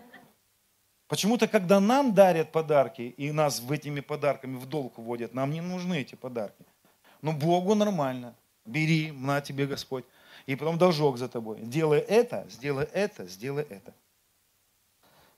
Почему-то, 1.09 1.49
когда 1.49 1.81
нам 1.81 2.13
дарят 2.13 2.53
подарки, 2.53 3.03
и 3.03 3.33
нас 3.33 3.61
в 3.61 3.71
этими 3.73 4.01
подарками 4.01 4.57
в 4.57 4.67
долг 4.67 4.99
вводят, 4.99 5.33
нам 5.33 5.51
не 5.51 5.61
нужны 5.61 6.01
эти 6.01 6.15
подарки. 6.15 6.65
Но 7.23 7.33
Богу 7.33 7.75
нормально. 7.75 8.35
Бери, 8.67 9.13
на 9.13 9.41
тебе 9.41 9.67
Господь. 9.67 10.05
И 10.47 10.57
потом 10.57 10.77
должок 10.77 11.19
за 11.19 11.29
тобой. 11.29 11.61
Делай 11.61 12.01
это, 12.01 12.47
сделай 12.51 12.89
это, 12.93 13.27
сделай 13.27 13.65
это. 13.65 13.95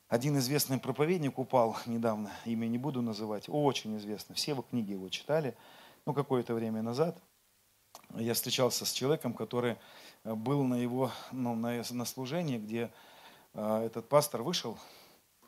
Один 0.09 0.39
известный 0.39 0.79
проповедник 0.79 1.39
упал 1.39 1.77
недавно, 1.87 2.31
имя 2.45 2.67
не 2.67 2.79
буду 2.79 3.03
называть, 3.03 3.45
очень 3.49 3.97
известный. 3.99 4.37
Все 4.37 4.53
его 4.53 4.63
книги 4.63 4.93
его 4.93 5.09
читали, 5.09 5.55
ну, 6.07 6.15
какое-то 6.15 6.55
время 6.55 6.83
назад. 6.83 7.21
Я 8.15 8.35
встречался 8.35 8.87
с 8.87 8.93
человеком, 8.93 9.35
который 9.35 9.77
э, 10.23 10.35
был 10.35 10.63
на 10.63 10.77
его, 10.77 11.11
ну, 11.33 11.55
на, 11.55 11.83
на 11.91 12.05
служении, 12.05 12.59
где 12.59 12.93
э, 13.53 13.83
этот 13.85 14.09
пастор 14.09 14.43
вышел, 14.43 14.79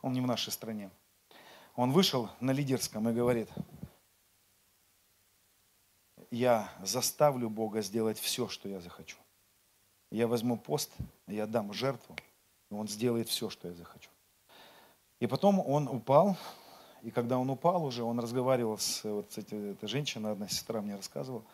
он 0.03 0.13
не 0.13 0.21
в 0.21 0.27
нашей 0.27 0.53
стране, 0.53 0.91
он 1.77 1.93
вышел 1.93 2.29
на 2.41 2.51
лидерском 2.51 3.09
и 3.09 3.13
говорит, 3.13 3.49
я 6.31 6.71
заставлю 6.83 7.49
Бога 7.49 7.81
сделать 7.81 8.19
все, 8.19 8.49
что 8.49 8.69
я 8.69 8.81
захочу. 8.81 9.17
Я 10.11 10.27
возьму 10.27 10.59
пост, 10.59 10.93
я 11.27 11.47
дам 11.47 11.73
жертву, 11.73 12.17
и 12.71 12.75
Он 12.75 12.89
сделает 12.89 13.29
все, 13.29 13.49
что 13.49 13.69
я 13.69 13.75
захочу. 13.75 14.11
И 15.21 15.27
потом 15.27 15.61
он 15.61 15.89
упал, 15.89 16.37
и 17.03 17.11
когда 17.11 17.39
он 17.39 17.51
упал 17.51 17.85
уже, 17.85 18.03
он 18.03 18.19
разговаривал 18.21 18.79
с, 18.79 19.05
вот, 19.05 19.33
с 19.33 19.39
этой, 19.39 19.73
этой 19.73 19.89
женщиной, 19.89 20.33
одна 20.33 20.49
сестра 20.49 20.81
мне 20.81 20.97
рассказывала, 20.97 21.45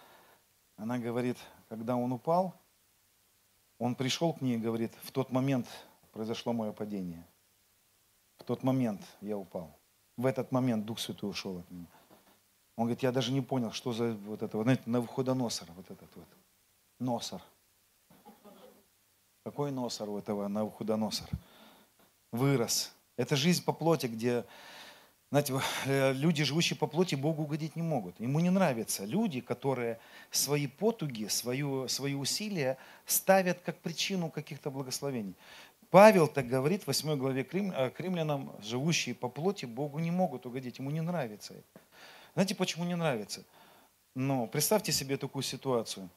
она 0.76 0.98
говорит, 0.98 1.36
когда 1.68 1.96
он 1.96 2.12
упал, 2.12 2.54
он 3.78 3.94
пришел 3.94 4.32
к 4.32 4.40
ней 4.40 4.56
и 4.56 4.60
говорит, 4.60 4.92
в 5.02 5.12
тот 5.12 5.30
момент 5.30 5.66
произошло 6.12 6.52
мое 6.52 6.72
падение. 6.72 7.26
В 8.38 8.44
тот 8.44 8.62
момент 8.62 9.00
я 9.20 9.36
упал. 9.36 9.76
В 10.16 10.26
этот 10.26 10.52
момент 10.52 10.84
Дух 10.84 10.98
Святой 11.00 11.30
ушел 11.30 11.58
от 11.58 11.70
меня. 11.70 11.86
Он 12.76 12.84
говорит, 12.84 13.02
я 13.02 13.12
даже 13.12 13.32
не 13.32 13.40
понял, 13.40 13.72
что 13.72 13.92
за 13.92 14.14
вот 14.14 14.42
это, 14.42 14.60
знаете, 14.62 14.82
на 14.86 14.98
Навуходоносор, 14.98 15.70
вот 15.72 15.90
этот 15.90 16.08
вот, 16.16 16.26
носор. 16.98 17.40
Какой 19.44 19.70
носор 19.70 20.08
у 20.08 20.18
этого 20.18 20.42
на 20.44 20.60
Навуходоносор? 20.60 21.28
Вырос. 22.32 22.92
Это 23.16 23.36
жизнь 23.36 23.64
по 23.64 23.72
плоти, 23.72 24.06
где, 24.06 24.44
знаете, 25.30 25.60
э, 25.86 26.12
люди, 26.12 26.44
живущие 26.44 26.78
по 26.78 26.86
плоти, 26.86 27.14
Богу 27.16 27.42
угодить 27.42 27.76
не 27.76 27.82
могут. 27.82 28.20
Ему 28.20 28.40
не 28.40 28.50
нравятся 28.50 29.04
люди, 29.04 29.40
которые 29.40 29.98
свои 30.30 30.66
потуги, 30.66 31.26
свою, 31.26 31.88
свои 31.88 32.14
усилия 32.14 32.76
ставят 33.06 33.60
как 33.60 33.78
причину 33.78 34.30
каких-то 34.30 34.70
благословений. 34.70 35.34
Павел 35.90 36.28
так 36.28 36.46
говорит 36.46 36.84
в 36.84 36.86
8 36.88 37.16
главе 37.16 37.44
к 37.44 37.54
э, 37.54 37.92
римлянам, 37.98 38.52
живущие 38.62 39.14
по 39.14 39.28
плоти, 39.28 39.64
Богу 39.66 39.98
не 39.98 40.10
могут 40.10 40.46
угодить, 40.46 40.78
ему 40.78 40.90
не 40.90 41.00
нравится 41.00 41.54
это. 41.54 41.80
Знаете, 42.34 42.54
почему 42.54 42.84
не 42.84 42.96
нравится? 42.96 43.44
Ну, 44.14 44.46
представьте 44.46 44.92
себе 44.92 45.16
такую 45.16 45.42
ситуацию. 45.42 46.08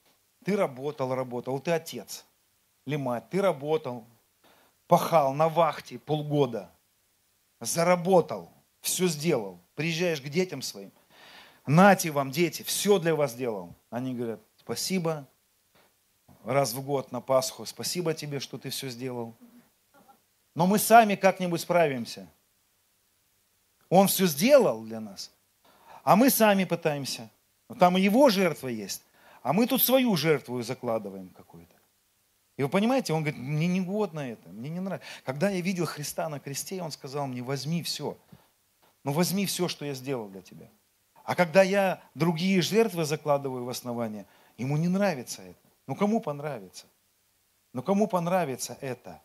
Ты 0.43 0.55
работал, 0.55 1.13
работал, 1.13 1.59
ты 1.59 1.71
отец 1.71 2.25
или 2.85 2.95
мать, 2.95 3.29
ты 3.29 3.41
работал, 3.41 4.05
пахал 4.87 5.33
на 5.33 5.49
вахте 5.49 5.99
полгода, 5.99 6.71
заработал, 7.59 8.49
все 8.87 9.07
сделал, 9.07 9.59
приезжаешь 9.75 10.21
к 10.21 10.29
детям 10.29 10.61
своим, 10.61 10.91
нате 11.65 12.11
вам, 12.11 12.31
дети, 12.31 12.63
все 12.63 12.99
для 12.99 13.15
вас 13.15 13.33
сделал. 13.33 13.75
Они 13.89 14.15
говорят, 14.15 14.39
спасибо, 14.57 15.27
раз 16.43 16.73
в 16.73 16.81
год 16.81 17.11
на 17.11 17.21
Пасху, 17.21 17.65
спасибо 17.65 18.13
тебе, 18.13 18.39
что 18.39 18.57
ты 18.57 18.69
все 18.69 18.89
сделал. 18.89 19.35
Но 20.55 20.65
мы 20.65 20.79
сами 20.79 21.15
как-нибудь 21.15 21.61
справимся. 21.61 22.27
Он 23.89 24.07
все 24.07 24.25
сделал 24.25 24.83
для 24.83 24.99
нас. 24.99 25.31
А 26.03 26.15
мы 26.15 26.29
сами 26.29 26.63
пытаемся. 26.63 27.29
Там 27.79 27.97
и 27.97 28.01
его 28.01 28.29
жертва 28.29 28.69
есть. 28.69 29.03
А 29.43 29.53
мы 29.53 29.67
тут 29.67 29.83
свою 29.83 30.15
жертву 30.15 30.61
закладываем 30.61 31.29
какую-то. 31.29 31.75
И 32.57 32.63
вы 32.63 32.69
понимаете, 32.69 33.13
он 33.13 33.21
говорит, 33.21 33.39
мне 33.39 33.67
не 33.67 33.81
годно 33.81 34.19
это, 34.19 34.49
мне 34.49 34.69
не 34.69 34.79
нравится. 34.79 35.07
Когда 35.23 35.49
я 35.49 35.61
видел 35.61 35.85
Христа 35.85 36.27
на 36.27 36.39
кресте, 36.39 36.81
он 36.81 36.91
сказал 36.91 37.27
мне, 37.27 37.43
возьми 37.43 37.83
все. 37.83 38.17
Ну 39.03 39.11
возьми 39.11 39.45
все, 39.45 39.67
что 39.67 39.85
я 39.85 39.93
сделал 39.93 40.29
для 40.29 40.41
тебя. 40.41 40.69
А 41.23 41.35
когда 41.35 41.61
я 41.61 42.01
другие 42.15 42.61
жертвы 42.61 43.05
закладываю 43.05 43.65
в 43.65 43.69
основание, 43.69 44.25
ему 44.57 44.77
не 44.77 44.87
нравится 44.87 45.41
это. 45.41 45.59
Ну 45.87 45.95
кому 45.95 46.21
понравится? 46.21 46.87
Ну 47.73 47.83
кому 47.83 48.07
понравится 48.07 48.77
это? 48.81 49.21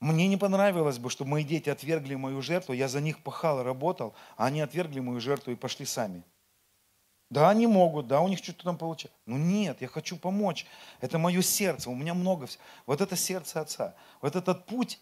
Мне 0.00 0.28
не 0.28 0.36
понравилось 0.36 0.98
бы, 0.98 1.08
чтобы 1.08 1.30
мои 1.30 1.44
дети 1.44 1.70
отвергли 1.70 2.14
мою 2.14 2.42
жертву, 2.42 2.74
я 2.74 2.88
за 2.88 3.00
них 3.00 3.22
пахал, 3.22 3.62
работал, 3.62 4.14
а 4.36 4.46
они 4.46 4.60
отвергли 4.60 5.00
мою 5.00 5.20
жертву 5.20 5.52
и 5.52 5.56
пошли 5.56 5.86
сами. 5.86 6.22
Да, 7.28 7.50
они 7.50 7.66
могут, 7.66 8.06
да, 8.06 8.20
у 8.20 8.28
них 8.28 8.38
что-то 8.38 8.64
там 8.64 8.78
получается. 8.78 9.18
Ну 9.26 9.36
нет, 9.36 9.80
я 9.80 9.88
хочу 9.88 10.16
помочь. 10.16 10.66
Это 11.00 11.18
мое 11.18 11.42
сердце, 11.42 11.90
у 11.90 11.94
меня 11.94 12.14
много 12.14 12.46
всего. 12.46 12.62
Вот 12.86 13.00
это 13.00 13.16
сердце 13.16 13.60
Отца. 13.60 13.96
Вот 14.20 14.36
этот 14.36 14.66
путь 14.66 15.00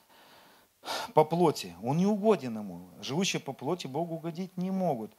по 1.15 1.25
плоти, 1.25 1.75
он 1.83 1.97
не 1.97 2.07
угоден 2.07 2.59
ему. 2.59 2.89
Живущие 3.01 3.41
по 3.41 3.53
плоти 3.53 3.87
Богу 3.87 4.17
угодить 4.17 4.57
не 4.57 4.71
могут. 4.71 5.13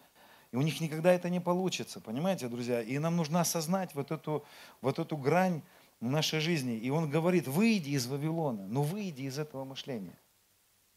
И 0.51 0.57
у 0.57 0.61
них 0.61 0.79
никогда 0.79 1.11
это 1.11 1.29
не 1.29 1.39
получится, 1.39 1.99
понимаете, 1.99 2.47
друзья? 2.47 2.81
И 2.81 2.97
нам 2.97 3.15
нужно 3.15 3.41
осознать 3.41 3.93
вот 3.95 4.11
эту, 4.11 4.45
вот 4.81 4.99
эту 4.99 5.17
грань 5.17 5.61
нашей 5.99 6.39
жизни. 6.39 6.77
И 6.77 6.89
он 6.89 7.09
говорит, 7.09 7.47
выйди 7.47 7.89
из 7.91 8.07
Вавилона, 8.07 8.65
ну 8.67 8.81
выйди 8.81 9.23
из 9.23 9.39
этого 9.39 9.65
мышления. 9.65 10.17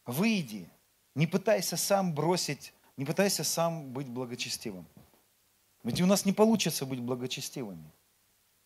Выйди. 0.07 0.68
Не 1.14 1.26
пытайся 1.26 1.76
сам 1.76 2.14
бросить, 2.14 2.72
не 2.96 3.04
пытайся 3.04 3.42
сам 3.42 3.92
быть 3.92 4.09
благочестивым. 4.09 4.87
Ведь 5.83 6.00
у 6.00 6.07
нас 6.07 6.24
не 6.24 6.33
получится 6.33 6.87
быть 6.87 7.00
благочестивыми. 7.00 7.90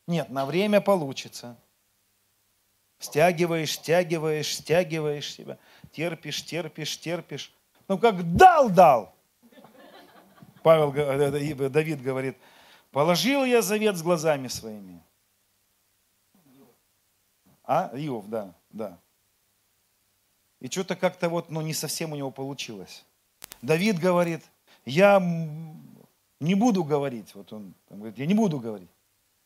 Нет, 0.06 0.30
на 0.30 0.44
время 0.44 0.80
получится. 0.80 1.56
Стягиваешь, 3.02 3.72
стягиваешь, 3.72 4.54
стягиваешь 4.54 5.34
себя. 5.34 5.58
Терпишь, 5.90 6.44
терпишь, 6.44 7.00
терпишь. 7.00 7.52
Ну 7.88 7.98
как 7.98 8.36
дал, 8.36 8.70
дал. 8.70 9.12
Павел, 10.62 10.94
э, 10.94 11.56
э, 11.58 11.68
Давид 11.68 12.00
говорит, 12.00 12.36
положил 12.92 13.44
я 13.44 13.60
завет 13.60 13.96
с 13.96 14.02
глазами 14.02 14.46
своими. 14.46 15.02
А? 17.64 17.90
Иов, 17.94 18.28
да, 18.28 18.54
да. 18.70 19.00
И 20.60 20.68
что-то 20.68 20.94
как-то 20.94 21.28
вот, 21.28 21.50
ну, 21.50 21.60
не 21.60 21.74
совсем 21.74 22.12
у 22.12 22.16
него 22.16 22.30
получилось. 22.30 23.04
Давид 23.62 23.98
говорит, 23.98 24.44
я 24.84 25.18
не 26.38 26.54
буду 26.54 26.84
говорить. 26.84 27.34
Вот 27.34 27.52
он 27.52 27.74
там 27.88 27.98
говорит, 27.98 28.16
я 28.16 28.26
не 28.26 28.34
буду 28.34 28.60
говорить. 28.60 28.90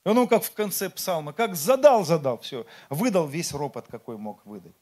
И 0.07 0.09
он 0.09 0.29
как 0.29 0.45
в 0.45 0.53
конце 0.53 0.89
псалма, 0.89 1.33
как 1.33 1.57
задал, 1.57 2.05
задал, 2.05 2.39
все, 2.39 2.65
выдал 2.89 3.27
весь 3.27 3.53
ропот, 3.53 3.89
какой 3.89 4.17
мог 4.17 4.47
выдать. 4.47 4.77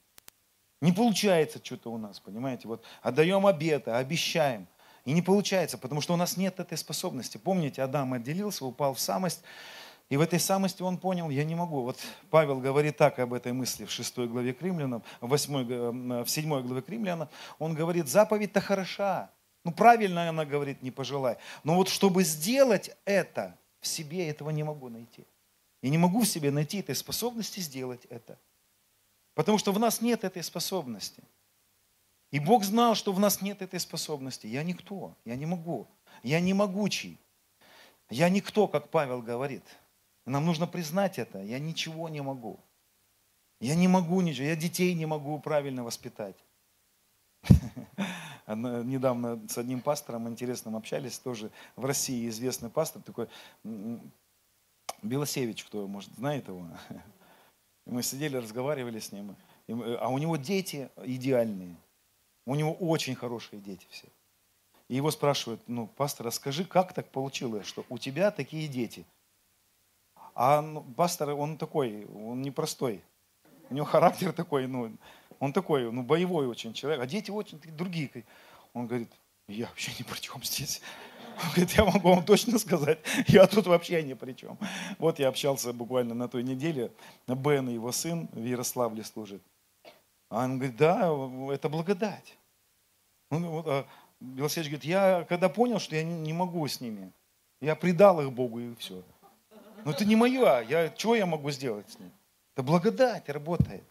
Не 0.82 0.92
получается 0.92 1.60
что-то 1.62 1.90
у 1.90 1.96
нас, 1.96 2.20
понимаете? 2.20 2.68
Вот 2.68 2.84
отдаем 3.00 3.46
обеты, 3.46 3.92
обещаем. 3.92 4.68
И 5.06 5.12
не 5.12 5.22
получается, 5.22 5.78
потому 5.78 6.02
что 6.02 6.12
у 6.12 6.16
нас 6.16 6.36
нет 6.36 6.60
этой 6.60 6.76
способности. 6.76 7.38
Помните, 7.38 7.82
Адам 7.82 8.12
отделился, 8.12 8.66
упал 8.66 8.92
в 8.92 9.00
самость, 9.00 9.42
И 10.10 10.18
в 10.18 10.20
этой 10.20 10.38
самости 10.38 10.82
он 10.82 10.98
понял, 10.98 11.30
я 11.30 11.44
не 11.44 11.54
могу. 11.54 11.84
Вот 11.84 11.96
Павел 12.28 12.60
говорит 12.60 12.98
так 12.98 13.18
об 13.18 13.32
этой 13.32 13.54
мысли 13.54 13.86
в 13.86 13.90
6 13.90 14.18
главе 14.18 14.52
к 14.52 14.60
римлянам, 14.60 15.02
в, 15.22 15.28
8, 15.28 16.24
в 16.24 16.28
7 16.28 16.60
главе 16.66 16.82
к 16.82 16.88
римлянам. 16.90 17.30
Он 17.58 17.72
говорит, 17.72 18.08
заповедь-то 18.08 18.60
хороша. 18.60 19.30
Ну, 19.64 19.72
правильно 19.72 20.28
она 20.28 20.44
говорит, 20.44 20.82
не 20.82 20.90
пожелай. 20.90 21.38
Но 21.62 21.76
вот 21.76 21.88
чтобы 21.88 22.24
сделать 22.24 22.90
это, 23.06 23.56
в 23.84 23.86
себе 23.86 24.28
этого 24.28 24.50
не 24.50 24.62
могу 24.62 24.88
найти. 24.88 25.24
Я 25.82 25.90
не 25.90 25.98
могу 25.98 26.22
в 26.22 26.26
себе 26.26 26.50
найти 26.50 26.78
этой 26.78 26.94
способности 26.94 27.60
сделать 27.60 28.06
это. 28.06 28.38
Потому 29.34 29.58
что 29.58 29.72
в 29.72 29.78
нас 29.78 30.00
нет 30.00 30.24
этой 30.24 30.42
способности. 30.42 31.22
И 32.30 32.40
Бог 32.40 32.64
знал, 32.64 32.94
что 32.94 33.12
в 33.12 33.20
нас 33.20 33.42
нет 33.42 33.60
этой 33.60 33.78
способности. 33.78 34.46
Я 34.46 34.62
никто, 34.62 35.14
я 35.24 35.36
не 35.36 35.46
могу. 35.46 35.86
Я 36.22 36.40
не 36.40 36.54
могучий. 36.54 37.20
Я 38.08 38.28
никто, 38.30 38.66
как 38.68 38.88
Павел 38.88 39.20
говорит. 39.20 39.64
Нам 40.24 40.46
нужно 40.46 40.66
признать 40.66 41.18
это. 41.18 41.42
Я 41.42 41.58
ничего 41.58 42.08
не 42.08 42.22
могу. 42.22 42.58
Я 43.60 43.74
не 43.74 43.88
могу 43.88 44.20
ничего. 44.22 44.46
Я 44.46 44.56
детей 44.56 44.94
не 44.94 45.06
могу 45.06 45.38
правильно 45.38 45.84
воспитать. 45.84 46.36
Недавно 48.46 49.40
с 49.48 49.56
одним 49.56 49.80
пастором 49.80 50.28
интересным 50.28 50.76
общались, 50.76 51.18
тоже 51.18 51.50
в 51.76 51.84
России 51.84 52.28
известный 52.28 52.68
пастор, 52.68 53.02
такой 53.02 53.28
Белосевич, 55.02 55.64
кто, 55.64 55.86
может, 55.86 56.12
знает 56.14 56.48
его. 56.48 56.66
Мы 57.86 58.02
сидели, 58.02 58.36
разговаривали 58.36 58.98
с 58.98 59.12
ним. 59.12 59.36
А 59.68 60.08
у 60.08 60.18
него 60.18 60.36
дети 60.36 60.90
идеальные. 61.04 61.76
У 62.46 62.54
него 62.54 62.72
очень 62.72 63.14
хорошие 63.14 63.60
дети 63.60 63.86
все. 63.90 64.08
И 64.88 64.96
его 64.96 65.10
спрашивают, 65.10 65.62
ну, 65.66 65.86
пастор, 65.86 66.26
расскажи, 66.26 66.64
как 66.64 66.92
так 66.92 67.10
получилось, 67.10 67.66
что 67.66 67.86
у 67.88 67.96
тебя 67.96 68.30
такие 68.30 68.68
дети? 68.68 69.06
А 70.34 70.60
ну, 70.60 70.82
пастор, 70.82 71.30
он 71.30 71.56
такой, 71.56 72.04
он 72.06 72.42
непростой. 72.42 73.02
У 73.74 73.76
него 73.76 73.86
характер 73.86 74.32
такой, 74.32 74.68
ну, 74.68 74.96
он 75.40 75.52
такой, 75.52 75.90
ну, 75.90 76.04
боевой 76.04 76.46
очень 76.46 76.72
человек. 76.74 77.02
А 77.02 77.06
дети 77.06 77.32
очень 77.32 77.58
другие. 77.76 78.24
Он 78.72 78.86
говорит, 78.86 79.10
я 79.48 79.66
вообще 79.66 79.90
ни 79.98 80.04
при 80.04 80.20
чем 80.20 80.40
здесь. 80.44 80.80
Он 81.42 81.48
говорит, 81.48 81.72
я 81.72 81.84
могу 81.84 82.14
вам 82.14 82.24
точно 82.24 82.56
сказать, 82.60 83.00
я 83.26 83.48
тут 83.48 83.66
вообще 83.66 84.04
ни 84.04 84.14
при 84.14 84.34
чем. 84.34 84.56
Вот 84.98 85.18
я 85.18 85.26
общался 85.26 85.72
буквально 85.72 86.14
на 86.14 86.28
той 86.28 86.44
неделе, 86.44 86.92
Бен, 87.26 87.68
его 87.68 87.90
сын, 87.90 88.28
в 88.30 88.44
Ярославле 88.44 89.02
служит. 89.02 89.42
А 90.28 90.44
он 90.44 90.58
говорит, 90.58 90.76
да, 90.76 91.10
это 91.52 91.68
благодать. 91.68 92.38
Он, 93.30 93.64
а 93.66 93.86
Белосевич 94.20 94.68
говорит, 94.68 94.84
я 94.84 95.26
когда 95.28 95.48
понял, 95.48 95.80
что 95.80 95.96
я 95.96 96.04
не, 96.04 96.32
могу 96.32 96.64
с 96.68 96.80
ними, 96.80 97.10
я 97.60 97.74
предал 97.74 98.20
их 98.20 98.30
Богу 98.30 98.60
и 98.60 98.76
все. 98.76 99.02
Но 99.84 99.90
это 99.90 100.04
не 100.04 100.14
мое, 100.14 100.60
я, 100.60 100.94
что 100.96 101.16
я 101.16 101.26
могу 101.26 101.50
сделать 101.50 101.90
с 101.90 101.98
ним? 101.98 102.12
Это 102.54 102.62
благодать 102.62 103.28
работает. 103.28 103.82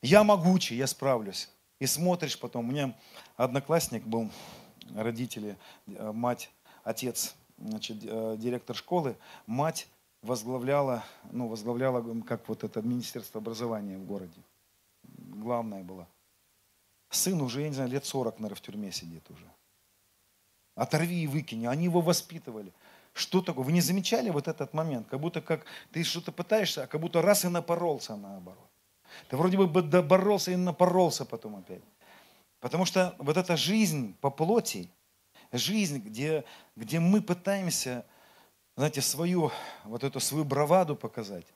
Я 0.00 0.22
могучий, 0.22 0.76
я 0.76 0.86
справлюсь. 0.86 1.50
И 1.80 1.86
смотришь 1.86 2.38
потом, 2.38 2.68
у 2.68 2.72
меня 2.72 2.96
одноклассник 3.36 4.04
был, 4.04 4.30
родители, 4.94 5.56
э, 5.88 6.12
мать, 6.12 6.50
отец, 6.84 7.34
значит, 7.58 7.98
э, 8.02 8.36
директор 8.38 8.76
школы, 8.76 9.16
мать 9.46 9.88
возглавляла, 10.22 11.04
ну, 11.32 11.48
возглавляла, 11.48 12.22
как 12.22 12.48
вот 12.48 12.62
это 12.62 12.80
Министерство 12.80 13.40
образования 13.40 13.98
в 13.98 14.04
городе. 14.04 14.40
Главное 15.02 15.82
было. 15.82 16.06
Сын 17.10 17.40
уже, 17.40 17.62
я 17.62 17.68
не 17.68 17.74
знаю, 17.74 17.90
лет 17.90 18.04
40, 18.04 18.38
наверное, 18.38 18.56
в 18.56 18.60
тюрьме 18.60 18.92
сидит 18.92 19.28
уже. 19.30 19.46
Оторви 20.76 21.24
и 21.24 21.26
выкини. 21.26 21.66
Они 21.66 21.84
его 21.84 22.00
воспитывали. 22.00 22.72
Что 23.14 23.40
такое? 23.40 23.64
Вы 23.64 23.72
не 23.72 23.80
замечали 23.80 24.28
вот 24.28 24.48
этот 24.48 24.74
момент? 24.74 25.06
Как 25.08 25.20
будто 25.20 25.40
как 25.40 25.64
ты 25.92 26.02
что-то 26.02 26.32
пытаешься, 26.32 26.82
а 26.82 26.86
как 26.88 27.00
будто 27.00 27.22
раз 27.22 27.44
и 27.44 27.48
напоролся 27.48 28.16
наоборот. 28.16 28.68
Ты 29.28 29.36
вроде 29.36 29.56
бы 29.56 29.82
доборолся 29.82 30.50
и 30.50 30.56
напоролся 30.56 31.24
потом 31.24 31.56
опять. 31.56 31.82
Потому 32.58 32.84
что 32.84 33.14
вот 33.18 33.36
эта 33.36 33.56
жизнь 33.56 34.16
по 34.20 34.30
плоти, 34.30 34.90
жизнь, 35.52 35.98
где, 35.98 36.44
где 36.74 36.98
мы 36.98 37.22
пытаемся, 37.22 38.04
знаете, 38.76 39.00
свою, 39.00 39.52
вот 39.84 40.02
эту 40.02 40.18
свою 40.18 40.44
браваду 40.44 40.96
показать. 40.96 41.46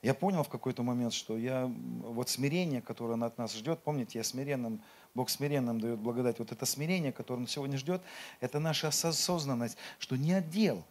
Я 0.00 0.14
понял 0.14 0.42
в 0.42 0.48
какой-то 0.48 0.82
момент, 0.82 1.12
что 1.12 1.36
я, 1.36 1.66
вот 1.66 2.30
смирение, 2.30 2.80
которое 2.80 3.22
от 3.22 3.36
нас 3.36 3.54
ждет, 3.54 3.80
помните, 3.84 4.18
я 4.18 4.24
смиренным, 4.24 4.82
Бог 5.14 5.28
смиренным 5.28 5.78
дает 5.78 5.98
благодать. 5.98 6.38
Вот 6.38 6.50
это 6.50 6.64
смирение, 6.64 7.12
которое 7.12 7.40
он 7.40 7.46
сегодня 7.46 7.76
ждет, 7.76 8.00
это 8.40 8.58
наша 8.58 8.88
осознанность, 8.88 9.76
что 9.98 10.16
не 10.16 10.32
отдел, 10.32 10.84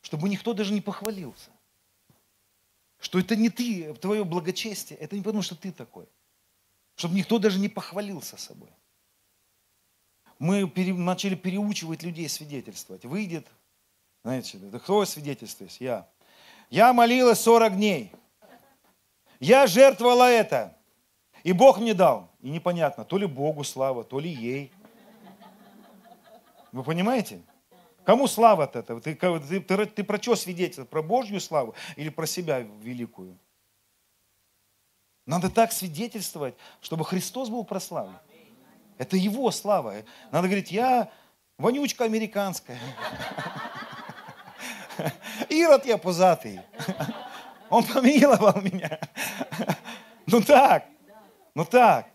чтобы 0.00 0.28
никто 0.28 0.54
даже 0.54 0.72
не 0.72 0.80
похвалился. 0.80 1.50
Что 2.98 3.18
это 3.18 3.36
не 3.36 3.48
ты, 3.48 3.94
твое 3.94 4.24
благочестие, 4.24 4.98
это 4.98 5.16
не 5.16 5.22
потому, 5.22 5.42
что 5.42 5.54
ты 5.54 5.72
такой 5.72 6.08
чтобы 6.98 7.14
никто 7.14 7.38
даже 7.38 7.60
не 7.60 7.68
похвалился 7.68 8.36
собой. 8.36 8.70
Мы 10.40 10.68
пере, 10.68 10.92
начали 10.92 11.36
переучивать 11.36 12.02
людей 12.02 12.28
свидетельствовать. 12.28 13.04
Выйдет, 13.04 13.46
знаете, 14.24 14.58
да 14.58 14.80
кто 14.80 15.04
свидетельствует? 15.04 15.70
Я. 15.80 16.08
Я 16.70 16.92
молилась 16.92 17.40
40 17.40 17.76
дней. 17.76 18.12
Я 19.38 19.68
жертвовала 19.68 20.28
это. 20.28 20.76
И 21.44 21.52
Бог 21.52 21.78
мне 21.78 21.94
дал. 21.94 22.32
И 22.40 22.50
непонятно, 22.50 23.04
то 23.04 23.16
ли 23.16 23.26
Богу 23.26 23.62
слава, 23.62 24.02
то 24.02 24.18
ли 24.18 24.28
ей. 24.28 24.72
Вы 26.72 26.82
понимаете? 26.82 27.40
Кому 28.08 28.26
слава 28.26 28.64
от 28.64 28.74
этого? 28.74 29.02
Ты, 29.02 29.14
ты, 29.14 29.60
ты, 29.60 29.84
ты 29.84 30.02
про 30.02 30.16
что 30.16 30.34
свидетельствуешь? 30.34 30.88
Про 30.88 31.02
Божью 31.02 31.38
славу 31.42 31.74
или 31.94 32.08
про 32.08 32.26
себя 32.26 32.60
великую? 32.60 33.38
Надо 35.26 35.50
так 35.50 35.72
свидетельствовать, 35.72 36.54
чтобы 36.80 37.04
Христос 37.04 37.50
был 37.50 37.64
прославлен. 37.64 38.16
Это 38.96 39.18
Его 39.18 39.50
слава. 39.50 39.96
Надо 40.32 40.48
говорить, 40.48 40.70
я 40.70 41.12
вонючка 41.58 42.04
американская. 42.04 42.80
Ирод 45.50 45.84
я 45.84 45.98
пузатый. 45.98 46.62
Он 47.68 47.84
помиловал 47.84 48.58
меня. 48.62 49.00
Ну 50.24 50.40
так, 50.40 50.86
ну 51.54 51.66
так. 51.66 52.06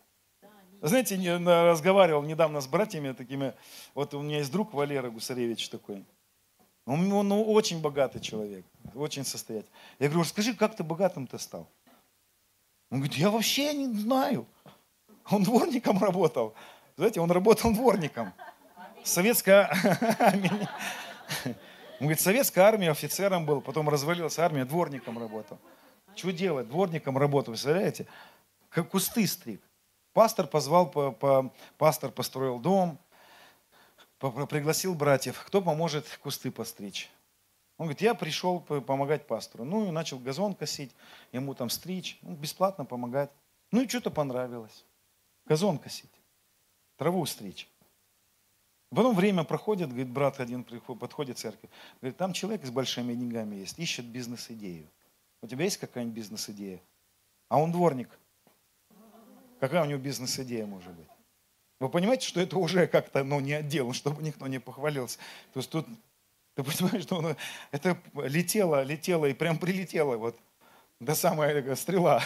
Знаете, 0.83 1.15
разговаривал 1.37 2.23
недавно 2.23 2.59
с 2.59 2.67
братьями 2.67 3.13
такими, 3.13 3.53
вот 3.95 4.13
у 4.13 4.21
меня 4.21 4.39
есть 4.39 4.51
друг 4.51 4.73
Валера 4.73 5.09
Гусаревич 5.09 5.69
такой. 5.69 6.03
Он, 6.85 7.09
он 7.13 7.29
ну, 7.29 7.41
очень 7.41 7.79
богатый 7.79 8.19
человек, 8.19 8.65
очень 8.93 9.23
состоятельный. 9.23 9.71
Я 9.99 10.09
говорю, 10.09 10.25
скажи, 10.25 10.53
как 10.53 10.75
ты 10.75 10.83
богатым-то 10.83 11.37
стал? 11.37 11.69
Он 12.91 12.97
говорит, 12.97 13.15
я 13.15 13.29
вообще 13.29 13.73
не 13.73 13.97
знаю. 13.97 14.45
Он 15.31 15.43
дворником 15.43 16.03
работал. 16.03 16.53
Знаете, 16.97 17.21
он 17.21 17.31
работал 17.31 17.73
дворником. 17.73 18.33
Советская... 19.03 19.73
Он 21.99 22.07
говорит, 22.07 22.19
советская 22.19 22.65
армия 22.65 22.91
офицером 22.91 23.45
был, 23.45 23.61
потом 23.61 23.87
развалилась 23.87 24.37
армия, 24.37 24.65
дворником 24.65 25.17
работал. 25.17 25.57
Что 26.15 26.31
делать? 26.31 26.67
Дворником 26.67 27.17
работал, 27.17 27.53
представляете? 27.53 28.07
Как 28.67 28.89
кусты 28.89 29.25
стриг. 29.25 29.61
Пастор 30.13 30.47
позвал, 30.47 30.89
по, 30.89 31.11
по, 31.11 31.51
пастор 31.77 32.11
построил 32.11 32.59
дом, 32.59 32.99
пригласил 34.19 34.93
братьев, 34.93 35.43
кто 35.45 35.61
поможет 35.61 36.07
кусты 36.21 36.51
постричь. 36.51 37.09
Он 37.77 37.87
говорит, 37.87 38.01
я 38.01 38.13
пришел 38.13 38.59
помогать 38.59 39.27
пастору. 39.27 39.65
Ну 39.65 39.87
и 39.87 39.91
начал 39.91 40.19
газон 40.19 40.53
косить, 40.53 40.91
ему 41.31 41.55
там 41.55 41.69
стричь, 41.69 42.19
ну, 42.21 42.35
бесплатно 42.35 42.85
помогать. 42.85 43.31
Ну 43.71 43.81
и 43.81 43.87
что-то 43.87 44.11
понравилось. 44.11 44.85
Газон 45.45 45.79
косить, 45.79 46.11
траву 46.95 47.25
стричь. 47.25 47.67
Потом 48.91 49.15
время 49.15 49.43
проходит, 49.43 49.89
говорит, 49.89 50.09
брат 50.09 50.39
один 50.39 50.63
подходит 50.63 51.37
в 51.37 51.41
церковь, 51.41 51.69
говорит, 51.99 52.15
там 52.15 52.31
человек 52.31 52.63
с 52.63 52.69
большими 52.69 53.15
деньгами 53.15 53.55
есть, 53.55 53.79
ищет 53.79 54.05
бизнес-идею. 54.05 54.87
У 55.41 55.47
тебя 55.47 55.63
есть 55.63 55.77
какая-нибудь 55.77 56.15
бизнес-идея? 56.15 56.79
А 57.49 57.59
он 57.59 57.71
дворник. 57.71 58.09
Какая 59.63 59.83
у 59.83 59.85
него 59.85 59.97
бизнес-идея 59.97 60.65
может 60.65 60.91
быть? 60.91 61.07
Вы 61.79 61.87
понимаете, 61.87 62.27
что 62.27 62.41
это 62.41 62.57
уже 62.57 62.85
как-то 62.85 63.23
ну, 63.23 63.39
не 63.39 63.53
отдел, 63.53 63.93
чтобы 63.93 64.21
никто 64.21 64.45
не 64.47 64.59
похвалился. 64.59 65.19
То 65.53 65.61
есть 65.61 65.69
тут 65.69 65.87
ты 66.53 66.63
понимаешь, 66.63 67.03
что 67.03 67.19
оно, 67.19 67.37
это 67.71 67.97
летело, 68.25 68.83
летело 68.83 69.25
и 69.25 69.33
прям 69.33 69.57
прилетело 69.57 70.17
вот 70.17 70.37
до 70.99 71.15
самой 71.15 71.77
стрела. 71.77 72.21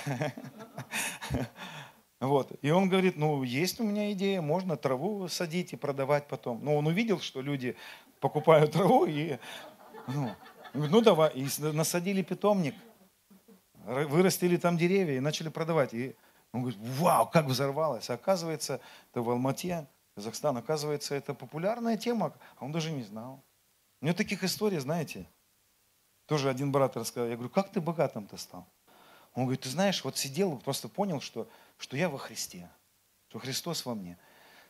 Вот. 2.19 2.52
И 2.63 2.71
он 2.71 2.89
говорит, 2.89 3.17
ну, 3.17 3.43
есть 3.43 3.80
у 3.80 3.84
меня 3.84 4.12
идея, 4.13 4.41
можно 4.41 4.76
траву 4.76 5.28
садить 5.28 5.73
и 5.73 5.76
продавать 5.76 6.28
потом. 6.28 6.65
Но 6.65 6.76
он 6.76 6.88
увидел, 6.88 7.19
что 7.19 7.43
люди 7.43 7.76
покупают 8.19 8.71
траву 8.71 9.06
и, 9.06 9.38
ну, 10.08 10.32
ну 10.73 11.02
давай, 11.02 11.32
и 11.36 11.47
насадили 11.60 12.23
питомник, 12.23 12.73
вырастили 13.86 14.58
там 14.58 14.80
деревья 14.80 15.17
и 15.17 15.19
начали 15.19 15.50
продавать. 15.50 15.93
И 15.93 16.15
он 16.54 16.62
говорит, 16.62 16.80
вау, 16.82 17.28
как 17.28 17.46
взорвалось. 17.46 18.10
Оказывается, 18.10 18.82
это 19.12 19.22
в 19.22 19.30
Алмате, 19.30 19.88
Казахстан, 20.16 20.58
оказывается, 20.58 21.14
это 21.14 21.34
популярная 21.34 21.98
тема, 21.98 22.34
а 22.58 22.66
он 22.66 22.72
даже 22.72 22.92
не 22.92 23.04
знал. 23.04 23.44
У 24.02 24.06
него 24.06 24.16
таких 24.16 24.44
историй, 24.44 24.80
знаете, 24.80 25.28
Тоже 26.26 26.50
один 26.50 26.72
брат 26.72 26.98
рассказал. 26.98 27.30
Я 27.30 27.36
говорю, 27.36 27.50
как 27.50 27.72
ты 27.72 27.80
богатым-то 27.80 28.38
стал? 28.38 28.68
Он 29.34 29.44
говорит, 29.44 29.62
ты 29.62 29.70
знаешь, 29.70 30.04
вот 30.04 30.18
сидел, 30.18 30.58
просто 30.58 30.90
понял, 30.90 31.22
что, 31.22 31.48
что 31.78 31.96
я 31.96 32.10
во 32.10 32.18
Христе, 32.18 32.70
что 33.30 33.40
Христос 33.40 33.86
во 33.86 33.94
мне, 33.94 34.18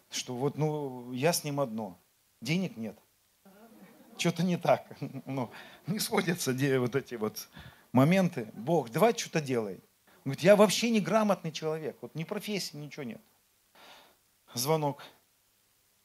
что 0.10 0.36
вот, 0.36 0.58
ну, 0.58 1.12
я 1.14 1.32
с 1.32 1.44
Ним 1.44 1.60
одно, 1.60 1.98
денег 2.42 2.78
нет. 2.78 2.98
Что-то 4.18 4.44
не 4.44 4.58
так. 4.58 4.86
Ну, 5.26 5.50
не 5.86 6.00
сходятся 6.00 6.54
где 6.54 6.80
вот 6.80 6.96
эти 6.96 7.16
вот 7.16 7.48
моменты. 7.92 8.52
Бог, 8.54 8.90
давай 8.90 9.18
что-то 9.18 9.42
делай. 9.42 9.80
Говорит, 10.28 10.44
я 10.44 10.58
вообще 10.58 10.90
не 10.90 11.00
грамотный 11.00 11.54
человек. 11.54 11.98
Вот 12.02 12.14
ни 12.14 12.26
профессии, 12.26 12.76
ничего 12.76 13.04
нет. 13.04 13.22
Звонок. 14.54 15.02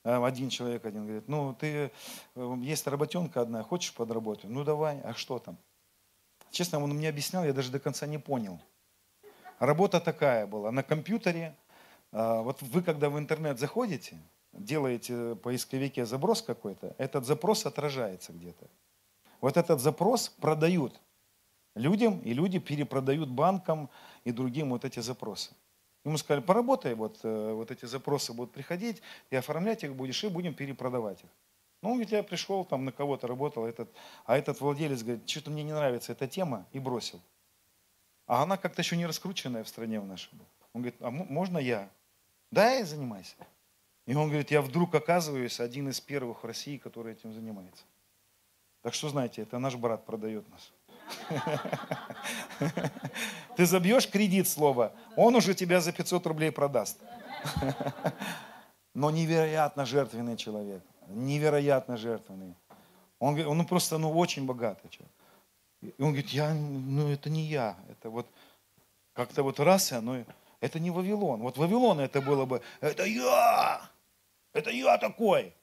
А 0.05 0.25
один 0.25 0.49
человек 0.49 0.85
один 0.85 1.07
говорит, 1.07 1.27
ну 1.27 1.53
ты, 1.59 1.91
э, 2.37 2.57
есть 2.61 2.87
работенка 2.87 3.41
одна, 3.41 3.65
хочешь 3.65 3.93
подработать? 3.93 4.49
Ну 4.49 4.63
давай, 4.63 5.01
а 5.01 5.13
что 5.15 5.41
там? 5.41 5.59
Честно, 6.53 6.79
он 6.79 6.91
мне 6.91 7.09
объяснял, 7.09 7.45
я 7.45 7.53
даже 7.53 7.73
до 7.73 7.81
конца 7.81 8.07
не 8.07 8.19
понял. 8.19 8.61
Работа 9.59 10.01
такая 10.01 10.47
была, 10.47 10.71
на 10.71 10.85
компьютере, 10.85 11.57
а, 12.13 12.43
вот 12.43 12.63
вы 12.63 12.81
когда 12.85 13.11
в 13.11 13.19
интернет 13.19 13.59
заходите, 13.59 14.21
делаете 14.53 15.33
в 15.33 15.35
поисковике 15.35 16.07
заброс 16.07 16.43
какой-то, 16.43 16.95
этот 16.97 17.27
запрос 17.27 17.67
отражается 17.67 18.33
где-то. 18.33 18.69
Вот 19.41 19.57
этот 19.57 19.81
запрос 19.81 20.29
продают 20.29 21.01
людям, 21.75 22.21
и 22.21 22.33
люди 22.33 22.59
перепродают 22.59 23.29
банкам 23.29 23.91
и 24.25 24.33
другим 24.33 24.71
вот 24.71 24.85
эти 24.85 25.01
запросы. 25.01 25.55
Ему 26.05 26.19
сказали, 26.19 26.43
поработай, 26.43 26.95
вот, 26.95 27.21
э, 27.23 27.53
вот 27.53 27.71
эти 27.71 27.85
запросы 27.85 28.33
будут 28.33 28.53
приходить, 28.53 29.03
и 29.31 29.37
оформлять 29.37 29.85
их 29.85 29.95
будешь, 29.95 30.25
и 30.25 30.29
будем 30.29 30.55
перепродавать 30.55 31.23
их. 31.23 31.31
Ну, 31.83 31.99
ведь 31.99 32.13
я 32.13 32.23
пришел, 32.23 32.65
там 32.65 32.85
на 32.85 32.93
кого-то 32.93 33.27
работал, 33.27 33.65
этот, 33.65 33.93
а 34.25 34.37
этот 34.37 34.61
владелец 34.61 35.03
говорит, 35.03 35.29
что-то 35.29 35.51
мне 35.51 35.63
не 35.63 35.73
нравится 35.73 36.13
эта 36.13 36.27
тема, 36.27 36.67
и 36.73 36.79
бросил. 36.79 37.21
А 38.27 38.43
она 38.43 38.57
как-то 38.57 38.83
еще 38.83 38.97
не 38.97 39.07
раскрученная 39.07 39.65
в 39.65 39.69
стране 39.69 40.01
в 40.01 40.07
нашей. 40.07 40.31
Он 40.73 40.83
говорит, 40.83 41.01
а 41.01 41.11
можно 41.11 41.59
я? 41.59 41.91
Да, 42.51 42.73
я 42.73 42.85
занимайся. 42.85 43.35
И 44.07 44.15
он 44.15 44.29
говорит, 44.29 44.51
я 44.51 44.63
вдруг 44.63 44.95
оказываюсь 44.95 45.61
один 45.61 45.89
из 45.89 46.01
первых 46.01 46.43
в 46.43 46.47
России, 46.47 46.77
который 46.77 47.13
этим 47.13 47.33
занимается. 47.33 47.85
Так 48.83 48.95
что, 48.95 49.09
знаете, 49.09 49.43
это 49.43 49.59
наш 49.59 49.77
брат 49.77 50.05
продает 50.05 50.49
нас. 50.49 50.73
Ты 53.57 53.67
забьешь 53.67 54.09
кредит 54.09 54.49
слово, 54.49 54.93
он 55.17 55.35
уже 55.35 55.55
тебя 55.55 55.81
за 55.81 55.93
500 55.93 56.27
рублей 56.27 56.51
продаст. 56.51 56.99
Но 58.95 59.11
невероятно 59.11 59.87
жертвенный 59.87 60.37
человек 60.37 60.83
невероятно 61.09 61.97
жертвенный. 61.97 62.55
Он, 63.19 63.39
он 63.47 63.67
просто 63.67 63.99
ну, 63.99 64.13
очень 64.13 64.47
богатый 64.47 64.89
человек. 64.89 65.15
И 65.81 66.03
он 66.03 66.09
говорит, 66.13 66.31
я, 66.31 66.55
ну 66.55 67.09
это 67.09 67.29
не 67.29 67.43
я, 67.43 67.77
это 67.89 68.11
вот 68.11 68.27
как-то 69.15 69.43
вот 69.43 69.59
раз, 69.61 69.93
и 69.93 69.97
оно, 69.97 70.25
это 70.61 70.79
не 70.79 70.91
Вавилон. 70.91 71.41
Вот 71.41 71.59
Вавилон 71.59 72.01
это 72.01 72.21
было 72.21 72.45
бы, 72.45 72.63
это 72.81 73.05
я, 73.05 73.83
это 74.53 74.71
я 74.71 74.97
такой. 74.99 75.55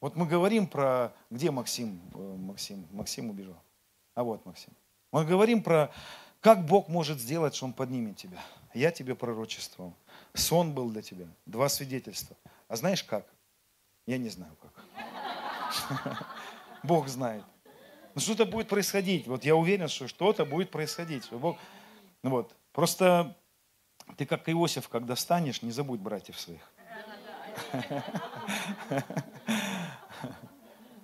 Вот 0.00 0.16
мы 0.16 0.26
говорим 0.26 0.66
про, 0.66 1.12
где 1.30 1.50
Максим, 1.50 2.00
э, 2.14 2.36
Максим, 2.38 2.86
Максим 2.90 3.30
убежал. 3.30 3.62
А 4.14 4.22
вот 4.22 4.44
Максим. 4.44 4.72
Мы 5.10 5.24
говорим 5.24 5.62
про, 5.62 5.92
как 6.40 6.64
Бог 6.64 6.88
может 6.88 7.18
сделать, 7.18 7.54
что 7.54 7.66
Он 7.66 7.72
поднимет 7.72 8.16
тебя. 8.16 8.38
Я 8.74 8.90
тебе 8.90 9.14
пророчествовал. 9.14 9.94
Сон 10.34 10.72
был 10.72 10.90
для 10.90 11.02
тебя. 11.02 11.26
Два 11.46 11.68
свидетельства. 11.68 12.36
А 12.68 12.76
знаешь 12.76 13.04
как? 13.04 13.26
Я 14.06 14.18
не 14.18 14.28
знаю 14.28 14.56
как. 14.60 16.16
Бог 16.82 17.08
знает. 17.08 17.44
Но 18.14 18.20
что-то 18.20 18.44
будет 18.44 18.68
происходить. 18.68 19.26
Вот 19.26 19.44
я 19.44 19.56
уверен, 19.56 19.88
что 19.88 20.08
что-то 20.08 20.44
будет 20.44 20.70
происходить. 20.70 21.30
Бог... 21.30 21.56
Ну 22.22 22.30
вот. 22.30 22.54
Просто 22.72 23.36
ты 24.16 24.26
как 24.26 24.48
Иосиф, 24.48 24.88
когда 24.88 25.16
станешь, 25.16 25.62
не 25.62 25.70
забудь 25.70 26.00
братьев 26.00 26.38
своих. 26.38 26.60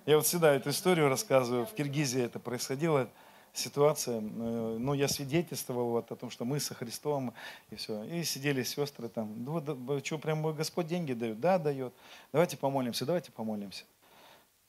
Я 0.09 0.15
вот 0.15 0.25
всегда 0.25 0.55
эту 0.55 0.71
историю 0.71 1.07
рассказываю. 1.07 1.67
В 1.67 1.73
Киргизии 1.75 2.19
это 2.19 2.39
происходило 2.39 3.07
ситуация, 3.53 4.17
э, 4.17 4.21
ну, 4.21 4.95
я 4.95 5.07
свидетельствовал 5.07 5.91
вот 5.91 6.11
о 6.11 6.15
том, 6.15 6.31
что 6.31 6.45
мы 6.45 6.59
со 6.59 6.73
Христом, 6.73 7.35
и 7.69 7.75
все. 7.75 8.03
И 8.05 8.23
сидели 8.23 8.63
сестры 8.63 9.07
там, 9.07 9.43
ну, 9.43 9.61
да, 9.61 10.03
что, 10.03 10.17
прям 10.17 10.41
Господь 10.55 10.87
деньги 10.87 11.13
дает? 11.13 11.39
Да, 11.39 11.59
дает. 11.59 11.93
Давайте 12.31 12.57
помолимся, 12.57 13.05
давайте 13.05 13.31
помолимся. 13.31 13.83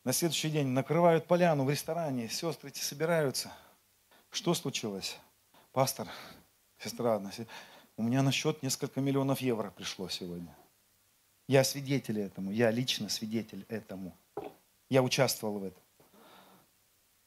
На 0.05 0.13
следующий 0.13 0.51
день 0.51 0.67
накрывают 0.67 1.25
поляну 1.25 1.65
в 1.65 1.71
ресторане, 1.71 2.29
сестры 2.29 2.69
эти 2.69 2.81
собираются. 2.81 3.51
Что 4.31 4.53
случилось? 4.53 5.17
Пастор, 5.73 6.07
сестра 6.77 7.15
одна, 7.15 7.31
у 7.97 8.03
меня 8.03 8.23
на 8.23 8.31
счет 8.31 8.63
несколько 8.63 9.01
миллионов 9.01 9.41
евро 9.41 9.71
пришло 9.71 10.11
сегодня. 10.11 10.55
Я 11.49 11.65
свидетель 11.65 12.21
этому, 12.21 12.51
я 12.53 12.71
лично 12.71 13.09
свидетель 13.09 13.65
этому. 13.71 14.15
Я 14.91 15.03
участвовал 15.03 15.61
в 15.61 15.65
этом. 15.65 15.83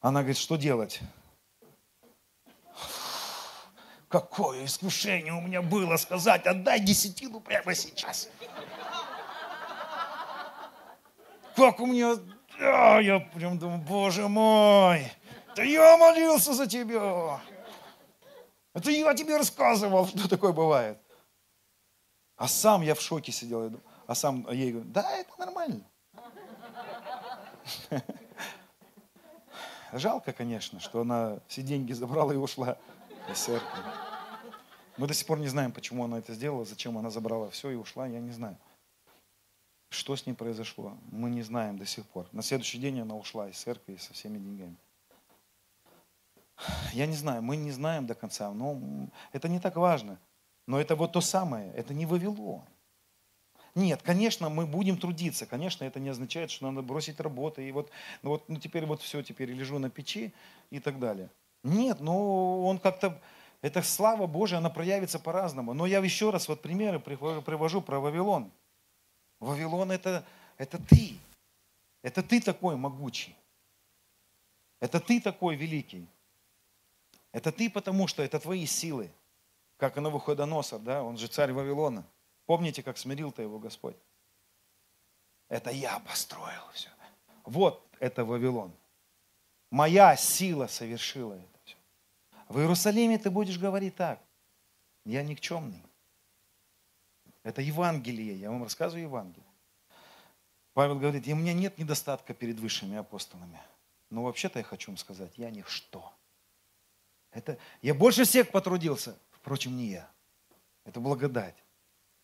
Она 0.01 0.19
говорит, 0.19 0.37
что 0.37 0.57
делать? 0.57 0.99
Какое 4.09 4.65
искушение 4.65 5.33
у 5.33 5.41
меня 5.41 5.61
было 5.61 5.95
сказать, 5.95 6.45
отдай 6.45 6.81
десятину 6.81 7.39
прямо 7.39 7.73
сейчас. 7.73 8.29
Как 11.55 11.79
у 11.79 11.85
меня... 11.85 12.17
А, 12.59 12.99
я 12.99 13.19
прям 13.19 13.57
думаю, 13.57 13.79
боже 13.79 14.27
мой, 14.27 15.11
да 15.55 15.63
я 15.63 15.97
молился 15.97 16.53
за 16.53 16.67
тебя. 16.67 17.41
Это 18.73 18.91
я 18.91 19.13
тебе 19.13 19.37
рассказывал, 19.37 20.07
что 20.07 20.27
такое 20.27 20.51
бывает. 20.51 20.99
А 22.35 22.47
сам 22.47 22.81
я 22.81 22.93
в 22.93 23.01
шоке 23.01 23.31
сидел, 23.31 23.71
а 24.05 24.15
сам 24.15 24.47
ей 24.51 24.73
говорю, 24.73 24.89
да, 24.89 25.09
это 25.17 25.31
нормально. 25.39 25.83
Жалко, 29.93 30.33
конечно, 30.33 30.79
что 30.79 31.01
она 31.01 31.39
все 31.47 31.61
деньги 31.61 31.93
забрала 31.93 32.33
и 32.33 32.37
ушла 32.37 32.77
из 33.29 33.39
церкви. 33.39 33.79
Мы 34.97 35.07
до 35.07 35.13
сих 35.13 35.27
пор 35.27 35.39
не 35.39 35.47
знаем, 35.47 35.71
почему 35.71 36.03
она 36.03 36.19
это 36.19 36.33
сделала, 36.33 36.65
зачем 36.65 36.97
она 36.97 37.09
забрала 37.09 37.49
все 37.49 37.71
и 37.71 37.75
ушла, 37.75 38.07
я 38.07 38.19
не 38.19 38.31
знаю. 38.31 38.57
Что 39.89 40.15
с 40.15 40.25
ней 40.25 40.33
произошло, 40.33 40.97
мы 41.11 41.29
не 41.29 41.43
знаем 41.43 41.77
до 41.77 41.85
сих 41.85 42.05
пор. 42.07 42.27
На 42.31 42.41
следующий 42.41 42.79
день 42.79 42.99
она 42.99 43.15
ушла 43.15 43.49
из 43.49 43.57
церкви 43.57 43.97
со 43.97 44.13
всеми 44.13 44.37
деньгами. 44.39 44.75
Я 46.93 47.05
не 47.05 47.15
знаю, 47.15 47.41
мы 47.41 47.57
не 47.57 47.71
знаем 47.71 48.05
до 48.07 48.15
конца, 48.15 48.51
но 48.51 48.79
это 49.31 49.49
не 49.49 49.59
так 49.59 49.75
важно. 49.75 50.19
Но 50.65 50.79
это 50.79 50.95
вот 50.95 51.11
то 51.11 51.21
самое, 51.21 51.71
это 51.73 51.93
не 51.93 52.05
Вавилон. 52.05 52.63
Нет, 53.75 54.01
конечно, 54.03 54.49
мы 54.49 54.67
будем 54.67 54.97
трудиться. 54.97 55.45
Конечно, 55.45 55.83
это 55.83 55.99
не 55.99 56.09
означает, 56.09 56.51
что 56.51 56.69
надо 56.69 56.85
бросить 56.85 57.19
работу. 57.19 57.61
И 57.61 57.71
вот, 57.71 57.89
ну 58.21 58.31
вот 58.31 58.47
ну 58.47 58.59
теперь 58.59 58.85
вот 58.85 59.01
все, 59.01 59.23
теперь 59.23 59.49
лежу 59.49 59.79
на 59.79 59.89
печи 59.89 60.31
и 60.69 60.79
так 60.79 60.99
далее. 60.99 61.29
Нет, 61.63 61.99
но 61.99 62.65
он 62.65 62.77
как-то, 62.77 63.19
эта 63.61 63.81
слава 63.81 64.27
Божия, 64.27 64.59
она 64.59 64.69
проявится 64.69 65.17
по-разному. 65.17 65.73
Но 65.73 65.85
я 65.87 65.99
еще 65.99 66.29
раз 66.29 66.47
вот 66.47 66.61
примеры 66.61 66.99
привожу 66.99 67.81
про 67.81 67.99
Вавилон. 67.99 68.51
Вавилон 69.39 69.91
это, 69.91 70.23
это 70.57 70.77
ты. 70.77 71.17
Это 72.03 72.21
ты 72.21 72.41
такой 72.41 72.75
могучий. 72.75 73.35
Это 74.79 74.99
ты 74.99 75.19
такой 75.19 75.55
великий. 75.55 76.05
Это 77.31 77.51
ты, 77.51 77.69
потому 77.69 78.07
что 78.07 78.21
это 78.21 78.39
твои 78.39 78.65
силы. 78.65 79.09
Как 79.77 79.97
и 79.97 80.01
Навуходоносор, 80.01 80.79
да, 80.79 81.03
он 81.03 81.17
же 81.17 81.27
царь 81.27 81.51
Вавилона. 81.51 82.05
Помните, 82.45 82.83
как 82.83 82.97
смирил-то 82.97 83.41
его 83.41 83.59
Господь? 83.59 83.95
Это 85.49 85.69
я 85.69 85.99
построил 85.99 86.63
все. 86.73 86.89
Вот 87.43 87.87
это 87.99 88.25
Вавилон. 88.25 88.73
Моя 89.69 90.15
сила 90.15 90.67
совершила 90.67 91.33
это. 91.33 91.53
В 92.47 92.59
Иерусалиме 92.59 93.17
ты 93.17 93.29
будешь 93.29 93.57
говорить 93.57 93.95
так. 93.95 94.21
Я 95.05 95.23
никчемный. 95.23 95.83
Это 97.43 97.61
Евангелие, 97.61 98.35
я 98.39 98.51
вам 98.51 98.63
рассказываю 98.63 99.03
Евангелие. 99.03 99.47
Павел 100.73 100.97
говорит, 100.97 101.27
и 101.27 101.33
у 101.33 101.35
меня 101.35 101.53
нет 101.53 101.77
недостатка 101.77 102.33
перед 102.33 102.59
высшими 102.59 102.97
апостолами. 102.97 103.59
Но 104.09 104.23
вообще-то 104.23 104.59
я 104.59 104.65
хочу 104.65 104.91
вам 104.91 104.97
сказать, 104.97 105.31
я 105.37 105.49
ничто. 105.49 106.13
Это, 107.31 107.57
я 107.81 107.93
больше 107.93 108.25
всех 108.25 108.51
потрудился, 108.51 109.17
впрочем, 109.31 109.75
не 109.75 109.87
я. 109.87 110.11
Это 110.85 110.99
благодать. 110.99 111.62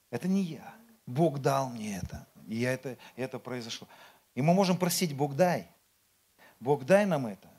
Это 0.10 0.28
не 0.28 0.44
я. 0.44 0.76
Бог 1.06 1.40
дал 1.40 1.70
мне 1.70 1.98
это. 1.98 2.28
И 2.48 2.56
я 2.56 2.74
это, 2.74 2.98
это 3.16 3.40
произошло. 3.40 3.88
И 4.36 4.42
мы 4.42 4.54
можем 4.54 4.78
просить, 4.78 5.16
Бог 5.16 5.36
дай. 5.36 5.68
Бог 6.60 6.86
дай 6.86 7.06
нам 7.06 7.28
это. 7.28 7.50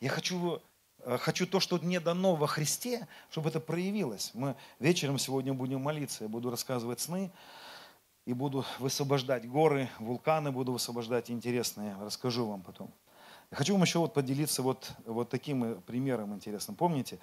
Я 0.00 0.10
хочу 0.10 0.60
Э, 1.04 1.18
хочу 1.18 1.46
то, 1.46 1.60
что 1.60 1.78
мне 1.78 2.00
дано 2.00 2.34
во 2.34 2.46
Христе, 2.46 3.06
чтобы 3.30 3.50
это 3.50 3.60
проявилось. 3.60 4.30
Мы 4.34 4.56
вечером 4.78 5.18
сегодня 5.18 5.52
будем 5.52 5.80
молиться, 5.80 6.24
я 6.24 6.28
буду 6.28 6.50
рассказывать 6.50 7.00
сны, 7.00 7.30
и 8.26 8.32
буду 8.32 8.64
высвобождать 8.78 9.46
горы, 9.48 9.90
вулканы 9.98 10.50
буду 10.50 10.72
высвобождать 10.72 11.30
интересные, 11.30 11.94
расскажу 12.00 12.46
вам 12.46 12.62
потом. 12.62 12.90
Хочу 13.54 13.74
вам 13.74 13.82
еще 13.82 14.00
вот 14.00 14.12
поделиться 14.12 14.62
вот, 14.62 14.92
вот 15.06 15.28
таким 15.28 15.64
э, 15.64 15.74
примером 15.76 16.34
интересным. 16.34 16.76
Помните, 16.76 17.20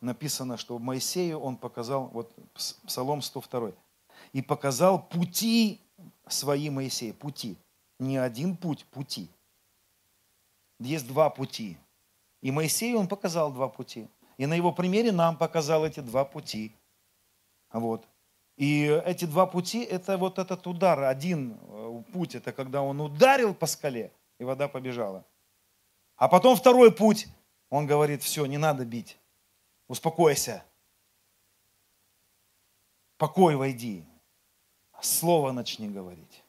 написано, 0.00 0.56
что 0.56 0.78
Моисею 0.78 1.40
он 1.40 1.56
показал, 1.56 2.08
вот 2.08 2.32
Псалом 2.86 3.20
102, 3.20 3.72
и 4.32 4.42
показал 4.42 5.02
пути 5.02 5.80
свои 6.28 6.70
Моисея, 6.70 7.12
пути. 7.12 7.56
Не 7.98 8.16
один 8.16 8.56
путь, 8.56 8.84
пути. 8.86 9.28
Есть 10.78 11.06
два 11.08 11.30
пути. 11.30 11.78
И 12.42 12.50
Моисею 12.50 12.98
он 12.98 13.08
показал 13.08 13.52
два 13.52 13.68
пути. 13.68 14.08
И 14.36 14.46
на 14.46 14.54
его 14.54 14.72
примере 14.72 15.10
нам 15.10 15.36
показал 15.36 15.84
эти 15.84 16.00
два 16.00 16.24
пути. 16.24 16.76
Вот. 17.72 18.06
И 18.56 18.84
эти 19.04 19.24
два 19.24 19.46
пути, 19.46 19.82
это 19.82 20.16
вот 20.16 20.38
этот 20.38 20.66
удар. 20.66 21.02
Один 21.04 21.58
э, 21.60 22.02
путь, 22.12 22.34
это 22.34 22.52
когда 22.52 22.82
он 22.82 23.00
ударил 23.00 23.54
по 23.54 23.66
скале, 23.66 24.12
и 24.38 24.44
вода 24.44 24.68
побежала. 24.68 25.24
А 26.22 26.28
потом 26.28 26.54
второй 26.54 26.92
путь, 26.92 27.26
он 27.68 27.84
говорит, 27.84 28.22
все, 28.22 28.46
не 28.46 28.56
надо 28.56 28.84
бить, 28.84 29.18
успокойся. 29.88 30.62
Покой 33.16 33.56
войди, 33.56 34.04
слово 35.00 35.50
начни 35.50 35.88
говорить. 35.88 36.44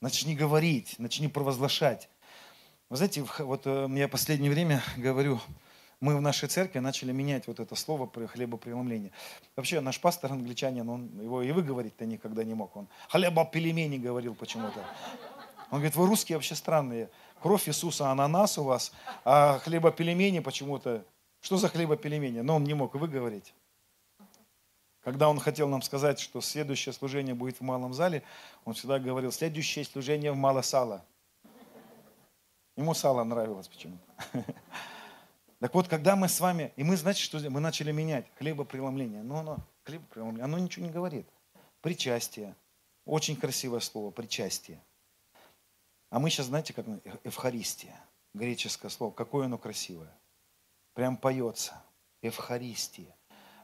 Начни 0.00 0.34
говорить, 0.34 0.98
начни 0.98 1.28
провозглашать. 1.28 2.08
Вы 2.88 2.96
знаете, 2.96 3.26
вот 3.40 3.66
э, 3.66 3.86
я 3.90 4.08
последнее 4.08 4.50
время 4.50 4.82
говорю, 4.96 5.40
мы 6.00 6.16
в 6.16 6.22
нашей 6.22 6.48
церкви 6.48 6.78
начали 6.78 7.12
менять 7.12 7.46
вот 7.46 7.60
это 7.60 7.74
слово 7.74 8.06
про 8.06 8.26
хлебопреломление. 8.26 9.12
Вообще 9.56 9.80
наш 9.80 10.00
пастор 10.00 10.32
англичанин, 10.32 10.88
он 10.88 11.20
его 11.20 11.42
и 11.42 11.52
выговорить-то 11.52 12.06
никогда 12.06 12.44
не 12.44 12.54
мог. 12.54 12.74
Он 12.78 12.88
хлебопелемени 13.10 13.98
говорил 13.98 14.34
почему-то. 14.34 14.82
Он 15.70 15.80
говорит, 15.80 15.96
вы 15.96 16.06
русские 16.06 16.38
вообще 16.38 16.54
странные. 16.54 17.10
Кровь 17.44 17.68
Иисуса 17.68 18.10
ананас 18.10 18.56
у 18.56 18.64
вас, 18.64 18.90
а 19.22 19.58
хлебопелемени 19.58 20.38
почему-то. 20.38 21.04
Что 21.42 21.58
за 21.58 21.68
хлебопелемени? 21.68 22.40
Но 22.40 22.56
он 22.56 22.64
не 22.64 22.72
мог 22.72 22.94
выговорить. 22.94 23.52
Когда 25.02 25.28
он 25.28 25.38
хотел 25.38 25.68
нам 25.68 25.82
сказать, 25.82 26.18
что 26.18 26.40
следующее 26.40 26.94
служение 26.94 27.34
будет 27.34 27.58
в 27.58 27.60
малом 27.60 27.92
зале, 27.92 28.22
он 28.64 28.72
всегда 28.72 28.98
говорил, 28.98 29.30
следующее 29.30 29.84
служение 29.84 30.32
в 30.32 30.36
мало 30.36 30.62
сала. 30.62 31.04
Ему 32.78 32.94
сало 32.94 33.22
нравилось 33.24 33.68
почему-то. 33.68 34.02
Так 35.60 35.74
вот, 35.74 35.86
когда 35.86 36.16
мы 36.16 36.28
с 36.28 36.40
вами, 36.40 36.72
и 36.76 36.82
мы, 36.84 36.96
знаете, 36.96 37.20
что 37.20 37.38
мы 37.50 37.60
начали 37.60 37.92
менять 37.92 38.24
хлебопреломление. 38.38 39.22
Ну, 39.22 39.36
оно, 39.36 39.58
хлебопреломление, 39.84 40.44
оно 40.44 40.58
ничего 40.58 40.86
не 40.86 40.92
говорит. 40.92 41.26
Причастие. 41.82 42.56
Очень 43.04 43.36
красивое 43.36 43.80
слово, 43.80 44.10
причастие. 44.10 44.80
А 46.14 46.20
мы 46.20 46.30
сейчас, 46.30 46.46
знаете, 46.46 46.72
как 46.72 46.86
Евхаристия, 47.24 48.00
греческое 48.34 48.88
слово, 48.88 49.10
какое 49.10 49.46
оно 49.46 49.58
красивое. 49.58 50.16
Прям 50.92 51.16
поется. 51.16 51.82
Евхаристия. 52.22 53.12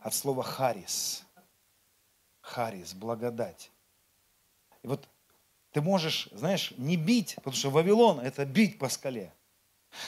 От 0.00 0.14
слова 0.14 0.42
харис. 0.42 1.22
Харис, 2.40 2.92
благодать. 2.92 3.70
И 4.82 4.88
вот 4.88 5.08
ты 5.70 5.80
можешь, 5.80 6.28
знаешь, 6.32 6.74
не 6.76 6.96
бить, 6.96 7.36
потому 7.36 7.54
что 7.54 7.70
Вавилон– 7.70 8.18
это 8.24 8.44
бить 8.44 8.80
по 8.80 8.88
скале. 8.88 9.32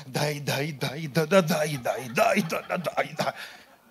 Дай, 0.07 0.41
дай, 0.41 0.73
дай, 0.73 1.07
да, 1.07 1.27
да, 1.27 1.43
дай, 1.43 1.77
дай, 1.77 2.09
дай, 2.09 2.43
да, 2.43 2.63
да, 2.63 2.77
дай, 2.77 3.15
да. 3.17 3.37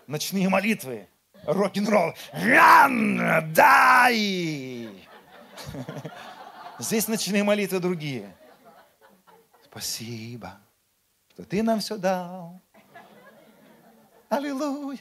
Ночные 0.08 0.50
молитвы, 0.50 1.08
рок-н-ролл. 1.46 2.16
Дай! 3.54 4.90
Здесь 6.80 7.08
ночные 7.08 7.44
молитвы 7.46 7.80
другие. 7.80 8.36
Спасибо, 9.72 10.60
что 11.30 11.46
ты 11.46 11.64
нам 11.64 11.80
все 11.80 11.98
дал. 11.98 12.60
Аллилуйя. 14.28 15.00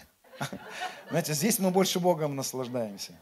Знаете, 1.08 1.34
здесь 1.34 1.58
мы 1.58 1.72
больше 1.72 1.98
Богом 1.98 2.36
наслаждаемся. 2.36 3.18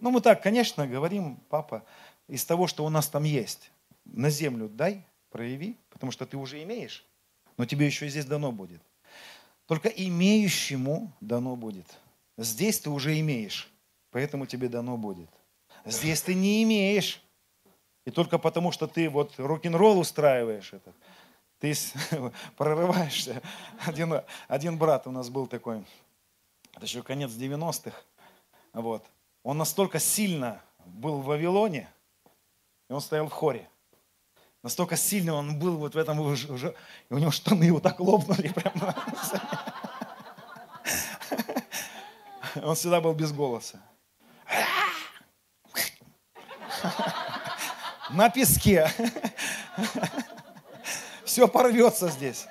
Ну, 0.00 0.10
мы 0.10 0.20
так, 0.20 0.42
конечно, 0.42 0.84
говорим, 0.84 1.36
папа, 1.48 1.84
из 2.26 2.44
того, 2.44 2.66
что 2.66 2.84
у 2.84 2.88
нас 2.88 3.06
там 3.06 3.22
есть, 3.22 3.70
на 4.04 4.30
землю 4.30 4.68
дай, 4.68 5.06
прояви, 5.30 5.76
потому 5.90 6.10
что 6.10 6.26
ты 6.26 6.36
уже 6.36 6.60
имеешь, 6.64 7.06
но 7.56 7.64
тебе 7.64 7.86
еще 7.86 8.06
и 8.06 8.10
здесь 8.10 8.24
дано 8.24 8.50
будет. 8.50 8.82
Только 9.66 9.88
имеющему 9.88 11.12
дано 11.20 11.54
будет. 11.54 11.86
Здесь 12.36 12.80
ты 12.80 12.90
уже 12.90 13.18
имеешь, 13.20 13.70
поэтому 14.10 14.44
тебе 14.44 14.68
дано 14.68 14.96
будет. 14.96 15.30
Здесь 15.84 16.20
ты 16.20 16.34
не 16.34 16.64
имеешь. 16.64 17.22
И 18.08 18.10
только 18.10 18.38
потому, 18.38 18.72
что 18.72 18.86
ты 18.86 19.10
вот 19.10 19.34
рок-н-ролл 19.36 19.98
устраиваешь 19.98 20.72
этот, 20.72 20.96
ты 21.60 21.74
прорываешься. 22.56 23.42
Один, 23.84 24.22
один 24.48 24.78
брат 24.78 25.06
у 25.06 25.10
нас 25.10 25.28
был 25.28 25.46
такой, 25.46 25.84
это 26.74 26.86
еще 26.86 27.02
конец 27.02 27.32
90-х, 27.32 27.94
вот. 28.72 29.04
Он 29.42 29.58
настолько 29.58 29.98
сильно 29.98 30.62
был 30.86 31.20
в 31.20 31.26
Вавилоне, 31.26 31.86
и 32.88 32.94
он 32.94 33.02
стоял 33.02 33.28
в 33.28 33.32
хоре. 33.32 33.68
Настолько 34.62 34.96
сильный 34.96 35.34
он 35.34 35.58
был 35.58 35.76
вот 35.76 35.94
в 35.94 35.98
этом 35.98 36.18
уже, 36.18 36.74
и 37.10 37.12
у 37.12 37.18
него 37.18 37.30
штаны 37.30 37.70
вот 37.74 37.82
так 37.82 38.00
лопнули 38.00 38.48
прямо. 38.48 38.94
Он 42.62 42.74
всегда 42.74 43.00
был 43.00 43.12
без 43.12 43.30
голоса. 43.30 43.78
На 48.10 48.30
песке. 48.30 48.90
Все 51.24 51.46
порвется 51.46 52.08
здесь. 52.08 52.46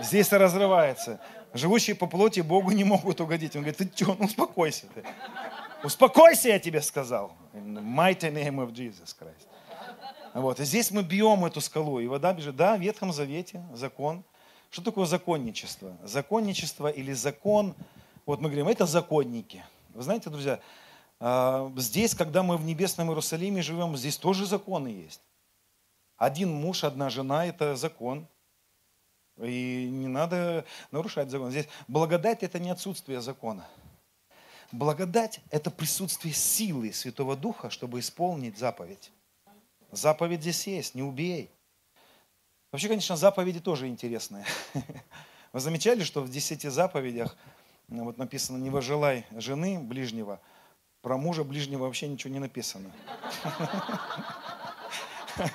Здесь 0.00 0.32
разрывается. 0.32 1.20
Живущие 1.52 1.96
по 1.96 2.06
плоти 2.06 2.40
Богу 2.40 2.70
не 2.70 2.84
могут 2.84 3.20
угодить. 3.20 3.56
Он 3.56 3.62
говорит, 3.62 3.78
ты 3.78 3.90
что, 3.94 4.16
ну 4.18 4.26
успокойся 4.26 4.86
ты. 4.94 5.04
Успокойся, 5.82 6.48
я 6.48 6.58
тебе 6.58 6.80
сказал. 6.82 7.32
In 7.54 7.74
the 7.74 7.82
mighty 7.82 8.32
name 8.32 8.56
of 8.56 8.72
Jesus 8.72 9.14
Christ. 9.18 9.48
Вот. 10.34 10.60
И 10.60 10.64
здесь 10.64 10.90
мы 10.90 11.02
бьем 11.02 11.44
эту 11.44 11.60
скалу, 11.60 12.00
и 12.00 12.06
вода 12.06 12.32
бежит. 12.32 12.56
Да, 12.56 12.76
в 12.76 12.80
Ветхом 12.80 13.12
Завете 13.12 13.62
закон. 13.74 14.24
Что 14.70 14.82
такое 14.82 15.06
законничество? 15.06 15.96
Законничество 16.04 16.86
или 16.86 17.12
закон, 17.12 17.74
вот 18.26 18.40
мы 18.40 18.48
говорим, 18.48 18.68
это 18.68 18.86
законники. 18.86 19.64
Вы 19.94 20.02
знаете, 20.02 20.30
друзья, 20.30 20.60
здесь, 21.20 22.14
когда 22.14 22.42
мы 22.42 22.56
в 22.56 22.64
небесном 22.64 23.08
Иерусалиме 23.08 23.62
живем, 23.62 23.96
здесь 23.96 24.16
тоже 24.16 24.46
законы 24.46 24.88
есть. 24.88 25.20
Один 26.16 26.52
муж, 26.52 26.84
одна 26.84 27.10
жена– 27.10 27.46
это 27.46 27.76
закон. 27.76 28.26
И 29.38 29.88
не 29.90 30.06
надо 30.06 30.64
нарушать 30.90 31.30
закон. 31.30 31.50
Здесь 31.50 31.68
благодать– 31.88 32.42
это 32.42 32.58
не 32.58 32.70
отсутствие 32.70 33.20
закона. 33.20 33.66
Благодать– 34.72 35.40
это 35.50 35.70
присутствие 35.70 36.32
силы 36.32 36.92
Святого 36.92 37.36
Духа, 37.36 37.70
чтобы 37.70 38.00
исполнить 38.00 38.58
заповедь. 38.58 39.10
Заповедь 39.90 40.42
здесь 40.42 40.66
есть, 40.66 40.94
не 40.94 41.02
убей. 41.02 41.50
Вообще, 42.70 42.88
конечно, 42.88 43.16
заповеди 43.16 43.60
тоже 43.60 43.88
интересные. 43.88 44.44
Вы 45.52 45.60
замечали, 45.60 46.04
что 46.04 46.20
в 46.22 46.30
десяти 46.30 46.68
заповедях 46.68 47.36
ну, 47.88 48.04
вот 48.04 48.18
написано 48.18 48.56
«не 48.58 48.70
вожелай 48.70 49.26
жены 49.32 49.80
ближнего», 49.80 50.40
про 51.02 51.16
мужа 51.16 51.44
ближнего 51.44 51.84
вообще 51.84 52.08
ничего 52.08 52.32
не 52.32 52.40
написано. 52.40 52.90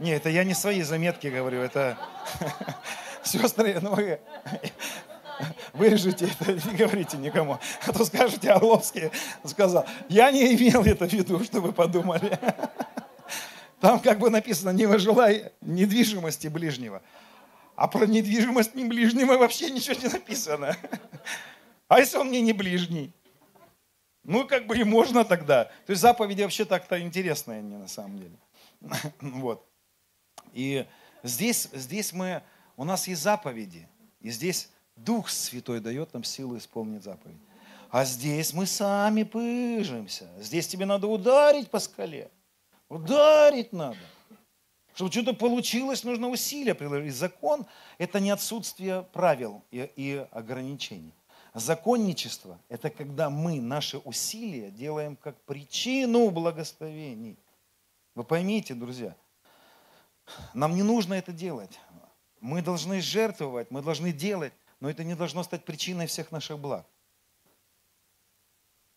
Не, 0.00 0.10
это 0.10 0.28
я 0.28 0.42
не 0.44 0.54
свои 0.54 0.82
заметки 0.82 1.28
говорю, 1.28 1.60
это 1.60 1.96
сестры, 3.22 3.78
ну 3.80 3.94
вы 3.94 4.20
вырежете 5.72 6.26
это, 6.26 6.52
не 6.52 6.76
говорите 6.76 7.16
никому. 7.16 7.58
А 7.86 7.92
то 7.92 8.04
скажете, 8.04 8.50
Орловский 8.50 9.10
сказал, 9.44 9.86
я 10.08 10.30
не 10.32 10.54
имел 10.56 10.82
это 10.82 11.08
в 11.08 11.12
виду, 11.12 11.42
что 11.44 11.60
вы 11.60 11.72
подумали. 11.72 12.38
Там 13.80 14.00
как 14.00 14.18
бы 14.18 14.30
написано, 14.30 14.70
не 14.70 14.86
выжелай 14.86 15.52
недвижимости 15.60 16.48
ближнего. 16.48 17.00
А 17.76 17.86
про 17.88 18.04
недвижимость 18.06 18.74
не 18.74 18.84
ближнего 18.84 19.38
вообще 19.38 19.70
ничего 19.70 19.96
не 20.00 20.08
написано. 20.08 20.76
А 21.88 22.00
если 22.00 22.18
он 22.18 22.28
мне 22.28 22.40
не 22.40 22.52
ближний? 22.52 23.12
Ну, 24.24 24.46
как 24.46 24.66
бы 24.66 24.78
и 24.78 24.84
можно 24.84 25.24
тогда. 25.24 25.64
То 25.86 25.90
есть 25.90 26.02
заповеди 26.02 26.42
вообще 26.42 26.64
так-то 26.64 27.00
интересные 27.00 27.62
не 27.62 27.76
на 27.76 27.88
самом 27.88 28.18
деле. 28.18 28.36
Вот. 29.20 29.66
И 30.52 30.86
здесь, 31.22 31.68
здесь 31.72 32.12
мы, 32.12 32.42
у 32.76 32.84
нас 32.84 33.06
есть 33.06 33.22
заповеди. 33.22 33.86
И 34.20 34.30
здесь 34.30 34.70
Дух 34.96 35.28
Святой 35.28 35.80
дает 35.80 36.14
нам 36.14 36.24
силу 36.24 36.56
исполнить 36.56 37.02
заповедь. 37.02 37.36
А 37.90 38.04
здесь 38.04 38.52
мы 38.52 38.66
сами 38.66 39.22
пыжимся. 39.22 40.28
Здесь 40.38 40.66
тебе 40.66 40.86
надо 40.86 41.06
ударить 41.06 41.70
по 41.70 41.78
скале. 41.78 42.30
Ударить 42.88 43.72
надо. 43.72 43.98
Чтобы 44.94 45.10
что-то 45.10 45.34
получилось, 45.34 46.04
нужно 46.04 46.28
усилия 46.28 46.74
приложить. 46.74 47.14
Закон– 47.14 47.66
это 47.98 48.20
не 48.20 48.30
отсутствие 48.30 49.02
правил 49.12 49.64
и, 49.70 49.90
и 49.96 50.26
ограничений. 50.30 51.12
Законничество– 51.54 52.58
это 52.68 52.90
когда 52.90 53.30
мы 53.30 53.60
наши 53.60 53.98
усилия 53.98 54.72
делаем 54.72 55.14
как 55.14 55.40
причину 55.42 56.30
благословений. 56.30 57.38
Вы 58.16 58.24
поймите, 58.24 58.74
друзья, 58.74 59.16
Нам 60.52 60.74
не 60.74 60.82
нужно 60.82 61.14
это 61.14 61.32
делать. 61.32 61.78
Мы 62.40 62.60
должны 62.60 63.00
жертвовать, 63.00 63.70
мы 63.70 63.82
должны 63.82 64.12
делать, 64.12 64.52
но 64.80 64.90
это 64.90 65.04
не 65.04 65.14
должно 65.14 65.42
стать 65.44 65.64
причиной 65.64 66.06
всех 66.06 66.32
наших 66.32 66.58
благ. 66.58 66.86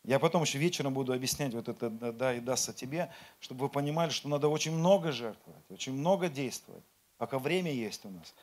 Я 0.04 0.20
потом 0.20 0.42
еще 0.42 0.58
вечером 0.58 0.94
буду 0.94 1.14
объяснять 1.14 1.54
вот 1.54 1.68
это 1.68 1.90
«да 1.90 2.34
и 2.34 2.40
дастся 2.40 2.74
тебе», 2.74 3.12
чтобы 3.40 3.66
вы 3.66 3.70
понимали, 3.70 4.10
что 4.10 4.30
надо 4.30 4.48
очень 4.48 4.72
много 4.72 5.12
жертвовать, 5.12 5.70
очень 5.70 5.94
много 5.94 6.30
действовать, 6.30 6.84
пока 7.18 7.40
время 7.40 7.72
есть 7.72 8.06
у 8.06 8.10
нас. 8.10 8.34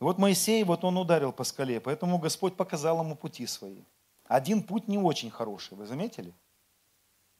И 0.00 0.04
вот 0.04 0.18
Моисей, 0.18 0.64
вот 0.64 0.84
он 0.84 0.96
ударил 0.96 1.32
по 1.32 1.44
скале, 1.44 1.80
поэтому 1.80 2.18
Господь 2.18 2.56
показал 2.56 3.00
ему 3.00 3.16
пути 3.16 3.46
свои. 3.46 3.82
Один 4.26 4.62
путь 4.62 4.88
не 4.88 4.98
очень 4.98 5.30
хороший, 5.30 5.76
вы 5.76 5.86
заметили? 5.86 6.32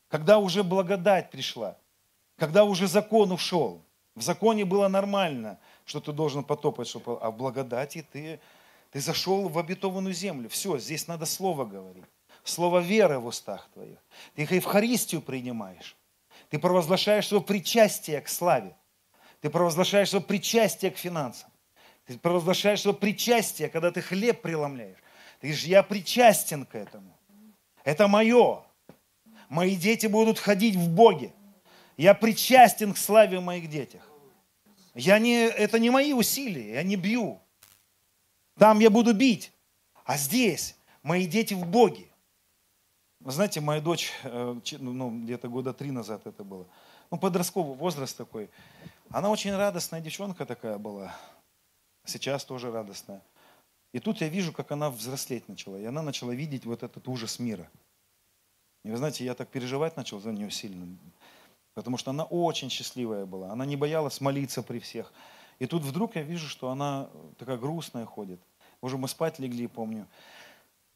Когда 0.08 0.38
уже 0.38 0.62
благодать 0.62 1.30
пришла, 1.30 1.76
когда 2.36 2.64
уже 2.64 2.86
закон 2.86 3.32
ушел, 3.32 3.82
в 4.14 4.22
законе 4.22 4.64
было 4.64 4.88
нормально, 4.88 5.58
что 5.84 6.00
ты 6.00 6.12
должен 6.12 6.44
потопать, 6.44 6.88
чтобы, 6.88 7.18
а 7.20 7.30
в 7.30 7.36
благодати 7.36 8.06
ты, 8.12 8.40
ты 8.90 9.00
зашел 9.00 9.48
в 9.48 9.58
обетованную 9.58 10.12
землю. 10.12 10.48
Все, 10.48 10.78
здесь 10.78 11.06
надо 11.06 11.26
слово 11.26 11.64
говорить 11.64 12.04
слово 12.44 12.80
веры 12.80 13.18
в 13.18 13.26
устах 13.26 13.68
твоих. 13.72 13.98
Ты 14.34 14.42
их 14.42 14.52
Евхаристию 14.52 15.22
принимаешь. 15.22 15.96
Ты 16.48 16.58
провозглашаешь 16.58 17.28
свое 17.28 17.42
причастие 17.42 18.20
к 18.20 18.28
славе. 18.28 18.76
Ты 19.40 19.50
провозглашаешь 19.50 20.10
свое 20.10 20.24
причастие 20.24 20.90
к 20.90 20.98
финансам. 20.98 21.49
Ты 22.10 22.18
провозглашаешь 22.18 22.80
свое 22.80 22.96
причастие, 22.96 23.68
когда 23.68 23.92
ты 23.92 24.02
хлеб 24.02 24.42
преломляешь. 24.42 24.98
Ты 25.38 25.46
говоришь, 25.46 25.62
я 25.62 25.84
причастен 25.84 26.66
к 26.66 26.74
этому. 26.74 27.16
Это 27.84 28.08
мое. 28.08 28.64
Мои 29.48 29.76
дети 29.76 30.08
будут 30.08 30.40
ходить 30.40 30.74
в 30.74 30.88
Боге. 30.88 31.32
Я 31.96 32.14
причастен 32.14 32.94
к 32.94 32.98
славе 32.98 33.38
моих 33.38 33.70
детях. 33.70 34.02
Я 34.96 35.20
не, 35.20 35.44
это 35.44 35.78
не 35.78 35.90
мои 35.90 36.12
усилия, 36.12 36.74
я 36.74 36.82
не 36.82 36.96
бью. 36.96 37.40
Там 38.58 38.80
я 38.80 38.90
буду 38.90 39.14
бить. 39.14 39.52
А 40.04 40.16
здесь 40.16 40.74
мои 41.04 41.28
дети 41.28 41.54
в 41.54 41.64
Боге. 41.64 42.08
Вы 43.20 43.30
знаете, 43.30 43.60
моя 43.60 43.80
дочь, 43.80 44.10
э, 44.24 44.60
ну, 44.80 44.92
ну, 44.92 45.22
где-то 45.22 45.46
года 45.46 45.72
три 45.72 45.92
назад 45.92 46.26
это 46.26 46.42
было, 46.42 46.66
ну, 47.12 47.18
подростковый 47.18 47.76
возраст 47.76 48.16
такой, 48.16 48.50
она 49.10 49.30
очень 49.30 49.54
радостная 49.54 50.00
девчонка 50.00 50.44
такая 50.44 50.78
была, 50.78 51.14
сейчас 52.10 52.44
тоже 52.44 52.70
радостная. 52.70 53.22
И 53.92 53.98
тут 53.98 54.20
я 54.20 54.28
вижу, 54.28 54.52
как 54.52 54.70
она 54.72 54.90
взрослеть 54.90 55.48
начала, 55.48 55.76
и 55.76 55.84
она 55.84 56.02
начала 56.02 56.32
видеть 56.32 56.64
вот 56.64 56.82
этот 56.82 57.08
ужас 57.08 57.38
мира. 57.38 57.68
И 58.84 58.90
вы 58.90 58.96
знаете, 58.96 59.24
я 59.24 59.34
так 59.34 59.48
переживать 59.48 59.96
начал 59.96 60.20
за 60.20 60.32
нее 60.32 60.50
сильно, 60.50 60.86
потому 61.74 61.96
что 61.96 62.10
она 62.10 62.24
очень 62.24 62.70
счастливая 62.70 63.26
была, 63.26 63.50
она 63.50 63.66
не 63.66 63.76
боялась 63.76 64.20
молиться 64.20 64.62
при 64.62 64.78
всех. 64.78 65.12
И 65.58 65.66
тут 65.66 65.82
вдруг 65.82 66.16
я 66.16 66.22
вижу, 66.22 66.48
что 66.48 66.70
она 66.70 67.10
такая 67.36 67.58
грустная 67.58 68.06
ходит. 68.06 68.40
Уже 68.80 68.96
мы 68.96 69.08
спать 69.08 69.38
легли, 69.38 69.66
помню. 69.66 70.06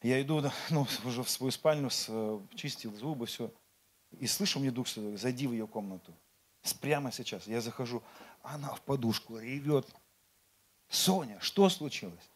Я 0.01 0.21
иду 0.21 0.43
ну, 0.69 0.87
уже 1.03 1.23
в 1.23 1.29
свою 1.29 1.51
спальню, 1.51 1.89
э, 2.07 2.39
чистил 2.55 2.95
зубы, 2.95 3.25
все. 3.27 3.51
И 4.19 4.27
слышу, 4.27 4.59
мне 4.59 4.71
Дух 4.71 4.87
Святой, 4.87 5.17
зайди 5.17 5.47
в 5.47 5.51
ее 5.51 5.67
комнату. 5.67 6.13
Прямо 6.81 7.11
сейчас. 7.11 7.47
Я 7.47 7.61
захожу, 7.61 8.01
она 8.41 8.73
в 8.73 8.81
подушку 8.81 9.37
ревет. 9.37 9.87
Соня, 10.89 11.37
что 11.41 11.69
случилось? 11.69 12.29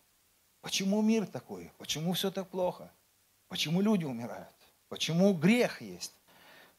Почему 0.62 1.02
мир 1.02 1.26
такой? 1.26 1.72
Почему 1.78 2.14
все 2.14 2.32
так 2.32 2.50
плохо? 2.50 2.92
Почему 3.48 3.82
люди 3.82 4.06
умирают? 4.06 4.54
Почему 4.90 5.34
грех 5.34 5.82
есть? 5.82 6.14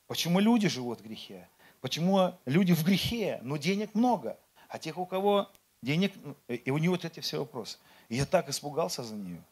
Почему 0.06 0.40
люди 0.40 0.68
живут 0.68 1.00
в 1.00 1.04
грехе? 1.04 1.48
Почему 1.80 2.34
люди 2.44 2.74
в 2.74 2.84
грехе, 2.84 3.38
но 3.42 3.56
денег 3.56 3.94
много? 3.94 4.38
А 4.68 4.78
тех, 4.78 4.98
у 4.98 5.06
кого 5.06 5.50
денег, 5.82 6.12
ну, 6.22 6.36
и 6.48 6.70
у 6.70 6.78
нее 6.78 6.90
вот 6.90 7.04
эти 7.04 7.20
все 7.20 7.38
вопросы. 7.38 7.78
И 8.08 8.16
я 8.16 8.26
так 8.26 8.48
испугался 8.48 9.02
за 9.02 9.14
нее. 9.14 9.42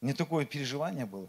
Мне 0.00 0.12
такое 0.12 0.44
переживание 0.44 1.06
было. 1.06 1.28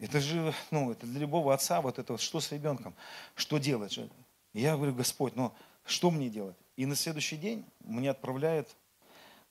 Это 0.00 0.20
же, 0.20 0.54
ну, 0.70 0.90
это 0.90 1.06
для 1.06 1.20
любого 1.20 1.52
отца, 1.52 1.80
вот 1.80 1.98
это 1.98 2.14
вот, 2.14 2.20
что 2.20 2.40
с 2.40 2.50
ребенком, 2.52 2.94
что 3.34 3.58
делать? 3.58 3.98
я 4.54 4.76
говорю, 4.76 4.94
Господь, 4.94 5.36
ну, 5.36 5.52
что 5.84 6.10
мне 6.10 6.28
делать? 6.28 6.56
И 6.76 6.86
на 6.86 6.96
следующий 6.96 7.36
день 7.36 7.64
мне 7.80 8.10
отправляет 8.10 8.74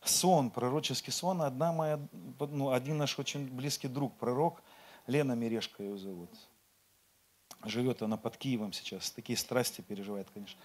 сон, 0.04 0.50
пророческий 0.50 1.12
сон, 1.12 1.42
одна 1.42 1.72
моя, 1.72 2.00
ну, 2.40 2.72
один 2.72 2.98
наш 2.98 3.18
очень 3.20 3.48
близкий 3.48 3.88
друг, 3.88 4.18
пророк, 4.18 4.62
Лена 5.08 5.34
Мерешка 5.34 5.84
ее 5.84 5.98
зовут. 5.98 6.30
Живет 7.64 8.02
она 8.02 8.18
под 8.18 8.38
Киевом 8.38 8.74
сейчас, 8.74 9.12
такие 9.12 9.38
страсти 9.38 9.82
переживает, 9.82 10.30
конечно. 10.34 10.60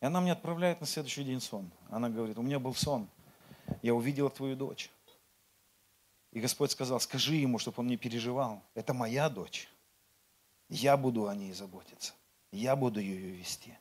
И 0.00 0.06
она 0.06 0.20
мне 0.20 0.32
отправляет 0.32 0.80
на 0.80 0.86
следующий 0.86 1.24
день 1.24 1.40
сон. 1.40 1.70
Она 1.90 2.08
говорит, 2.08 2.38
у 2.38 2.42
меня 2.42 2.58
был 2.58 2.74
сон, 2.74 3.08
я 3.82 3.94
увидела 3.94 4.30
твою 4.30 4.56
дочь. 4.56 4.90
И 6.32 6.40
Господь 6.40 6.70
сказал, 6.70 7.00
скажи 7.00 7.34
ему, 7.34 7.58
чтобы 7.58 7.80
он 7.80 7.88
не 7.88 7.96
переживал. 7.96 8.62
Это 8.74 8.94
моя 8.94 9.28
дочь. 9.28 9.68
Я 10.68 10.96
буду 10.96 11.26
о 11.26 11.34
ней 11.34 11.52
заботиться. 11.52 12.14
Я 12.52 12.76
буду 12.76 13.00
ее 13.00 13.30
вести. 13.32 13.76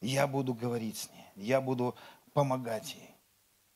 Я 0.00 0.26
буду 0.26 0.54
говорить 0.54 0.96
с 0.96 1.10
ней. 1.10 1.26
Я 1.36 1.60
буду 1.60 1.94
помогать 2.32 2.94
ей. 2.94 3.11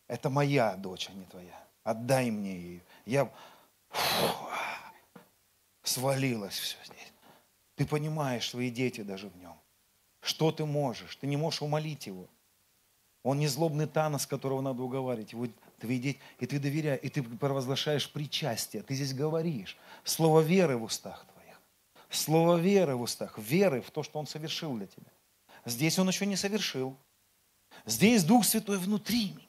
Это 0.09 0.31
моя 0.31 0.77
дочь, 0.77 1.09
а 1.11 1.13
не 1.13 1.25
твоя. 1.25 1.67
Отдай 1.83 2.31
мне 2.31 2.57
ее. 2.57 2.81
Я 3.05 3.33
фу, 3.91 4.49
свалилось 5.83 6.59
все 6.59 6.77
здесь. 6.85 7.13
Ты 7.77 7.87
понимаешь, 7.87 8.49
свои 8.49 8.71
дети 8.71 9.03
даже 9.03 9.29
в 9.29 9.37
нем. 9.37 9.59
Что 10.21 10.51
ты 10.51 10.65
можешь? 10.65 11.17
Ты 11.17 11.27
не 11.27 11.37
можешь 11.37 11.63
умолить 11.63 12.07
его. 12.07 12.29
Он 13.23 13.39
не 13.39 13.49
злобный 13.49 13.87
Танос, 13.87 14.27
которого 14.27 14.61
надо 14.61 14.83
уговаривать. 14.83 15.33
Его 15.33 15.49
твои 15.79 15.99
дети, 15.99 16.21
и 16.39 16.47
ты 16.47 16.59
доверяешь, 16.59 17.01
и 17.03 17.09
ты 17.09 17.23
провозглашаешь 17.23 18.11
причастие. 18.11 18.83
Ты 18.83 18.95
здесь 18.95 19.15
говоришь 19.15 19.77
слово 20.05 20.41
веры 20.41 20.77
в 20.77 20.85
устах 20.85 21.27
твоих. 21.33 21.61
Слово 22.09 22.57
веры 22.57 22.97
в 22.97 23.03
устах. 23.03 23.39
Веры 23.39 23.83
в 23.83 23.91
то, 23.91 24.03
что 24.03 24.19
Он 24.19 24.27
совершил 24.27 24.77
для 24.77 24.87
тебя. 24.87 25.11
Здесь 25.65 25.99
Он 25.99 26.09
еще 26.09 26.25
не 26.27 26.37
совершил. 26.37 26.97
Здесь 27.85 28.25
Дух 28.25 28.45
Святой 28.45 28.79
внутри 28.79 29.33
меня. 29.33 29.46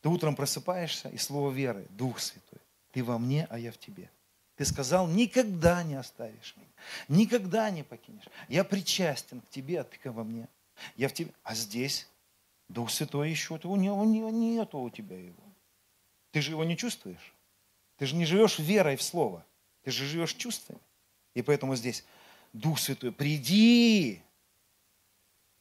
Ты 0.00 0.08
утром 0.08 0.36
просыпаешься, 0.36 1.08
и 1.08 1.18
слово 1.18 1.50
веры, 1.50 1.86
Дух 1.90 2.20
Святой. 2.20 2.60
Ты 2.92 3.02
во 3.02 3.18
мне, 3.18 3.46
а 3.50 3.58
я 3.58 3.72
в 3.72 3.78
тебе. 3.78 4.10
Ты 4.56 4.64
сказал, 4.64 5.06
никогда 5.06 5.82
не 5.82 5.94
оставишь 5.94 6.54
меня, 6.56 6.68
никогда 7.08 7.70
не 7.70 7.84
покинешь. 7.84 8.26
Я 8.48 8.64
причастен 8.64 9.40
к 9.40 9.48
тебе, 9.50 9.80
а 9.80 9.84
ты 9.84 10.10
во 10.10 10.24
мне. 10.24 10.48
Я 10.96 11.08
в 11.08 11.12
тебе. 11.12 11.32
А 11.42 11.54
здесь 11.54 12.08
Дух 12.68 12.90
Святой 12.90 13.30
еще, 13.30 13.58
у 13.62 13.76
него 13.76 14.04
нету 14.30 14.78
у 14.78 14.90
тебя 14.90 15.18
его. 15.18 15.42
Ты 16.32 16.40
же 16.40 16.50
его 16.50 16.64
не 16.64 16.76
чувствуешь. 16.76 17.34
Ты 17.96 18.06
же 18.06 18.16
не 18.16 18.26
живешь 18.26 18.58
верой 18.58 18.96
в 18.96 19.02
Слово. 19.02 19.44
Ты 19.82 19.90
же 19.90 20.04
живешь 20.06 20.34
чувствами. 20.34 20.80
И 21.34 21.42
поэтому 21.42 21.76
здесь 21.76 22.04
Дух 22.52 22.78
Святой, 22.78 23.12
приди. 23.12 24.22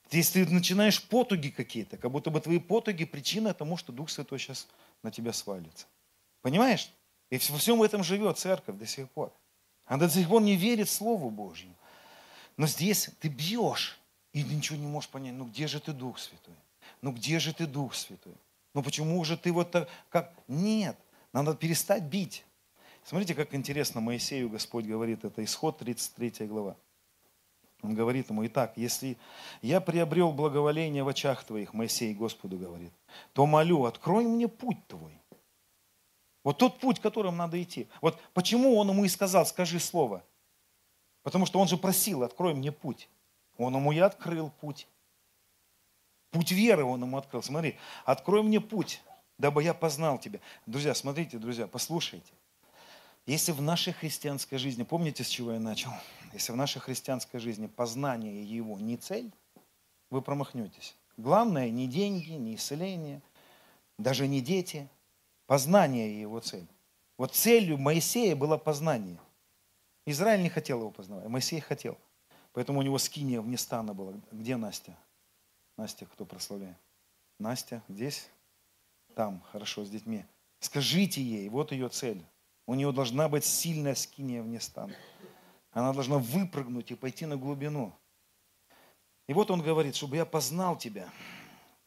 Здесь 0.10 0.30
ты 0.30 0.46
начинаешь 0.46 1.04
потуги 1.04 1.50
какие-то, 1.50 1.98
как 1.98 2.12
будто 2.12 2.30
бы 2.30 2.40
твои 2.40 2.60
потуги 2.60 3.06
причина 3.06 3.54
тому, 3.54 3.78
что 3.78 3.92
Дух 3.92 4.10
Святой 4.10 4.40
сейчас 4.40 4.68
на 5.04 5.12
тебя 5.12 5.34
свалится. 5.34 5.86
Понимаешь? 6.42 6.92
И 7.30 7.38
во 7.50 7.58
всем 7.58 7.84
этом 7.84 8.04
живет 8.04 8.38
церковь 8.38 8.78
до 8.78 8.86
сих 8.86 9.10
пор. 9.10 9.34
Она 9.86 10.06
до 10.06 10.10
сих 10.10 10.30
пор 10.30 10.42
не 10.42 10.56
верит 10.56 10.90
Слову 10.90 11.30
Божьему. 11.30 11.76
Но 12.56 12.68
здесь 12.68 13.10
ты 13.20 13.28
бьешь, 13.28 14.00
и 14.32 14.44
ничего 14.44 14.78
не 14.78 14.88
можешь 14.88 15.10
понять, 15.10 15.34
ну 15.34 15.46
где 15.46 15.68
же 15.68 15.80
ты 15.80 15.92
Дух 15.92 16.20
Святой? 16.20 16.56
ну 17.02 17.12
где 17.12 17.40
же 17.40 17.54
ты, 17.54 17.68
Дух 17.68 17.96
Святой? 17.96 18.36
Ну 18.74 18.84
почему 18.84 19.24
же 19.24 19.38
ты 19.38 19.52
вот 19.52 19.72
так, 19.72 19.90
как? 20.10 20.34
Нет, 20.48 20.98
надо 21.34 21.56
перестать 21.56 22.04
бить. 22.04 22.44
Смотрите, 23.04 23.36
как 23.36 23.54
интересно 23.54 24.02
Моисею 24.02 24.50
Господь 24.50 24.86
говорит, 24.86 25.24
это 25.24 25.44
исход 25.44 25.78
33 25.78 26.48
глава. 26.48 26.76
Он 27.84 27.94
говорит 27.94 28.30
ему, 28.30 28.46
итак, 28.46 28.74
если 28.76 29.18
я 29.62 29.80
приобрел 29.80 30.32
благоволение 30.32 31.04
в 31.04 31.08
очах 31.08 31.44
твоих, 31.44 31.74
Моисей 31.74 32.14
Господу 32.14 32.58
говорит, 32.58 32.92
то 33.34 33.46
молю, 33.46 33.86
открой 33.86 34.26
мне 34.26 34.48
путь 34.48 34.86
твой. 34.88 35.14
Вот 36.44 36.58
тот 36.58 36.80
путь, 36.80 37.00
которым 37.00 37.38
надо 37.38 37.62
идти. 37.62 37.88
Вот 38.02 38.20
почему 38.34 38.78
он 38.78 38.90
ему 38.90 39.06
и 39.06 39.10
сказал, 39.10 39.46
скажи 39.46 39.80
слово. 39.80 40.24
Потому 41.22 41.46
что 41.46 41.60
он 41.60 41.68
же 41.68 41.78
просил, 41.78 42.24
открой 42.24 42.54
мне 42.54 42.72
путь. 42.72 43.10
Он 43.58 43.76
ему 43.76 43.92
и 43.92 44.00
открыл 44.00 44.50
путь. 44.62 44.88
Путь 46.32 46.52
веры 46.52 46.84
он 46.84 47.02
ему 47.02 47.18
открыл. 47.18 47.44
Смотри, 47.44 47.78
открой 48.06 48.44
мне 48.44 48.62
путь, 48.62 49.02
дабы 49.38 49.64
я 49.64 49.74
познал 49.74 50.18
тебя. 50.20 50.40
Друзья, 50.66 50.94
смотрите, 50.94 51.38
друзья, 51.38 51.68
послушайте. 51.68 52.32
Если 53.28 53.52
в 53.52 53.62
нашей 53.62 53.92
христианской 53.92 54.58
жизни, 54.58 54.84
помните, 54.84 55.26
с 55.26 55.28
чего 55.28 55.52
я 55.52 55.60
начал? 55.60 55.92
Если 56.32 56.54
в 56.54 56.56
нашей 56.56 56.80
христианской 56.80 57.42
жизни 57.42 57.68
познание 57.68 58.42
его 58.42 58.80
не 58.80 58.96
цель, 58.96 59.32
вы 60.10 60.22
промахнетесь. 60.22 60.96
Главное 61.18 61.70
не 61.70 61.88
деньги, 61.88 62.32
не 62.32 62.56
исцеление, 62.56 63.22
даже 63.98 64.28
не 64.28 64.40
дети. 64.40 64.88
Познание 65.46 66.20
его 66.22 66.40
цель. 66.40 66.68
Вот 67.18 67.36
целью 67.36 67.78
Моисея 67.78 68.36
было 68.36 68.58
познание. 68.58 69.20
Израиль 70.06 70.42
не 70.42 70.50
хотел 70.50 70.80
его 70.80 70.92
познавать, 70.92 71.28
Моисей 71.28 71.60
хотел. 71.60 71.98
Поэтому 72.54 72.80
у 72.80 72.82
него 72.82 72.98
скиния 72.98 73.42
вне 73.42 73.58
стана 73.58 73.94
была. 73.94 74.14
Где 74.32 74.56
Настя? 74.56 74.98
Настя, 75.76 76.06
кто 76.06 76.24
прославляет? 76.26 76.78
Настя 77.40 77.84
здесь? 77.90 78.30
Там, 79.16 79.42
хорошо, 79.52 79.84
с 79.84 79.90
детьми. 79.90 80.24
Скажите 80.60 81.22
ей, 81.22 81.50
вот 81.50 81.74
ее 81.74 81.90
цель. 81.90 82.24
У 82.68 82.76
нее 82.76 82.92
должна 82.92 83.30
быть 83.30 83.46
сильная 83.46 83.96
скиния 83.96 84.44
вне 84.44 84.60
стана. 84.60 84.94
Она 85.72 85.94
должна 85.94 86.18
выпрыгнуть 86.18 86.92
и 86.92 86.96
пойти 86.96 87.26
на 87.26 87.38
глубину. 87.38 87.96
И 89.28 89.34
вот 89.34 89.50
он 89.50 89.62
говорит, 89.62 89.96
чтобы 89.96 90.18
я 90.18 90.26
познал 90.26 90.78
тебя, 90.78 91.10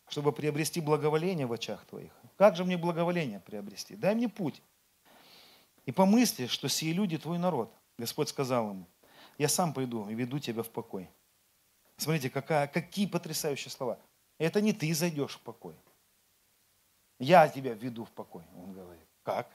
чтобы 0.09 0.33
приобрести 0.33 0.81
благоволение 0.81 1.47
в 1.47 1.53
очах 1.53 1.85
твоих. 1.85 2.13
Как 2.37 2.57
же 2.57 2.65
мне 2.65 2.79
благоволение 2.79 3.41
приобрести? 3.41 3.95
Дай 3.95 4.15
мне 4.15 4.29
путь. 4.29 4.63
И 5.85 5.93
помысли, 5.93 6.47
что 6.47 6.69
сие 6.69 6.95
люди 6.95 7.19
твой 7.19 7.39
народ. 7.39 7.75
Господь 7.99 8.31
сказал 8.31 8.71
ему, 8.71 8.87
я 9.37 9.49
сам 9.49 9.75
пойду 9.75 10.09
и 10.09 10.15
веду 10.15 10.39
тебя 10.39 10.63
в 10.63 10.71
покой. 10.71 11.11
Смотрите, 11.99 12.31
какая, 12.31 12.67
какие 12.67 13.07
потрясающие 13.07 13.71
слова. 13.71 13.99
Это 14.39 14.63
не 14.63 14.73
ты 14.73 14.95
зайдешь 14.95 15.35
в 15.35 15.41
покой. 15.41 15.75
Я 17.19 17.47
тебя 17.49 17.75
веду 17.75 18.07
в 18.07 18.11
покой, 18.11 18.45
он 18.57 18.73
говорит. 18.73 19.07
Как? 19.23 19.51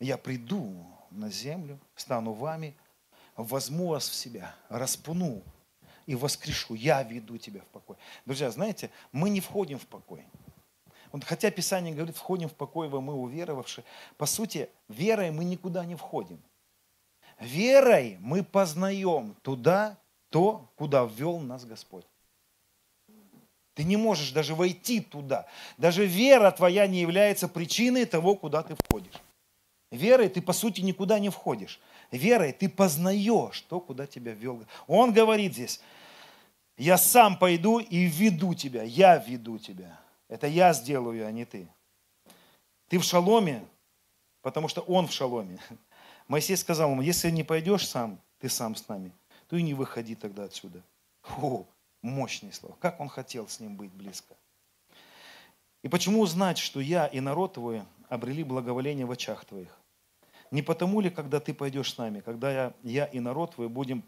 Я 0.00 0.16
приду 0.18 0.86
на 1.10 1.30
землю, 1.30 1.78
стану 1.94 2.32
вами, 2.32 2.76
возьму 3.36 3.88
вас 3.88 4.08
в 4.08 4.14
себя, 4.14 4.54
распну 4.68 5.42
и 6.06 6.14
воскрешу. 6.14 6.74
Я 6.74 7.02
веду 7.02 7.38
тебя 7.38 7.60
в 7.62 7.66
покой. 7.66 7.96
Друзья, 8.26 8.50
знаете, 8.50 8.90
мы 9.12 9.30
не 9.30 9.40
входим 9.40 9.78
в 9.78 9.86
покой. 9.86 10.24
Хотя 11.22 11.50
Писание 11.50 11.94
говорит, 11.94 12.16
входим 12.16 12.48
в 12.48 12.54
покой 12.54 12.88
во 12.88 13.00
мы 13.00 13.14
уверовавшие, 13.14 13.84
по 14.16 14.26
сути, 14.26 14.68
верой 14.88 15.30
мы 15.30 15.44
никуда 15.44 15.84
не 15.84 15.94
входим. 15.94 16.42
Верой 17.38 18.16
мы 18.20 18.42
познаем 18.42 19.36
туда, 19.42 19.96
то, 20.30 20.68
куда 20.74 21.04
ввел 21.04 21.38
нас 21.38 21.64
Господь. 21.64 22.04
Ты 23.74 23.84
не 23.84 23.96
можешь 23.96 24.32
даже 24.32 24.54
войти 24.54 25.00
туда. 25.00 25.46
Даже 25.78 26.06
вера 26.06 26.50
твоя 26.50 26.86
не 26.86 27.00
является 27.00 27.48
причиной 27.48 28.04
того, 28.04 28.36
куда 28.36 28.62
ты 28.62 28.76
входишь. 28.76 29.14
Верой 29.94 30.28
ты, 30.28 30.42
по 30.42 30.52
сути, 30.52 30.80
никуда 30.80 31.18
не 31.18 31.30
входишь. 31.30 31.80
Верой 32.10 32.52
ты 32.52 32.68
познаешь 32.68 33.60
то, 33.62 33.80
куда 33.80 34.06
тебя 34.06 34.32
ввел. 34.32 34.64
Он 34.86 35.12
говорит 35.12 35.54
здесь, 35.54 35.80
я 36.76 36.98
сам 36.98 37.38
пойду 37.38 37.78
и 37.78 38.04
веду 38.04 38.54
тебя, 38.54 38.82
я 38.82 39.16
веду 39.16 39.58
тебя. 39.58 40.00
Это 40.28 40.46
я 40.46 40.72
сделаю, 40.72 41.26
а 41.26 41.30
не 41.30 41.44
ты. 41.44 41.68
Ты 42.88 42.98
в 42.98 43.04
шаломе, 43.04 43.64
потому 44.42 44.68
что 44.68 44.80
он 44.82 45.06
в 45.06 45.12
шаломе. 45.12 45.58
Моисей 46.28 46.56
сказал 46.56 46.90
ему, 46.90 47.02
если 47.02 47.30
не 47.30 47.44
пойдешь 47.44 47.86
сам, 47.86 48.18
ты 48.40 48.48
сам 48.48 48.74
с 48.74 48.88
нами, 48.88 49.12
то 49.48 49.56
и 49.56 49.62
не 49.62 49.74
выходи 49.74 50.14
тогда 50.14 50.44
отсюда. 50.44 50.82
О, 51.38 51.64
мощные 52.02 52.52
слова. 52.52 52.76
Как 52.80 53.00
он 53.00 53.08
хотел 53.08 53.48
с 53.48 53.60
ним 53.60 53.76
быть 53.76 53.92
близко. 53.92 54.34
И 55.82 55.88
почему 55.88 56.20
узнать, 56.20 56.58
что 56.58 56.80
я 56.80 57.06
и 57.06 57.20
народ 57.20 57.54
твой 57.54 57.82
обрели 58.08 58.42
благоволение 58.42 59.06
в 59.06 59.10
очах 59.10 59.44
твоих? 59.44 59.78
Не 60.50 60.62
потому 60.62 61.00
ли, 61.00 61.10
когда 61.10 61.40
ты 61.40 61.54
пойдешь 61.54 61.92
с 61.92 61.98
нами, 61.98 62.20
когда 62.20 62.52
я, 62.52 62.74
я 62.82 63.06
и 63.06 63.20
народ 63.20 63.54
твой 63.54 63.68
будем 63.68 64.04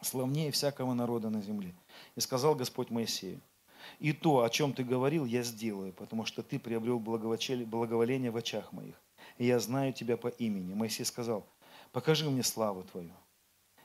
славнее 0.00 0.50
всякого 0.50 0.94
народа 0.94 1.30
на 1.30 1.42
земле? 1.42 1.74
И 2.16 2.20
сказал 2.20 2.54
Господь 2.54 2.90
Моисею, 2.90 3.40
и 3.98 4.12
то, 4.12 4.42
о 4.42 4.50
чем 4.50 4.72
ты 4.72 4.82
говорил, 4.82 5.24
я 5.26 5.42
сделаю, 5.42 5.92
потому 5.92 6.24
что 6.24 6.42
ты 6.42 6.58
приобрел 6.58 6.98
благоволение 6.98 8.30
в 8.30 8.36
очах 8.36 8.72
моих 8.72 8.94
и 9.38 9.46
я 9.46 9.58
знаю 9.58 9.92
тебя 9.92 10.16
по 10.16 10.28
имени. 10.28 10.74
Моисей 10.74 11.04
сказал, 11.04 11.46
покажи 11.92 12.28
мне 12.28 12.42
славу 12.42 12.82
твою. 12.84 13.12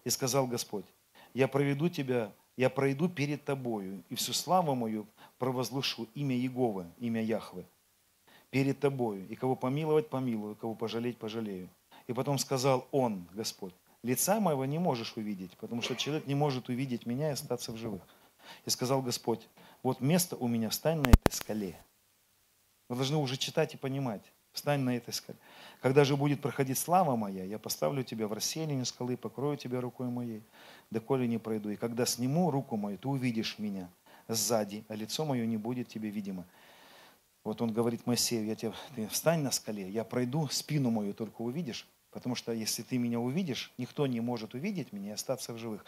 И 0.03 0.09
сказал 0.09 0.47
Господь, 0.47 0.85
я 1.33 1.47
проведу 1.47 1.89
тебя, 1.89 2.33
я 2.57 2.69
пройду 2.69 3.09
перед 3.09 3.43
тобою, 3.45 4.03
и 4.09 4.15
всю 4.15 4.33
славу 4.33 4.75
мою 4.75 5.07
провозглашу 5.37 6.07
имя 6.15 6.35
Егова, 6.35 6.87
имя 6.97 7.21
Яхвы, 7.21 7.65
перед 8.49 8.79
тобою, 8.79 9.27
и 9.27 9.35
кого 9.35 9.55
помиловать, 9.55 10.09
помилую, 10.09 10.55
кого 10.55 10.75
пожалеть, 10.75 11.17
пожалею. 11.17 11.69
И 12.09 12.13
потом 12.13 12.39
сказал 12.39 12.87
он, 12.91 13.27
Господь, 13.33 13.75
лица 14.01 14.39
моего 14.39 14.65
не 14.65 14.79
можешь 14.79 15.15
увидеть, 15.15 15.55
потому 15.57 15.83
что 15.83 15.95
человек 15.95 16.25
не 16.25 16.33
может 16.33 16.67
увидеть 16.67 17.05
меня 17.05 17.29
и 17.29 17.33
остаться 17.33 17.71
в 17.71 17.77
живых. 17.77 18.01
И 18.65 18.71
сказал 18.71 19.03
Господь, 19.03 19.47
вот 19.83 20.01
место 20.01 20.35
у 20.35 20.47
меня, 20.47 20.71
встань 20.71 21.01
на 21.01 21.09
этой 21.09 21.31
скале. 21.31 21.79
Вы 22.87 22.95
должны 22.95 23.17
уже 23.17 23.37
читать 23.37 23.75
и 23.75 23.77
понимать. 23.77 24.23
Встань 24.53 24.79
на 24.79 24.97
этой 24.97 25.13
скале. 25.13 25.37
Когда 25.81 26.03
же 26.03 26.17
будет 26.17 26.41
проходить 26.41 26.79
слава 26.79 27.15
моя, 27.15 27.43
я 27.43 27.59
поставлю 27.59 28.03
тебя 28.03 28.27
в 28.27 28.33
расселение 28.33 28.85
скалы, 28.85 29.15
покрою 29.15 29.55
тебя 29.55 29.79
рукой 29.79 30.07
моей, 30.07 30.41
доколе 30.89 31.27
не 31.27 31.37
пройду. 31.37 31.69
И 31.69 31.75
когда 31.75 32.07
сниму 32.07 32.49
руку 32.49 32.75
мою, 32.75 32.97
ты 32.97 33.07
увидишь 33.07 33.59
меня 33.59 33.87
сзади, 34.27 34.83
а 34.87 34.95
лицо 34.95 35.25
мое 35.25 35.45
не 35.45 35.57
будет 35.57 35.89
тебе 35.89 36.09
видимо. 36.09 36.47
Вот 37.43 37.61
он 37.61 37.71
говорит 37.71 38.07
Моисею, 38.07 38.47
я 38.47 38.55
тебе, 38.55 38.73
ты 38.95 39.07
встань 39.09 39.41
на 39.41 39.51
скале, 39.51 39.87
я 39.87 40.03
пройду, 40.03 40.47
спину 40.47 40.89
мою 40.89 41.13
только 41.13 41.43
увидишь, 41.43 41.87
потому 42.11 42.35
что 42.35 42.51
если 42.51 42.83
ты 42.83 42.97
меня 42.97 43.19
увидишь, 43.19 43.73
никто 43.77 44.07
не 44.07 44.21
может 44.21 44.53
увидеть 44.53 44.93
меня 44.93 45.09
и 45.09 45.13
остаться 45.13 45.53
в 45.53 45.57
живых. 45.57 45.85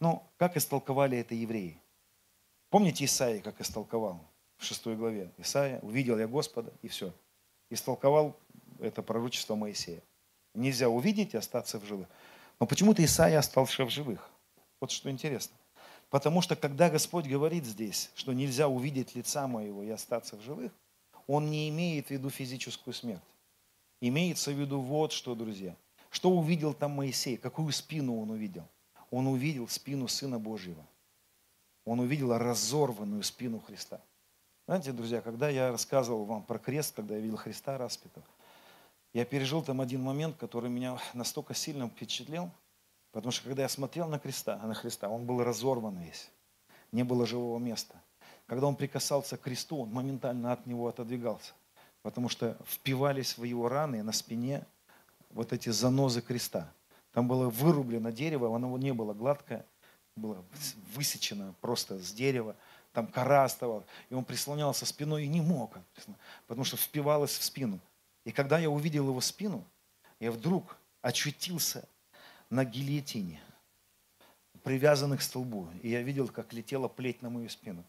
Ну, 0.00 0.22
как 0.36 0.56
истолковали 0.56 1.18
это 1.18 1.34
евреи? 1.34 1.78
Помните 2.70 3.04
Исаия, 3.04 3.40
как 3.40 3.60
истолковал 3.60 4.20
в 4.56 4.64
шестой 4.64 4.96
главе? 4.96 5.32
Исаия, 5.38 5.80
увидел 5.80 6.18
я 6.18 6.26
Господа, 6.26 6.72
и 6.82 6.88
все 6.88 7.12
истолковал 7.72 8.36
это 8.80 9.02
пророчество 9.02 9.54
Моисея. 9.54 10.02
Нельзя 10.54 10.88
увидеть 10.88 11.34
и 11.34 11.38
остаться 11.38 11.78
в 11.78 11.84
живых. 11.84 12.08
Но 12.60 12.66
почему-то 12.66 13.04
Исаия 13.04 13.38
остался 13.38 13.84
в 13.84 13.90
живых. 13.90 14.30
Вот 14.80 14.90
что 14.90 15.10
интересно. 15.10 15.56
Потому 16.10 16.42
что 16.42 16.56
когда 16.56 16.90
Господь 16.90 17.26
говорит 17.26 17.64
здесь, 17.64 18.10
что 18.14 18.32
нельзя 18.32 18.68
увидеть 18.68 19.14
лица 19.14 19.46
моего 19.46 19.82
и 19.82 19.88
остаться 19.88 20.36
в 20.36 20.42
живых, 20.42 20.72
Он 21.26 21.50
не 21.50 21.68
имеет 21.70 22.08
в 22.08 22.10
виду 22.10 22.28
физическую 22.28 22.92
смерть. 22.92 23.22
Имеется 24.04 24.50
в 24.50 24.58
виду 24.58 24.80
вот 24.80 25.12
что, 25.12 25.36
друзья. 25.36 25.76
Что 26.10 26.28
увидел 26.28 26.74
там 26.74 26.90
Моисей? 26.90 27.36
Какую 27.36 27.70
спину 27.70 28.20
он 28.20 28.30
увидел? 28.30 28.66
Он 29.12 29.28
увидел 29.28 29.68
спину 29.68 30.08
Сына 30.08 30.40
Божьего. 30.40 30.84
Он 31.84 32.00
увидел 32.00 32.36
разорванную 32.36 33.22
спину 33.22 33.60
Христа. 33.60 34.00
Знаете, 34.66 34.90
друзья, 34.90 35.20
когда 35.20 35.48
я 35.50 35.70
рассказывал 35.70 36.24
вам 36.24 36.42
про 36.42 36.58
крест, 36.58 36.96
когда 36.96 37.14
я 37.14 37.20
видел 37.20 37.36
Христа 37.36 37.78
распятого, 37.78 38.26
я 39.12 39.24
пережил 39.24 39.62
там 39.62 39.80
один 39.80 40.02
момент, 40.02 40.36
который 40.36 40.68
меня 40.68 40.98
настолько 41.14 41.54
сильно 41.54 41.88
впечатлил, 41.88 42.50
потому 43.12 43.30
что 43.30 43.44
когда 43.44 43.62
я 43.62 43.68
смотрел 43.68 44.08
на 44.08 44.18
Христа, 44.18 44.56
на 44.56 44.74
Христа, 44.74 45.10
он 45.10 45.26
был 45.26 45.44
разорван 45.44 45.96
весь, 45.98 46.28
не 46.90 47.04
было 47.04 47.24
живого 47.24 47.60
места. 47.60 48.02
Когда 48.46 48.66
он 48.66 48.74
прикасался 48.74 49.36
к 49.36 49.42
кресту, 49.42 49.78
он 49.78 49.90
моментально 49.90 50.52
от 50.52 50.66
него 50.66 50.88
отодвигался, 50.88 51.52
потому 52.02 52.28
что 52.28 52.56
впивались 52.66 53.38
в 53.38 53.44
его 53.44 53.68
раны 53.68 54.02
на 54.02 54.12
спине 54.12 54.66
вот 55.30 55.52
эти 55.52 55.70
занозы 55.70 56.20
креста. 56.20 56.72
Там 57.12 57.28
было 57.28 57.48
вырублено 57.48 58.10
дерево, 58.10 58.54
оно 58.54 58.76
не 58.78 58.92
было 58.92 59.14
гладкое, 59.14 59.64
было 60.16 60.44
высечено 60.94 61.54
просто 61.60 61.98
с 61.98 62.12
дерева 62.12 62.56
там 62.92 63.06
кора 63.06 63.44
оставалась, 63.44 63.86
и 64.10 64.14
он 64.14 64.24
прислонялся 64.24 64.84
спиной 64.84 65.24
и 65.24 65.28
не 65.28 65.40
мог, 65.40 65.78
потому 66.46 66.64
что 66.64 66.76
впивалось 66.76 67.36
в 67.38 67.42
спину. 67.42 67.80
И 68.24 68.32
когда 68.32 68.58
я 68.58 68.70
увидел 68.70 69.08
его 69.08 69.20
спину, 69.20 69.64
я 70.20 70.30
вдруг 70.30 70.76
очутился 71.00 71.88
на 72.50 72.64
гильотине, 72.64 73.40
привязанных 74.62 75.20
к 75.20 75.22
столбу. 75.22 75.68
И 75.82 75.88
я 75.88 76.02
видел, 76.02 76.28
как 76.28 76.52
летела 76.52 76.86
плеть 76.86 77.22
на 77.22 77.30
мою 77.30 77.48
спину. 77.48 77.82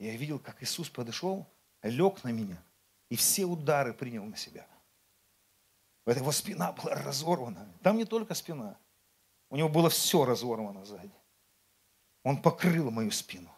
Я 0.00 0.16
видел, 0.16 0.38
как 0.38 0.62
Иисус 0.62 0.90
подошел, 0.90 1.46
лег 1.82 2.24
на 2.24 2.30
меня 2.30 2.60
и 3.10 3.16
все 3.16 3.44
удары 3.44 3.92
принял 3.92 4.24
на 4.24 4.36
себя. 4.36 4.66
Это 6.06 6.20
его 6.20 6.32
спина 6.32 6.72
была 6.72 6.94
разорвана. 6.94 7.72
Там 7.82 7.96
не 7.96 8.04
только 8.04 8.34
спина. 8.34 8.78
У 9.50 9.56
него 9.56 9.68
было 9.68 9.90
все 9.90 10.24
разорвано 10.24 10.84
сзади. 10.84 11.12
Он 12.22 12.40
покрыл 12.40 12.90
мою 12.90 13.10
спину 13.10 13.50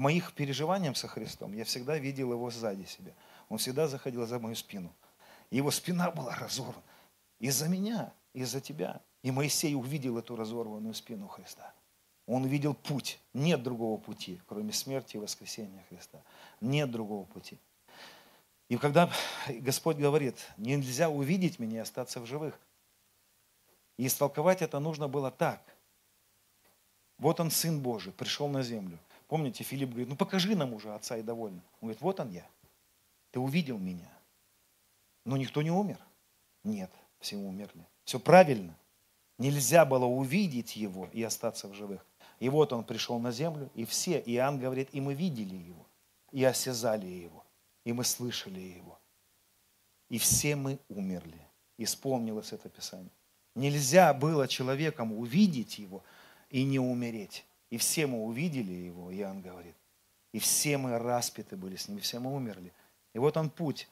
моих 0.00 0.32
переживаниях 0.32 0.96
со 0.96 1.08
Христом 1.08 1.52
я 1.52 1.64
всегда 1.64 1.98
видел 1.98 2.32
его 2.32 2.50
сзади 2.50 2.84
себя. 2.84 3.12
Он 3.48 3.58
всегда 3.58 3.88
заходил 3.88 4.26
за 4.26 4.38
мою 4.38 4.54
спину. 4.54 4.94
Его 5.50 5.70
спина 5.70 6.10
была 6.10 6.34
разорвана. 6.36 6.82
Из-за 7.38 7.68
меня, 7.68 8.12
из-за 8.32 8.60
тебя. 8.60 9.00
И 9.22 9.30
Моисей 9.30 9.74
увидел 9.74 10.18
эту 10.18 10.36
разорванную 10.36 10.94
спину 10.94 11.28
Христа. 11.28 11.74
Он 12.26 12.44
увидел 12.44 12.74
путь. 12.74 13.18
Нет 13.34 13.62
другого 13.62 13.98
пути, 14.00 14.40
кроме 14.46 14.72
смерти 14.72 15.16
и 15.16 15.20
воскресения 15.20 15.84
Христа. 15.88 16.22
Нет 16.60 16.90
другого 16.90 17.24
пути. 17.24 17.58
И 18.70 18.78
когда 18.78 19.12
Господь 19.46 19.98
говорит, 19.98 20.36
нельзя 20.56 21.10
увидеть 21.10 21.58
меня 21.58 21.76
и 21.76 21.82
остаться 21.82 22.20
в 22.20 22.24
живых. 22.24 22.58
И 23.98 24.06
истолковать 24.06 24.62
это 24.62 24.80
нужно 24.80 25.08
было 25.08 25.30
так. 25.30 25.62
Вот 27.18 27.38
он, 27.38 27.50
Сын 27.50 27.78
Божий, 27.80 28.14
пришел 28.14 28.48
на 28.48 28.62
землю– 28.62 28.98
Помните, 29.30 29.62
Филипп 29.62 29.90
говорит, 29.90 30.08
ну 30.08 30.16
покажи 30.16 30.56
нам 30.56 30.74
уже 30.74 30.92
отца 30.92 31.16
и 31.16 31.22
довольно. 31.22 31.62
Он 31.80 31.86
говорит, 31.86 32.00
вот 32.00 32.18
он 32.18 32.30
я. 32.30 32.44
Ты 33.30 33.38
увидел 33.38 33.78
меня. 33.78 34.10
Но 35.24 35.36
никто 35.36 35.62
не 35.62 35.70
умер. 35.70 36.00
Нет, 36.64 36.90
все 37.20 37.36
умерли. 37.36 37.86
Все 38.02 38.18
правильно. 38.18 38.76
Нельзя 39.38 39.84
было 39.84 40.04
увидеть 40.04 40.74
его 40.74 41.08
и 41.12 41.22
остаться 41.22 41.68
в 41.68 41.74
живых. 41.74 42.04
И 42.40 42.48
вот 42.48 42.72
он 42.72 42.82
пришел 42.82 43.20
на 43.20 43.30
землю, 43.30 43.70
и 43.74 43.84
все, 43.84 44.20
Иоанн 44.26 44.58
говорит, 44.58 44.88
и 44.90 45.00
мы 45.00 45.14
видели 45.14 45.54
его. 45.54 45.86
и 46.32 46.42
осязали 46.42 47.06
его, 47.06 47.44
и 47.84 47.92
мы 47.92 48.04
слышали 48.04 48.60
его. 48.60 48.98
И 50.08 50.18
все 50.18 50.56
мы 50.56 50.78
умерли. 50.88 51.46
Исполнилось 51.78 52.52
это 52.52 52.68
Писание. 52.68 53.12
Нельзя 53.54 54.12
было 54.12 54.46
человеком 54.46 55.12
увидеть 55.12 55.78
его 55.78 56.04
и 56.50 56.64
не 56.64 56.78
умереть. 56.78 57.44
И 57.70 57.78
все 57.78 58.06
мы 58.06 58.24
увидели 58.24 58.72
его, 58.72 59.12
Иоанн 59.12 59.40
говорит. 59.40 59.76
И 60.32 60.38
все 60.38 60.78
мы 60.78 60.98
распяты 60.98 61.56
были 61.56 61.76
с 61.76 61.88
ним, 61.88 61.98
и 61.98 62.00
все 62.00 62.18
мы 62.18 62.34
умерли. 62.34 62.72
И 63.14 63.18
вот 63.18 63.36
он 63.36 63.50
путь. 63.50 63.88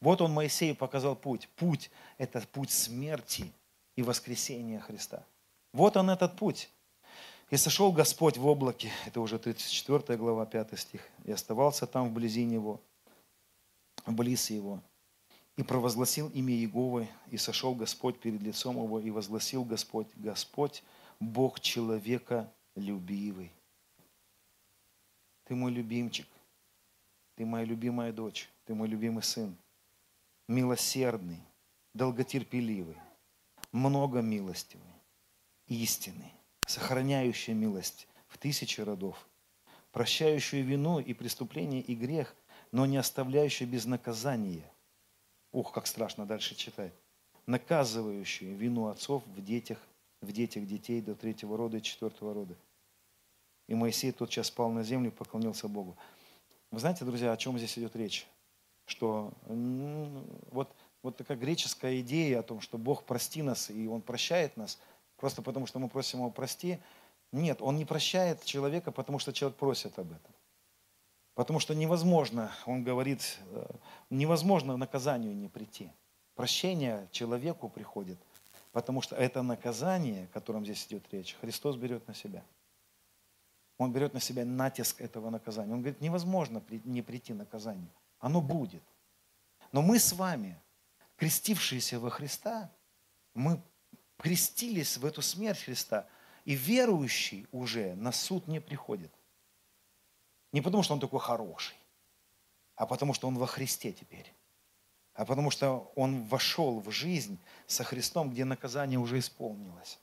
Вот 0.00 0.20
он 0.20 0.32
Моисею 0.32 0.76
показал 0.76 1.16
путь. 1.16 1.48
Путь– 1.56 1.90
это 2.18 2.40
путь 2.52 2.70
смерти 2.70 3.52
и 3.96 4.02
воскресения 4.02 4.80
Христа. 4.80 5.24
Вот 5.72 5.96
он 5.96 6.10
этот 6.10 6.36
путь. 6.36 6.70
И 7.50 7.56
сошел 7.56 7.92
Господь 7.92 8.36
в 8.38 8.46
облаке, 8.46 8.90
это 9.06 9.20
уже 9.20 9.38
34 9.38 10.18
глава, 10.18 10.46
5 10.46 10.78
стих, 10.78 11.02
и 11.24 11.32
оставался 11.32 11.86
там 11.86 12.08
вблизи 12.08 12.44
Него, 12.44 12.80
вблиз 14.06 14.50
Его, 14.50 14.82
и 15.56 15.62
провозгласил 15.62 16.28
имя 16.30 16.54
Иеговы, 16.54 17.08
и 17.30 17.36
сошел 17.36 17.74
Господь 17.74 18.18
перед 18.20 18.42
лицом 18.42 18.76
Его, 18.76 19.00
и 19.00 19.10
возгласил 19.10 19.64
Господь, 19.64 20.08
Господь, 20.16 20.82
Бог 21.20 21.60
человека 21.60 22.52
любивый. 22.74 23.52
Ты 25.44 25.54
мой 25.54 25.70
любимчик, 25.70 26.26
ты 27.36 27.44
моя 27.44 27.64
любимая 27.64 28.12
дочь, 28.12 28.48
ты 28.64 28.74
мой 28.74 28.88
любимый 28.88 29.22
сын, 29.22 29.56
милосердный, 30.48 31.40
долготерпеливый, 31.92 32.96
много 33.72 34.20
милостивый, 34.20 34.94
истинный, 35.66 36.32
сохраняющий 36.66 37.52
милость 37.52 38.08
в 38.28 38.38
тысячи 38.38 38.80
родов, 38.80 39.28
прощающий 39.92 40.62
вину 40.62 40.98
и 40.98 41.12
преступление 41.12 41.80
и 41.82 41.94
грех, 41.94 42.34
но 42.74 42.86
не 42.86 42.96
оставляющий 42.96 43.66
без 43.66 43.84
наказания. 43.86 44.68
Ух, 45.52 45.72
как 45.72 45.86
страшно 45.86 46.26
дальше 46.26 46.56
читать. 46.56 46.92
Наказывающий 47.46 48.52
вину 48.52 48.88
отцов 48.88 49.22
в 49.26 49.44
детях, 49.44 49.78
в 50.20 50.32
детях 50.32 50.66
детей 50.66 51.00
до 51.00 51.14
третьего 51.14 51.56
рода 51.56 51.76
и 51.76 51.82
четвертого 51.82 52.34
рода. 52.34 52.56
И 53.68 53.74
Моисей 53.74 54.10
тот 54.10 54.28
час 54.28 54.48
спал 54.48 54.70
на 54.70 54.82
землю 54.82 55.10
и 55.10 55.14
поклонился 55.14 55.68
Богу. 55.68 55.96
Вы 56.72 56.80
знаете, 56.80 57.04
друзья, 57.04 57.32
о 57.32 57.36
чем 57.36 57.56
здесь 57.58 57.78
идет 57.78 57.94
речь? 57.94 58.26
Что 58.86 59.32
вот, 59.46 60.74
вот 61.02 61.16
такая 61.16 61.38
греческая 61.38 62.00
идея 62.00 62.40
о 62.40 62.42
том, 62.42 62.60
что 62.60 62.76
Бог 62.76 63.04
прости 63.04 63.40
нас, 63.40 63.70
и 63.70 63.86
Он 63.86 64.02
прощает 64.02 64.56
нас– 64.56 64.78
Просто 65.24 65.40
потому, 65.40 65.66
что 65.66 65.78
мы 65.78 65.88
просим 65.88 66.18
его 66.18 66.30
прости. 66.30 66.78
Нет, 67.32 67.62
он 67.62 67.76
не 67.76 67.84
прощает 67.84 68.44
человека, 68.44 68.92
потому 68.92 69.18
что 69.18 69.32
человек 69.32 69.56
просит 69.56 69.98
об 69.98 70.12
этом. 70.12 70.33
Потому 71.34 71.58
что 71.58 71.74
невозможно, 71.74 72.52
он 72.64 72.84
говорит, 72.84 73.38
э, 73.50 73.66
невозможно 74.10 74.76
наказанию 74.76 75.34
не 75.34 75.48
прийти. 75.48 75.90
Прощение 76.34 77.08
человеку 77.10 77.68
приходит, 77.68 78.18
потому 78.72 79.02
что 79.02 79.16
это 79.16 79.42
наказание, 79.42 80.24
о 80.24 80.28
котором 80.28 80.64
здесь 80.64 80.86
идет 80.86 81.04
речь, 81.12 81.36
Христос 81.40 81.76
берет 81.76 82.06
на 82.06 82.14
себя. 82.14 82.44
Он 83.78 83.92
берет 83.92 84.14
на 84.14 84.20
себя 84.20 84.44
натиск 84.44 85.00
этого 85.00 85.30
наказания. 85.30 85.72
Он 85.72 85.80
говорит, 85.80 86.00
невозможно 86.00 86.62
не 86.84 87.02
прийти 87.02 87.32
наказанию. 87.32 87.90
Оно 88.20 88.40
будет. 88.40 88.84
Но 89.72 89.82
мы 89.82 89.98
с 89.98 90.12
вами, 90.12 90.60
крестившиеся 91.16 91.98
во 91.98 92.10
Христа, 92.10 92.70
мы 93.34 93.60
крестились 94.18 94.96
в 94.96 95.04
эту 95.04 95.20
смерть 95.22 95.64
Христа, 95.64 96.06
и 96.44 96.54
верующий 96.54 97.48
уже 97.50 97.94
на 97.96 98.12
суд 98.12 98.46
не 98.46 98.60
приходит. 98.60 99.12
Не 100.54 100.60
потому, 100.60 100.84
что 100.84 100.94
он 100.94 101.00
такой 101.00 101.18
хороший, 101.18 101.74
а 102.76 102.86
потому, 102.86 103.12
что 103.12 103.26
он 103.26 103.36
во 103.36 103.46
Христе 103.48 103.92
теперь. 103.92 104.32
А 105.14 105.24
потому, 105.24 105.50
что 105.50 105.90
он 105.96 106.22
вошел 106.28 106.78
в 106.78 106.92
жизнь 106.92 107.40
со 107.66 107.82
Христом, 107.82 108.30
где 108.30 108.44
наказание 108.44 109.00
уже 109.00 109.18
исполнилось. 109.18 109.98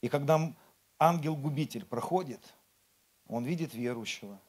И 0.00 0.08
когда 0.08 0.52
ангел-губитель 0.98 1.84
проходит, 1.84 2.40
он 3.28 3.44
видит 3.44 3.74
верующего, 3.74 4.40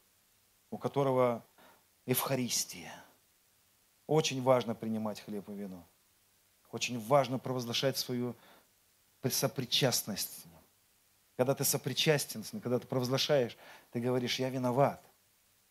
у 0.70 0.76
которого 0.76 1.44
Евхаристия. 2.06 2.92
Очень 4.08 4.42
важно 4.42 4.74
принимать 4.74 5.20
хлеб 5.20 5.48
и 5.50 5.52
вино. 5.52 5.86
Очень 6.72 6.98
важно 6.98 7.38
провозглашать 7.38 7.96
свою 7.96 8.34
сопричастность 9.22 10.42
с 10.42 10.44
Ним. 10.46 10.58
Когда 11.36 11.54
ты 11.54 11.62
сопричастен 11.62 12.42
с 12.42 12.52
Ним, 12.52 12.60
когда 12.60 12.80
ты 12.80 12.88
провозглашаешь, 12.88 13.56
ты 13.96 14.00
говоришь, 14.00 14.38
я 14.38 14.50
виноват. 14.50 15.02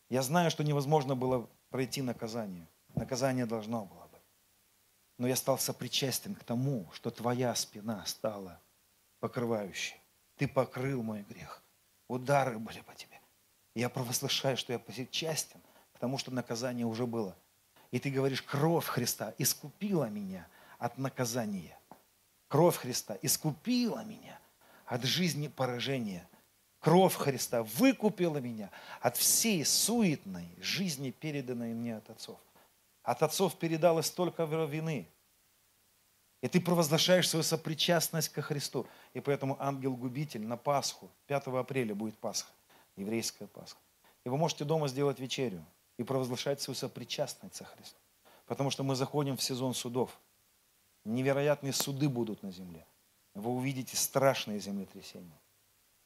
Я 0.09 0.23
знаю, 0.23 0.49
что 0.49 0.63
невозможно 0.63 1.15
было 1.15 1.47
пройти 1.69 2.01
наказание. 2.01 2.67
Наказание 2.95 3.45
должно 3.45 3.85
было 3.85 4.07
быть. 4.11 4.23
Но 5.19 5.27
я 5.27 5.35
стал 5.35 5.59
сопричастен 5.59 6.33
к 6.33 6.43
тому, 6.43 6.89
что 6.91 7.11
твоя 7.11 7.53
спина 7.53 8.03
стала 8.07 8.59
покрывающей. 9.19 10.01
Ты 10.37 10.47
покрыл 10.47 11.03
мой 11.03 11.21
грех. 11.21 11.61
Удары 12.07 12.57
были 12.57 12.81
по 12.81 12.95
тебе. 12.95 13.21
Я 13.75 13.89
провозглашаю, 13.89 14.57
что 14.57 14.73
я 14.73 14.79
причастен 14.79 15.61
к 15.93 15.99
тому, 15.99 16.17
что 16.17 16.31
наказание 16.31 16.87
уже 16.87 17.05
было. 17.05 17.37
И 17.91 17.99
ты 17.99 18.09
говоришь, 18.09 18.41
кровь 18.41 18.87
Христа 18.87 19.35
искупила 19.37 20.05
меня 20.05 20.47
от 20.79 20.97
наказания. 20.97 21.77
Кровь 22.47 22.77
Христа 22.77 23.19
искупила 23.21 24.03
меня 24.03 24.39
от 24.87 25.03
жизни 25.03 25.47
поражения. 25.47 26.27
Кровь 26.85 27.15
Христа 27.15 27.63
выкупила 27.63 28.37
меня 28.37 28.69
от 29.01 29.17
всей 29.17 29.65
суетной 29.65 30.47
жизни, 30.59 31.09
переданной 31.09 31.73
мне 31.73 31.97
от 31.97 32.07
отцов. 32.11 32.39
От 33.01 33.23
отцов 33.23 33.57
передалось 33.57 34.05
столько 34.05 34.43
вины. 34.43 35.09
И 36.41 36.47
ты 36.47 36.61
провозглашаешь 36.61 37.27
свою 37.27 37.41
сопричастность 37.41 38.29
ко 38.29 38.43
Христу. 38.43 38.85
И 39.15 39.19
поэтому 39.19 39.57
ангел-губитель 39.59 40.45
на 40.45 40.57
Пасху, 40.57 41.09
5 41.25 41.47
апреля 41.47 41.95
будет 41.95 42.19
Пасха, 42.19 42.51
еврейская 42.95 43.47
Пасха. 43.47 43.79
И 44.23 44.29
вы 44.29 44.37
можете 44.37 44.63
дома 44.63 44.87
сделать 44.87 45.19
вечерю 45.19 45.65
и 45.97 46.03
провозглашать 46.03 46.61
свою 46.61 46.75
сопричастность 46.75 47.55
со 47.55 47.65
Христом. 47.65 47.99
Потому 48.45 48.69
что 48.69 48.83
мы 48.83 48.93
заходим 48.95 49.37
в 49.37 49.41
сезон 49.41 49.73
судов– 49.73 50.19
Невероятные 51.05 51.71
суды 51.71 52.09
будут 52.09 52.41
на 52.41 52.51
земле. 52.51 52.85
Вы 53.35 53.51
увидите 53.51 53.95
страшные 53.95 54.59
землетрясения. 54.59 55.39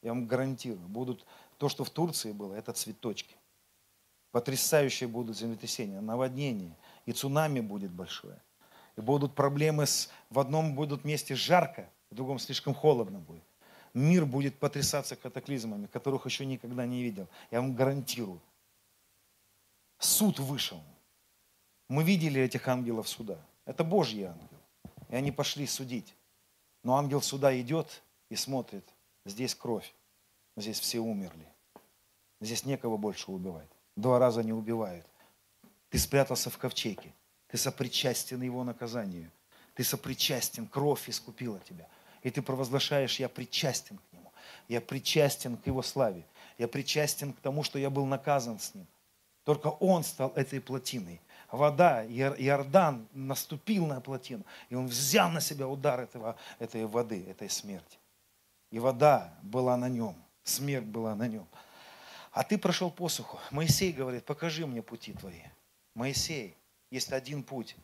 Я 0.02 0.14
вам 0.14 0.28
гарантирую, 0.28 0.88
будут 0.88 1.26
то, 1.58 1.70
что 1.70 1.84
в 1.84 1.89
Турции 1.89 2.32
было, 2.32 2.54
это 2.54 2.72
цветочки. 2.74 3.36
Потрясающие 4.32 5.10
будут 5.10 5.38
землетрясения, 5.38 6.02
наводнения, 6.02 6.76
и 7.06 7.12
цунами 7.12 7.60
будет 7.60 7.91
большое. 7.91 8.41
И 8.95 9.02
будут 9.02 9.36
проблемы 9.36 9.86
с... 9.86 10.10
В 10.30 10.39
одном 10.39 10.76
будут 10.76 11.04
месте 11.04 11.36
жарко, 11.36 11.89
в 12.12 12.16
другом 12.16 12.39
слишком 12.39 12.74
холодно 12.74 13.20
будет. 13.20 13.43
Мир 13.93 14.26
будет 14.26 14.60
потрясаться 14.60 15.16
катаклизмами, 15.16 15.88
которых 15.88 16.26
еще 16.26 16.45
никогда 16.45 16.86
не 16.86 17.02
видел. 17.02 17.28
Я 17.50 17.62
вам 17.62 17.74
гарантирую. 17.74 18.39
Суд 19.97 20.39
вышел. 20.39 20.82
Мы 21.88 22.04
видели 22.04 22.39
этих 22.39 22.68
ангелов 22.68 23.10
суда. 23.10 23.39
Это 23.66 23.84
Божьи 23.84 24.24
ангелы. 24.24 24.62
И 25.10 25.16
они 25.16 25.32
пошли 25.32 25.66
судить. 25.66 26.16
Но 26.84 26.97
ангел 26.97 27.22
суда 27.22 27.60
идет 27.60 28.04
и 28.30 28.36
смотрит. 28.36 28.88
Здесь 29.30 29.55
кровь. 29.55 29.93
Здесь 30.57 30.80
все 30.80 30.99
умерли. 30.99 31.47
Здесь 32.41 32.65
некого 32.65 32.97
больше 32.97 33.32
убивать. 33.32 33.69
Два 33.95 34.19
раза 34.19 34.43
не 34.43 34.53
убивают. 34.53 35.05
Ты 35.89 35.99
спрятался 35.99 36.49
в 36.49 36.57
ковчеге. 36.57 37.13
Ты 37.47 37.57
сопричастен 37.57 38.41
его 38.41 38.63
наказанию. 38.63 39.32
Ты 39.75 39.84
сопричастен. 39.84 40.67
Кровь 40.67 41.09
искупила 41.09 41.59
тебя. 41.59 41.88
И 42.23 42.30
ты 42.30 42.41
провозглашаешь, 42.41 43.19
я 43.19 43.30
причастен 43.30 43.97
к 43.97 44.13
нему. 44.13 44.32
Я 44.67 44.82
причастен 44.82 45.57
к 45.57 45.67
его 45.67 45.82
славе. 45.82 46.25
Я 46.57 46.67
причастен 46.67 47.34
к 47.34 47.39
тому, 47.39 47.63
что 47.63 47.80
я 47.80 47.89
был 47.89 48.05
наказан 48.05 48.59
с 48.59 48.73
ним. 48.75 48.88
Только 49.43 49.67
он 49.67 50.03
стал 50.03 50.34
этой 50.36 50.59
плотиной 50.59 51.21
вода, 51.51 52.05
Иордан 52.05 53.07
наступил 53.13 53.86
на 53.86 54.01
плотину, 54.01 54.45
и 54.69 54.75
он 54.75 54.88
взял 54.88 55.30
на 55.30 55.41
себя 55.41 55.67
удар 55.67 55.99
этого, 55.99 56.36
этой 56.59 56.86
воды, 56.86 57.25
этой 57.27 57.49
смерти. 57.49 57.99
И 58.72 58.80
вода 58.80 59.38
была 59.41 59.78
на 59.78 59.89
нем, 59.89 60.15
смерть 60.43 60.86
была 60.86 61.15
на 61.15 61.28
нем. 61.28 61.47
А 62.32 62.43
ты 62.43 62.57
прошел 62.57 62.91
посуху. 62.91 63.39
Моисей 63.51 63.91
говорит, 63.91 64.26
покажи 64.26 64.65
мне 64.65 64.82
пути 64.82 65.13
твои. 65.13 65.41
Моисей, 65.95 66.55
есть 66.91 67.11
один 67.11 67.43
путь. 67.43 67.76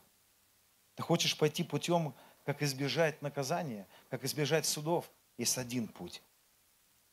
Ты 0.94 1.02
хочешь 1.02 1.36
пойти 1.36 1.64
путем, 1.64 2.14
как 2.44 2.62
избежать 2.62 3.20
наказания, 3.22 3.86
как 4.08 4.24
избежать 4.24 4.66
судов? 4.66 5.10
Есть 5.36 5.58
один 5.58 5.88
путь. 5.88 6.22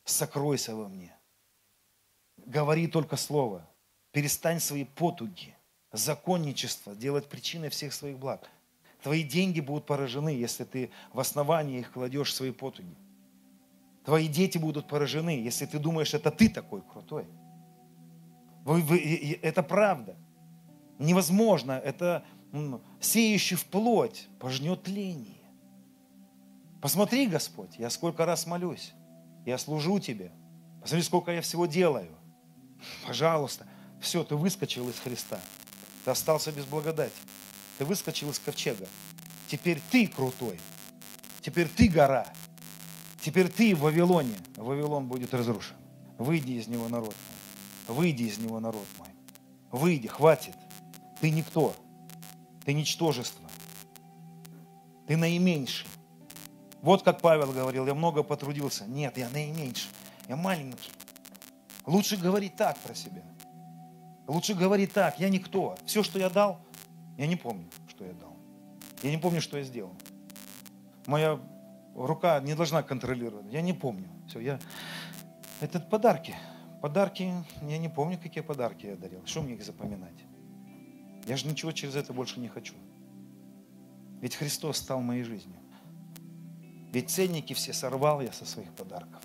Сокройся 0.05 0.75
во 0.75 0.87
мне. 0.87 1.15
Говори 2.37 2.87
только 2.87 3.17
слово. 3.17 3.67
Перестань 4.11 4.59
свои 4.59 4.85
потуги 4.85 5.55
законничество, 5.93 6.95
делать 6.95 7.29
причиной 7.29 7.69
всех 7.69 7.93
своих 7.93 8.17
благ. 8.17 8.49
Твои 9.01 9.23
деньги 9.23 9.59
будут 9.59 9.85
поражены, 9.85 10.29
если 10.29 10.63
ты 10.65 10.91
в 11.13 11.19
основании 11.19 11.79
их 11.79 11.91
кладешь 11.91 12.33
свои 12.33 12.51
потуги. 12.51 12.95
Твои 14.05 14.27
дети 14.27 14.57
будут 14.57 14.87
поражены, 14.87 15.41
если 15.41 15.65
ты 15.65 15.79
думаешь, 15.79 16.13
это 16.13 16.29
ты 16.29 16.49
такой 16.49 16.81
крутой. 16.81 17.25
Вы, 18.65 18.81
вы, 18.81 19.39
это 19.41 19.63
правда. 19.63 20.15
Невозможно. 20.99 21.73
Это 21.73 22.23
сеющий 22.99 23.55
в 23.55 23.65
плоть 23.65 24.27
пожнет 24.39 24.83
тление. 24.83 25.41
Посмотри, 26.81 27.27
Господь, 27.27 27.77
я 27.77 27.89
сколько 27.89 28.25
раз 28.25 28.45
молюсь. 28.45 28.93
Я 29.45 29.57
служу 29.57 29.99
Тебе. 29.99 30.31
Посмотри, 30.81 31.03
сколько 31.03 31.31
я 31.31 31.41
всего 31.41 31.65
делаю. 31.65 32.17
Пожалуйста. 33.07 33.65
Все, 34.01 34.23
ты 34.23 34.35
выскочил 34.35 34.89
из 34.89 34.99
Христа. 34.99 35.39
Ты 36.03 36.11
остался 36.11 36.51
без 36.51 36.65
благодати. 36.65 37.13
Ты 37.77 37.85
выскочил 37.85 38.29
из 38.29 38.39
ковчега. 38.39 38.87
Теперь 39.47 39.81
ты 39.91 40.07
крутой. 40.07 40.59
Теперь 41.41 41.69
ты 41.69 41.87
гора. 41.87 42.27
Теперь 43.23 43.47
ты 43.47 43.73
в 43.73 43.79
Вавилоне. 43.79 44.35
Вавилон 44.57 45.07
будет 45.07 45.33
разрушен. 45.33 45.77
Выйди 46.17 46.51
из 46.53 46.67
него, 46.67 46.89
народ 46.89 47.15
мой. 47.87 47.95
Выйди 47.95 48.23
из 48.23 48.37
него, 48.37 48.59
народ 48.59 48.85
мой. 48.99 49.07
Выйди, 49.71 50.09
хватит. 50.09 50.55
Ты 51.21 51.29
никто. 51.29 51.73
Ты 52.65 52.73
ничтожество. 52.73 53.49
Ты 55.07 55.15
наименьший. 55.15 55.87
Вот 56.81 57.03
как 57.03 57.21
Павел 57.21 57.53
говорил, 57.53 57.87
я 57.87 57.93
много 57.93 58.23
потрудился. 58.23 58.85
Нет, 58.87 59.17
я 59.17 59.29
наименьший. 59.29 59.89
Я 60.27 60.35
маленький. 60.35 60.91
Лучше 61.85 62.17
говорить 62.17 62.57
так 62.57 62.77
про 62.79 62.93
себя. 62.93 63.23
Лучше 64.27 64.53
говорить 64.53 64.91
так, 64.91 65.17
я 65.19 65.29
никто. 65.29 65.77
Все, 65.85 66.03
что 66.03 66.19
я 66.19 66.29
дал, 66.29 66.59
я 67.17 67.25
не 67.25 67.37
помню, 67.37 67.69
что 67.87 68.03
я 68.03 68.11
дал. 68.13 68.35
Я 69.01 69.11
не 69.11 69.17
помню, 69.17 69.39
что 69.39 69.57
я 69.57 69.63
сделал. 69.63 69.93
Моя 71.05 71.39
рука 71.95 72.39
не 72.39 72.55
должна 72.55 72.83
контролировать. 72.83 73.51
Я 73.51 73.61
не 73.61 73.73
помню. 73.73 74.07
Все, 74.27 74.39
я... 74.39 74.59
Это 75.61 75.79
подарки. 75.79 76.35
Подарки, 76.81 77.31
я 77.61 77.77
не 77.77 77.89
помню, 77.89 78.19
какие 78.21 78.43
подарки 78.43 78.87
я 78.87 78.95
дарил. 78.95 79.25
Что 79.25 79.41
мне 79.41 79.53
их 79.53 79.63
запоминать? 79.63 80.25
Я 81.25 81.37
же 81.37 81.47
ничего 81.47 81.71
через 81.71 81.95
это 81.95 82.11
больше 82.11 82.39
не 82.39 82.49
хочу. 82.49 82.73
Ведь 84.19 84.35
Христос 84.35 84.77
стал 84.77 85.01
моей 85.01 85.23
жизнью. 85.23 85.59
Ведь 86.91 87.09
ценники 87.09 87.53
все 87.53 87.73
сорвал 87.73 88.21
я 88.21 88.31
со 88.31 88.45
своих 88.45 88.71
подарков. 88.73 89.21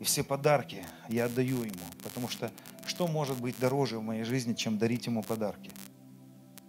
И 0.00 0.04
все 0.04 0.24
подарки 0.24 0.84
я 1.08 1.26
отдаю 1.26 1.62
Ему. 1.62 1.84
Потому 2.02 2.28
что 2.28 2.50
что 2.86 3.06
может 3.06 3.40
быть 3.40 3.58
дороже 3.58 3.98
в 3.98 4.02
моей 4.02 4.24
жизни, 4.24 4.54
чем 4.54 4.78
дарить 4.78 5.06
Ему 5.06 5.22
подарки? 5.22 5.70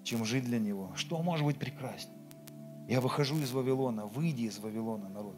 Чем 0.04 0.24
жить 0.26 0.44
для 0.44 0.60
Него? 0.60 0.94
Что 0.96 1.22
может 1.22 1.46
быть 1.46 1.58
прекраснее? 1.58 2.15
Я 2.88 3.02
выхожу 3.02 3.38
из 3.40 3.52
Вавилона. 3.52 4.06
Выйди 4.06 4.44
из 4.44 4.60
Вавилона, 4.60 5.10
народ. 5.10 5.36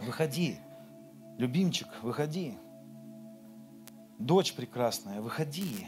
Выходи. 0.00 0.58
Любимчик, 1.38 1.88
выходи. 2.02 2.56
Дочь 4.18 4.54
прекрасная, 4.54 5.20
выходи. 5.20 5.86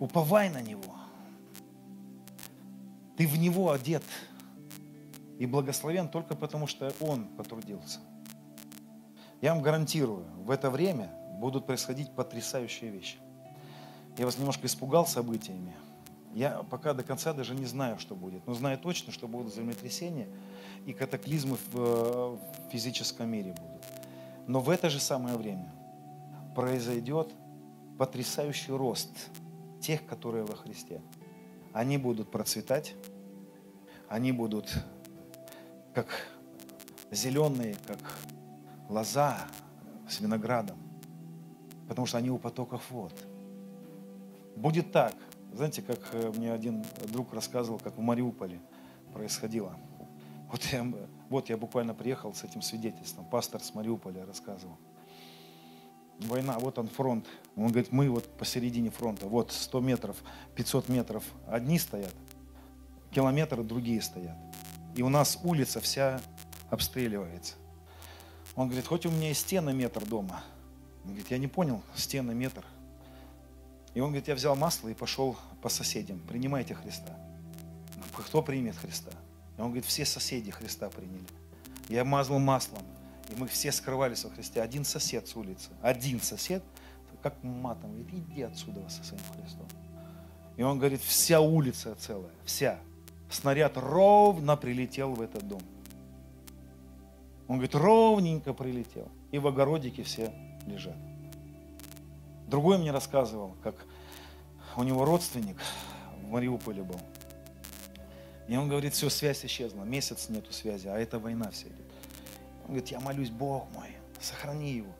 Уповай 0.00 0.50
на 0.50 0.62
Него. 0.62 0.96
Ты 3.16 3.26
в 3.26 3.38
Него 3.38 3.70
одет 3.70 4.02
и 5.38 5.46
благословен 5.46 6.08
только 6.08 6.34
потому, 6.34 6.66
что 6.66 6.92
Он 7.00 7.26
потрудился. 7.36 8.00
Я 9.40 9.54
вам 9.54 9.62
гарантирую, 9.62 10.24
в 10.44 10.50
это 10.50 10.70
время 10.70 11.12
будут 11.38 11.66
происходить 11.66 12.10
потрясающие 12.14 12.90
вещи. 12.90 13.18
Я 14.16 14.24
вас 14.24 14.38
немножко 14.38 14.66
испугал 14.66 15.06
событиями. 15.06 15.74
Я 16.34 16.62
пока 16.70 16.94
до 16.94 17.02
конца 17.02 17.32
даже 17.32 17.54
не 17.54 17.66
знаю, 17.66 17.98
что 17.98 18.14
будет, 18.14 18.46
но 18.46 18.54
знаю 18.54 18.78
точно, 18.78 19.12
что 19.12 19.28
будут 19.28 19.54
землетрясения 19.54 20.28
и 20.86 20.92
катаклизмы 20.92 21.58
в 21.72 22.38
физическом 22.70 23.28
мире 23.28 23.52
будут. 23.52 23.82
Но 24.46 24.60
в 24.60 24.70
это 24.70 24.88
же 24.88 24.98
самое 24.98 25.36
время 25.36 25.72
произойдет 26.54 27.32
потрясающий 27.98 28.72
рост 28.72 29.30
тех, 29.80 30.06
которые 30.06 30.44
во 30.44 30.54
Христе. 30.54 31.02
Они 31.72 31.98
будут 31.98 32.30
процветать, 32.30 32.94
они 34.08 34.32
будут 34.32 34.72
как 35.94 36.08
зеленые, 37.10 37.76
как 37.86 37.98
лоза 38.88 39.38
с 40.08 40.20
виноградом, 40.20 40.78
потому 41.88 42.06
что 42.06 42.18
они 42.18 42.30
у 42.30 42.38
потоков 42.38 42.90
вод. 42.90 43.14
Будет 44.56 44.92
так. 44.92 45.14
Знаете, 45.54 45.82
как 45.82 46.00
э, 46.12 46.32
мне 46.36 46.52
один 46.52 46.84
друг 47.08 47.32
рассказывал, 47.32 47.78
как 47.78 47.96
в 47.96 48.00
Мариуполе 48.00 48.60
происходило. 49.12 49.76
Вот 50.50 50.62
я, 50.72 50.86
вот 51.28 51.48
я 51.48 51.56
буквально 51.56 51.94
приехал 51.94 52.34
с 52.34 52.44
этим 52.44 52.62
свидетельством. 52.62 53.24
Пастор 53.24 53.62
с 53.62 53.74
Мариуполя 53.74 54.26
рассказывал 54.26 54.78
война, 56.26 56.58
вот 56.58 56.78
он 56.78 56.88
фронт. 56.88 57.26
Он 57.56 57.68
говорит, 57.68 57.92
мы 57.92 58.08
вот 58.08 58.26
посередине 58.36 58.90
фронта, 58.90 59.26
вот 59.26 59.52
100 59.52 59.80
метров, 59.80 60.16
500 60.54 60.88
метров 60.88 61.24
одни 61.46 61.78
стоят, 61.78 62.14
километр 63.10 63.62
другие 63.62 64.00
стоят. 64.00 64.36
И 64.94 65.02
у 65.02 65.08
нас 65.08 65.38
улица 65.42 65.80
вся 65.80 66.20
обстреливается. 66.70 67.54
Он 68.54 68.68
говорит, 68.68 68.86
хоть 68.86 69.06
у 69.06 69.10
меня 69.10 69.30
и 69.30 69.34
стены 69.34 69.72
метр 69.72 70.04
дома. 70.04 70.42
Он 71.04 71.10
говорит, 71.10 71.30
я 71.30 71.38
не 71.38 71.48
понял, 71.48 71.82
стены 71.94 72.34
метр. 72.34 72.64
И 73.94 74.00
он 74.00 74.08
говорит, 74.08 74.28
я 74.28 74.34
взял 74.34 74.56
масло 74.56 74.88
и 74.88 74.94
пошел 74.94 75.36
по 75.60 75.68
соседям, 75.68 76.18
принимайте 76.20 76.74
Христа. 76.74 77.16
Кто 78.16 78.42
примет 78.42 78.76
Христа? 78.76 79.10
И 79.58 79.60
он 79.60 79.68
говорит, 79.68 79.84
все 79.84 80.04
соседи 80.04 80.50
Христа 80.50 80.88
приняли. 80.88 81.26
Я 81.88 82.04
мазал 82.04 82.38
маслом, 82.38 82.82
и 83.28 83.38
мы 83.38 83.46
все 83.46 83.70
скрывались 83.72 84.24
во 84.24 84.30
Христе. 84.30 84.62
Один 84.62 84.84
сосед 84.84 85.28
с 85.28 85.36
улицы, 85.36 85.70
один 85.82 86.20
сосед, 86.20 86.62
как 87.22 87.42
матом, 87.42 87.92
говорит, 87.92 88.12
иди 88.12 88.42
отсюда 88.42 88.88
со 88.88 89.04
своим 89.04 89.22
Христом. 89.36 89.68
И 90.56 90.62
он 90.62 90.78
говорит, 90.78 91.00
вся 91.00 91.40
улица 91.40 91.94
целая, 91.94 92.32
вся. 92.44 92.78
Снаряд 93.30 93.76
ровно 93.76 94.56
прилетел 94.56 95.14
в 95.14 95.22
этот 95.22 95.46
дом. 95.46 95.62
Он 97.48 97.56
говорит, 97.56 97.74
ровненько 97.74 98.52
прилетел. 98.52 99.08
И 99.30 99.38
в 99.38 99.46
огородике 99.46 100.02
все 100.02 100.32
лежат. 100.66 100.96
Другой 102.52 102.76
мне 102.76 102.90
рассказывал, 102.90 103.56
как 103.62 103.74
у 104.76 104.82
него 104.82 105.06
родственник 105.06 105.56
в 106.22 106.28
Мариуполе 106.28 106.82
был. 106.82 107.00
И 108.46 108.54
он 108.58 108.68
говорит, 108.68 108.92
все, 108.92 109.08
связь 109.08 109.42
исчезла, 109.42 109.84
месяц 109.84 110.28
нету 110.28 110.52
связи, 110.52 110.86
а 110.86 110.98
это 110.98 111.18
война 111.18 111.50
вся 111.50 111.68
идет. 111.68 111.90
Он 112.64 112.74
говорит, 112.74 112.88
я 112.88 113.00
молюсь, 113.00 113.30
Бог 113.30 113.68
мой, 113.74 113.88
сохрани 114.20 114.70
его. 114.70 114.92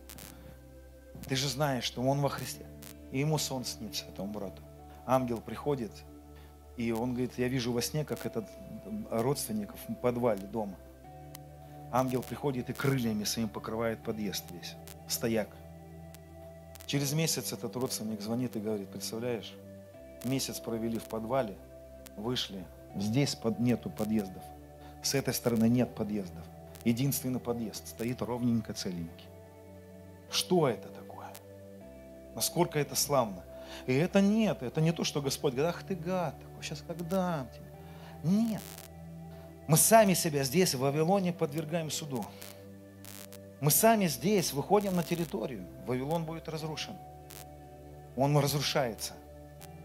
Ты 1.28 1.36
же 1.36 1.46
знаешь, 1.46 1.84
что 1.84 2.00
он 2.00 2.22
во 2.22 2.30
Христе. 2.30 2.64
И 3.10 3.18
ему 3.18 3.36
сон 3.36 3.66
снится, 3.66 4.06
этому 4.06 4.32
брату. 4.32 4.62
Ангел 5.04 5.42
приходит, 5.42 5.92
и 6.78 6.90
он 6.90 7.10
говорит, 7.10 7.36
я 7.36 7.48
вижу 7.48 7.70
во 7.70 7.82
сне, 7.82 8.06
как 8.06 8.24
этот 8.24 8.48
родственник 9.10 9.74
в 9.74 9.94
подвале 9.96 10.46
дома. 10.46 10.78
Ангел 11.90 12.22
приходит 12.22 12.70
и 12.70 12.72
крыльями 12.72 13.24
своим 13.24 13.50
покрывает 13.50 14.02
подъезд 14.02 14.44
весь, 14.52 14.74
стояк. 15.06 15.50
Через 16.86 17.12
месяц 17.12 17.52
этот 17.52 17.74
родственник 17.76 18.20
звонит 18.20 18.56
и 18.56 18.60
говорит, 18.60 18.88
представляешь, 18.88 19.54
месяц 20.24 20.58
провели 20.60 20.98
в 20.98 21.04
подвале, 21.04 21.56
вышли, 22.16 22.64
здесь 22.96 23.36
нету 23.58 23.90
подъездов, 23.90 24.42
с 25.02 25.14
этой 25.14 25.32
стороны 25.32 25.68
нет 25.68 25.94
подъездов 25.94 26.44
единственный 26.84 27.40
подъезд, 27.40 27.86
стоит 27.88 28.22
ровненько 28.22 28.72
целенький. 28.72 29.26
Что 30.30 30.68
это 30.68 30.88
такое? 30.88 31.28
Насколько 32.34 32.78
это 32.78 32.94
славно? 32.94 33.44
И 33.86 33.94
это 33.94 34.20
нет, 34.20 34.62
это 34.62 34.80
не 34.80 34.92
то, 34.92 35.04
что 35.04 35.22
Господь 35.22 35.54
говорит, 35.54 35.74
ах 35.74 35.82
ты 35.82 35.94
гад 35.94 36.34
такой, 36.38 36.62
сейчас 36.62 36.82
как 36.86 37.06
дам 37.08 37.48
тебе. 37.52 38.30
Нет. 38.30 38.62
Мы 39.66 39.76
сами 39.76 40.14
себя 40.14 40.44
здесь, 40.44 40.74
в 40.74 40.80
Вавилоне, 40.80 41.32
подвергаем 41.32 41.90
суду. 41.90 42.24
Мы 43.62 43.70
сами 43.70 44.08
здесь 44.08 44.52
выходим 44.52 44.96
на 44.96 45.04
территорию. 45.04 45.64
Вавилон 45.86 46.24
будет 46.24 46.48
разрушен. 46.48 46.96
Он 48.16 48.36
разрушается. 48.36 49.12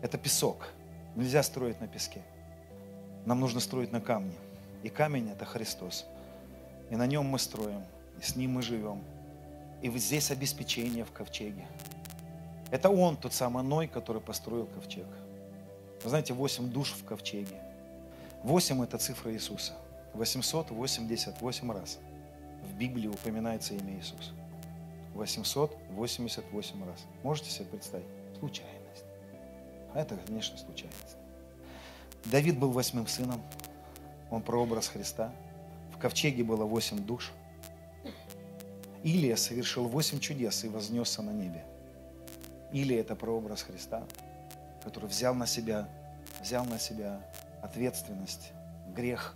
Это 0.02 0.18
песок. 0.18 0.70
Нельзя 1.16 1.44
строить 1.44 1.80
на 1.80 1.88
песке. 1.88 2.24
Нам 3.28 3.40
нужно 3.40 3.60
строить 3.60 3.92
на 3.92 4.02
камне. 4.02 4.34
И 4.82 4.90
камень– 4.90 5.30
это 5.32 5.46
Христос. 5.46 6.08
И 6.90 6.96
на 6.96 7.06
нем 7.06 7.28
мы 7.28 7.38
строим, 7.38 7.84
и 8.20 8.24
с 8.24 8.36
ним 8.36 8.54
мы 8.54 8.64
живем. 8.64 9.04
И 9.84 9.90
вот 9.90 10.02
здесь 10.02 10.32
обеспечение 10.32 11.06
в 11.06 11.12
ковчеге. 11.12 11.68
Это 12.72 12.90
он, 12.90 13.16
тот 13.16 13.34
самый 13.34 13.62
Ной, 13.62 13.88
который 13.88 14.24
построил 14.24 14.66
ковчег. 14.66 15.06
Вы 16.04 16.10
знаете, 16.10 16.34
8 16.34 16.68
душ 16.72 16.94
в 16.94 17.06
ковчеге. 17.06 17.62
8– 18.42 18.84
это 18.86 18.98
цифра 18.98 19.32
Иисуса. 19.32 19.74
888 20.16 21.72
раз 21.72 22.00
в 22.64 22.78
Библии 22.78 23.08
упоминается 23.08 23.74
имя 23.74 23.96
Иисуса. 23.96 24.32
888 25.14 26.86
раз. 26.86 27.06
Можете 27.24 27.50
себе 27.50 27.66
представить? 27.66 28.06
Случайность. 28.38 29.06
А 29.94 30.02
это, 30.02 30.16
конечно, 30.18 30.58
случайность. 30.58 31.18
Давид 32.26 32.60
был 32.60 32.72
восьмым 32.72 33.08
сыном. 33.08 33.42
Он 34.30 34.42
прообраз 34.42 34.88
Христа– 34.88 35.34
в 35.98 36.00
ковчеге 36.00 36.44
было 36.44 36.64
восемь 36.64 37.04
душ. 37.04 37.32
Илия 39.02 39.36
совершил 39.36 39.88
восемь 39.88 40.20
чудес 40.20 40.64
и 40.64 40.68
вознесся 40.68 41.24
на 41.24 41.32
небе. 41.32 41.66
Или 42.72 42.96
это 42.96 43.16
прообраз 43.16 43.64
Христа, 43.64 44.04
который 44.84 45.10
взял 45.10 45.34
на 45.34 45.48
себя, 45.48 45.90
взял 46.40 46.66
на 46.66 46.78
себя 46.78 47.20
ответственность, 47.64 48.52
грех. 48.96 49.36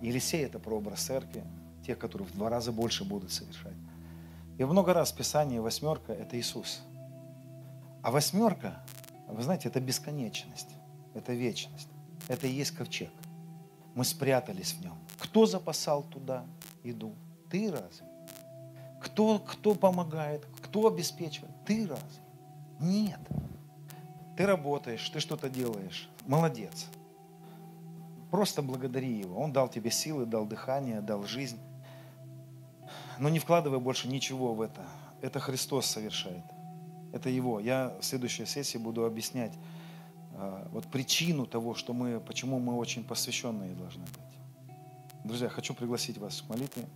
Елисей– 0.00 0.44
это 0.46 0.58
прообраз 0.58 1.02
церкви, 1.02 1.44
тех, 1.86 1.98
которые 1.98 2.28
в 2.28 2.32
два 2.32 2.48
раза 2.48 2.72
больше 2.72 3.04
будут 3.04 3.32
совершать. 3.32 3.74
И 4.58 4.64
много 4.64 4.92
раз 4.92 5.12
в 5.12 5.16
Писании 5.16 5.58
восьмерка– 5.58 6.12
это 6.14 6.38
Иисус. 6.38 6.82
А 8.02 8.10
восьмерка, 8.10 8.84
вы 9.28 9.42
знаете, 9.42 9.68
это 9.68 9.80
бесконечность, 9.80 10.70
это 11.14 11.32
вечность. 11.32 11.88
Это 12.28 12.46
и 12.46 12.52
есть 12.52 12.70
ковчег. 12.72 13.10
Мы 13.94 14.04
спрятались 14.04 14.74
в 14.74 14.82
нем. 14.82 14.96
Кто 15.18 15.46
запасал 15.46 16.02
туда 16.02 16.44
еду? 16.84 17.14
Ты 17.50 17.72
разве? 17.72 18.06
Кто, 19.02 19.38
кто 19.38 19.74
помогает? 19.74 20.46
Кто 20.62 20.86
обеспечивает? 20.86 21.52
Ты 21.64 21.88
разве? 21.88 22.22
Нет. 22.78 23.20
Ты 24.36 24.46
работаешь, 24.46 25.08
ты 25.08 25.20
что-то 25.20 25.48
делаешь. 25.48 26.08
Молодец. 26.26 26.86
Просто 28.30 28.62
благодари 28.62 29.18
Его. 29.18 29.40
Он 29.40 29.52
дал 29.52 29.68
тебе 29.68 29.90
силы, 29.90 30.24
дал 30.24 30.46
дыхание, 30.46 31.00
дал 31.00 31.24
жизнь. 31.24 31.58
Но 33.20 33.28
не 33.28 33.38
вкладывай 33.38 33.78
больше 33.78 34.08
ничего 34.08 34.54
в 34.54 34.62
это. 34.62 34.80
Это 35.20 35.40
Христос 35.40 35.84
совершает. 35.84 36.42
Это 37.12 37.28
Его. 37.28 37.60
Я 37.60 37.94
в 38.00 38.04
следующей 38.04 38.46
сессии 38.46 38.78
буду 38.78 39.04
объяснять 39.04 39.52
э, 40.32 40.66
вот 40.72 40.86
причину 40.86 41.46
того, 41.46 41.74
что 41.74 41.92
мы, 41.92 42.18
почему 42.18 42.58
мы 42.58 42.74
очень 42.76 43.04
посвященные 43.04 43.74
должны 43.74 44.04
быть. 44.04 45.20
Друзья, 45.24 45.50
хочу 45.50 45.74
пригласить 45.74 46.16
вас 46.16 46.40
к 46.40 46.48
молитве. 46.48 46.86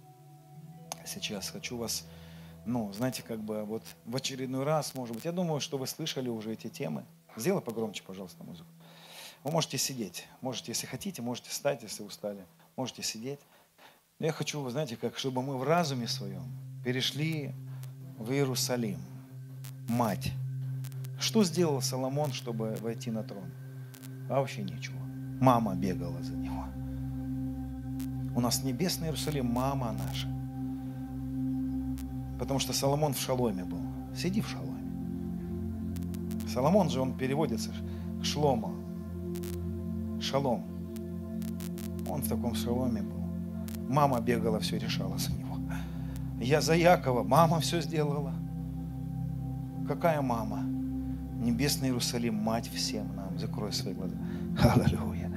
Сейчас 1.05 1.51
хочу 1.51 1.77
вас, 1.77 2.07
ну, 2.65 2.91
знаете, 2.95 3.23
как 3.23 3.41
бы 3.41 3.63
вот 3.65 3.83
в 4.07 4.17
очередной 4.17 4.65
раз, 4.65 4.95
может 4.95 5.15
быть, 5.15 5.27
я 5.27 5.33
думаю, 5.33 5.61
что 5.61 5.77
вы 5.77 5.87
слышали 5.87 6.31
уже 6.31 6.55
эти 6.55 6.69
темы. 6.71 7.05
Сделай 7.37 7.61
погромче, 7.61 8.03
пожалуйста, 8.03 8.43
музыку. 8.45 8.71
Вы 9.43 9.51
можете 9.51 9.77
сидеть, 9.77 10.27
можете, 10.41 10.73
если 10.73 10.87
хотите, 10.87 11.21
можете 11.21 11.51
встать, 11.51 11.83
если 11.83 12.03
устали, 12.03 12.47
можете 12.77 13.03
сидеть. 13.03 13.41
Я 14.21 14.31
хочу, 14.31 14.61
вы 14.61 14.71
знаете, 14.71 14.97
как, 14.97 15.19
чтобы 15.19 15.43
мы 15.43 15.59
в 15.59 15.65
разуме 15.65 16.07
своем 16.07 16.45
перешли 16.85 17.53
в 18.17 18.31
Иерусалим, 18.31 19.01
мать. 19.89 20.33
Что 21.19 21.43
сделал 21.43 21.83
Соломон, 21.83 22.33
чтобы 22.33 22.77
войти 22.81 23.11
на 23.11 23.25
трон? 23.25 23.51
А 24.29 24.39
вообще 24.39 24.63
ничего. 24.63 24.99
Мама 25.41 25.75
бегала 25.75 26.23
за 26.23 26.35
него. 26.35 26.65
У 28.37 28.41
нас 28.41 28.63
небесный 28.63 29.09
Иерусалим, 29.09 29.47
мама 29.47 29.93
наша. 29.93 30.29
Потому 32.39 32.61
что 32.61 32.73
Соломон 32.73 33.15
в 33.15 33.19
шаломе 33.19 33.65
был. 33.65 33.81
Сиди 34.15 34.41
в 34.41 34.49
шаломе. 34.49 34.83
Соломон 36.49 36.89
же, 36.89 37.01
он 37.01 37.19
переводится 37.19 37.73
Шлома, 38.23 38.73
шалом. 40.21 40.65
Он 42.09 42.23
в 42.23 42.29
таком 42.29 42.55
шаломе 42.55 43.03
был. 43.03 43.24
Мама 43.95 44.21
бегала, 44.21 44.59
все 44.59 44.77
решала 44.77 45.17
за 45.19 45.31
него. 45.33 45.57
Я 46.41 46.61
за 46.61 46.75
Якова, 46.75 47.23
мама 47.23 47.61
все 47.61 47.81
сделала. 47.81 48.33
Какая 49.87 50.21
мама? 50.21 50.65
Небесный 51.41 51.89
Иерусалим, 51.89 52.35
мать 52.35 52.69
всем 52.75 53.15
нам. 53.15 53.39
Закрой 53.39 53.73
свои 53.73 53.95
глаза. 53.95 54.17
Аллилуйя. 54.61 55.31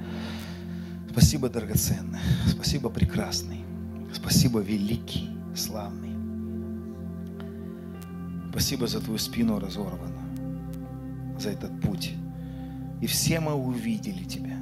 Спасибо, 1.12 1.48
драгоценный. 1.48 2.18
Спасибо, 2.48 2.90
прекрасный. 2.90 3.60
Спасибо, 4.12 4.58
великий, 4.58 5.30
славный. 5.54 6.16
Спасибо 8.50 8.88
за 8.88 9.00
твою 9.00 9.18
спину 9.18 9.60
разорванную, 9.60 11.38
за 11.38 11.50
этот 11.50 11.80
путь. 11.80 12.12
И 13.00 13.06
все 13.06 13.38
мы 13.38 13.54
увидели 13.54 14.24
Тебя 14.24 14.58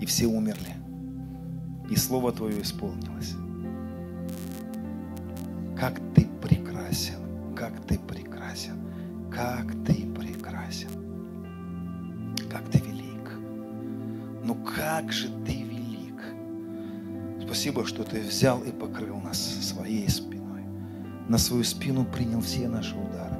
и 0.00 0.06
все 0.06 0.24
умерли. 0.24 0.77
И 1.88 1.96
Слово 1.96 2.32
Твое 2.32 2.60
исполнилось. 2.60 3.34
Как 5.78 5.98
Ты 6.14 6.26
прекрасен, 6.42 7.54
как 7.56 7.80
Ты 7.86 7.98
прекрасен, 7.98 8.76
как 9.30 9.72
Ты 9.86 9.94
прекрасен, 10.14 10.90
как 12.50 12.68
Ты 12.70 12.78
велик. 12.78 13.32
Ну 14.44 14.54
как 14.54 15.10
же 15.12 15.28
Ты 15.46 15.62
велик. 15.62 16.22
Спасибо, 17.46 17.86
что 17.86 18.04
Ты 18.04 18.20
взял 18.20 18.62
и 18.62 18.70
покрыл 18.70 19.16
нас 19.20 19.38
своей 19.38 20.08
спиной. 20.10 20.64
На 21.28 21.38
свою 21.38 21.64
спину 21.64 22.04
принял 22.04 22.42
все 22.42 22.68
наши 22.68 22.94
удары. 22.94 23.36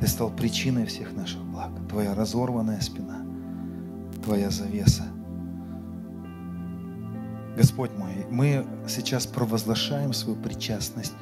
Ты 0.00 0.06
стал 0.06 0.30
причиной 0.30 0.84
всех 0.84 1.14
наших 1.14 1.42
благ. 1.44 1.70
Твоя 1.88 2.14
разорванная 2.14 2.80
спина, 2.80 3.24
Твоя 4.22 4.50
завеса– 4.50 5.04
Господь 7.58 7.90
мой, 7.96 8.24
мы 8.30 8.64
сейчас 8.86 9.26
провозглашаем 9.26 10.12
свою 10.12 10.40
причастность 10.40 11.14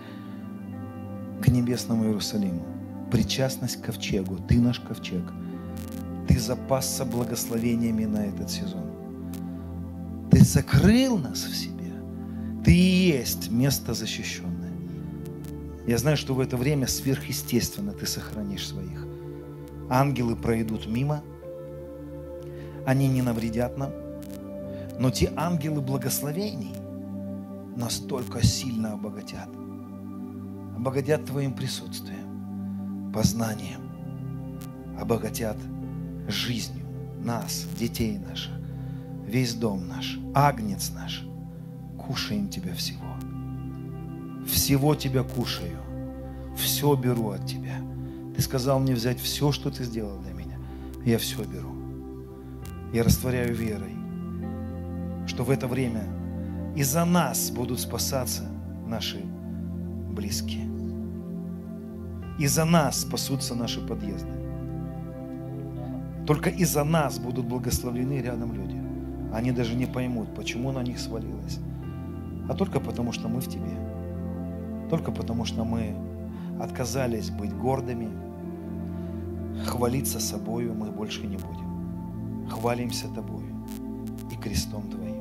к 1.42 1.48
небесному 1.48 2.04
Иерусалиму, 2.04 2.62
причастность 3.10 3.80
к 3.80 3.86
ковчегу. 3.86 4.36
Ты 4.46 4.60
наш 4.60 4.78
ковчег. 4.78 5.22
Ты 6.28 6.38
запасся 6.38 7.06
благословениями 7.06 8.04
на 8.04 8.26
этот 8.26 8.50
сезон. 8.50 8.84
Ты 10.30 10.44
закрыл 10.44 11.16
нас 11.16 11.42
в 11.42 11.56
себе. 11.56 11.94
Ты 12.62 12.76
и 12.76 13.08
есть 13.16 13.50
место 13.50 13.94
защищенное. 13.94 14.74
Я 15.86 15.96
знаю, 15.96 16.18
что 16.18 16.34
в 16.34 16.40
это 16.40 16.58
время 16.58 16.86
сверхъестественно 16.86 17.92
ты 17.92 18.04
сохранишь 18.04 18.68
своих. 18.68 19.06
Ангелы 19.88 20.36
пройдут 20.36 20.86
мимо, 20.86 21.22
они 22.84 23.08
не 23.08 23.22
навредят 23.22 23.78
нам– 23.78 23.90
но 24.98 25.10
те 25.10 25.32
ангелы 25.36 25.80
благословений 25.80 26.74
настолько 27.76 28.44
сильно 28.44 28.92
обогатят. 28.92 29.48
Обогатят 30.76 31.26
Твоим 31.26 31.54
присутствием, 31.54 33.12
познанием, 33.12 33.80
обогатят 34.98 35.56
жизнью 36.28 36.86
нас, 37.22 37.66
детей 37.78 38.18
наших, 38.18 38.54
весь 39.26 39.54
дом 39.54 39.86
наш, 39.88 40.18
агнец 40.34 40.90
наш. 40.94 41.24
Кушаем 41.98 42.48
Тебя 42.48 42.72
всего. 42.74 43.16
Всего 44.46 44.94
Тебя 44.94 45.24
кушаю. 45.24 45.78
Все 46.56 46.94
беру 46.94 47.30
от 47.30 47.46
Тебя. 47.46 47.76
Ты 48.34 48.42
сказал 48.42 48.78
мне 48.78 48.94
взять 48.94 49.18
все, 49.18 49.50
что 49.50 49.70
Ты 49.70 49.84
сделал 49.84 50.18
для 50.20 50.32
меня. 50.32 50.58
Я 51.04 51.18
все 51.18 51.42
беру. 51.42 51.74
Я 52.92 53.02
растворяю 53.02 53.54
верой 53.54 53.95
что 55.36 55.44
в 55.44 55.50
это 55.50 55.68
время 55.68 56.02
из-за 56.74 57.04
нас 57.04 57.50
будут 57.50 57.78
спасаться 57.78 58.44
наши 58.86 59.22
близкие. 60.10 60.64
Из-за 62.38 62.64
нас 62.64 63.00
спасутся 63.00 63.54
наши 63.54 63.86
подъезды. 63.86 64.30
Только 66.26 66.48
из-за 66.48 66.84
нас 66.84 67.18
будут 67.18 67.44
благословлены 67.44 68.22
рядом 68.22 68.54
люди. 68.54 68.80
Они 69.30 69.52
даже 69.52 69.74
не 69.74 69.84
поймут, 69.84 70.34
почему 70.34 70.72
на 70.72 70.82
них 70.82 70.98
свалилось. 70.98 71.58
А 72.48 72.54
только 72.54 72.80
потому, 72.80 73.12
что 73.12 73.28
мы 73.28 73.40
в 73.40 73.46
Тебе. 73.46 73.76
Только 74.88 75.12
потому, 75.12 75.44
что 75.44 75.66
мы 75.66 75.94
отказались 76.58 77.28
быть 77.28 77.52
гордыми. 77.52 78.08
Хвалиться 79.66 80.18
собою 80.18 80.72
мы 80.72 80.90
больше 80.90 81.26
не 81.26 81.36
будем. 81.36 82.48
Хвалимся 82.48 83.08
Тобою 83.08 83.54
и 84.32 84.36
крестом 84.36 84.88
Твоим. 84.90 85.15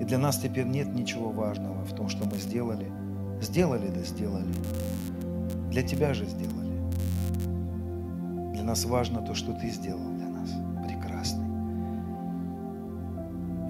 И 0.00 0.04
для 0.04 0.18
нас 0.18 0.38
теперь 0.38 0.64
нет 0.64 0.88
ничего 0.94 1.30
важного 1.30 1.84
в 1.84 1.94
том, 1.94 2.08
что 2.08 2.24
мы 2.24 2.38
сделали. 2.38 2.90
Сделали, 3.42 3.88
да 3.88 4.02
сделали. 4.02 4.52
Для 5.70 5.82
Тебя 5.82 6.14
же 6.14 6.24
сделали. 6.24 6.70
Для 8.54 8.64
нас 8.64 8.84
важно 8.86 9.20
то, 9.20 9.34
что 9.34 9.52
Ты 9.52 9.68
сделал 9.68 10.10
для 10.14 10.28
нас. 10.28 10.50
Прекрасный. 10.86 11.46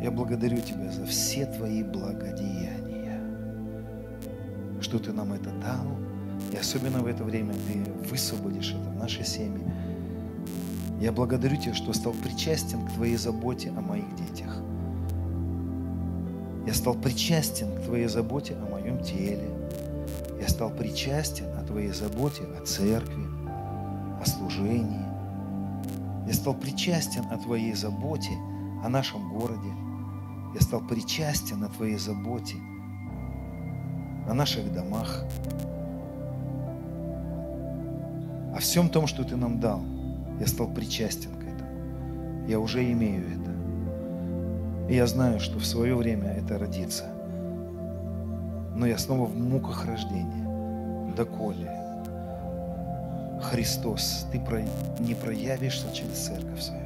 Я 0.03 0.13
благодарю 0.13 0.59
Тебя 0.59 0.91
за 0.93 1.05
все 1.05 1.47
Твои 1.47 1.83
благодеяния, 1.83 3.21
что 4.81 5.01
Ты 5.01 5.13
нам 5.13 5.33
это 5.33 5.51
дал. 5.61 5.99
И 6.53 6.57
особенно 6.57 7.01
в 7.01 7.07
это 7.07 7.25
время 7.25 7.55
Ты 7.67 7.83
высвободишь 8.09 8.71
это 8.71 8.89
в 8.91 8.97
нашей 8.97 9.25
семье. 9.25 9.69
Я 11.01 11.11
благодарю 11.11 11.57
Тебя, 11.57 11.75
что 11.75 11.93
стал 11.93 12.13
причастен 12.13 12.87
к 12.87 12.93
Твоей 12.93 13.17
заботе 13.17 13.71
о 13.71 13.81
моих 13.81 14.15
детях. 14.15 14.50
Я 16.67 16.75
стал 16.75 16.95
причастен 16.95 17.69
к 17.77 17.85
Твоей 17.85 18.07
заботе 18.07 18.55
о 18.55 18.71
моем 18.71 19.03
теле. 19.03 19.49
Я 20.41 20.49
стал 20.49 20.71
причастен 20.71 21.47
о 21.59 21.65
Твоей 21.65 21.91
заботе 21.91 22.43
о 22.45 22.65
церкви, 22.65 23.25
о 24.21 24.25
служении. 24.27 25.07
Я 26.27 26.35
стал 26.35 26.55
причастен 26.55 27.25
о 27.31 27.37
Твоей 27.39 27.75
заботе 27.75 28.33
о 28.85 28.89
нашем 28.89 29.29
городе. 29.31 29.73
Я 30.55 30.61
стал 30.61 30.81
причастен 30.81 31.63
о 31.65 31.69
Твоей 31.69 31.97
заботе 31.97 32.57
о 34.29 34.35
наших 34.35 34.73
домах. 34.73 35.25
о 38.55 38.59
всем 38.63 38.91
том, 38.91 39.07
что 39.07 39.25
Ты 39.25 39.37
нам 39.37 39.59
дал, 39.59 39.83
я 40.39 40.47
стал 40.47 40.69
причастен 40.69 41.31
к 41.33 41.43
этому. 41.43 42.47
Я 42.47 42.61
уже 42.61 42.85
имею 42.93 43.25
это. 43.27 43.50
И 44.91 44.97
я 44.97 45.07
знаю, 45.07 45.39
что 45.39 45.61
в 45.61 45.65
свое 45.65 45.95
время 45.95 46.33
это 46.33 46.59
родится. 46.59 47.05
Но 48.75 48.87
я 48.87 48.99
снова 48.99 49.27
в 49.27 49.37
муках 49.39 49.87
рождения. 49.87 51.15
Доколе 51.17 51.71
Христос, 53.41 54.27
Ты 54.33 54.41
не 54.99 55.15
проявишься 55.15 55.87
через 55.95 56.27
церковь 56.27 56.61
свою. 56.61 56.83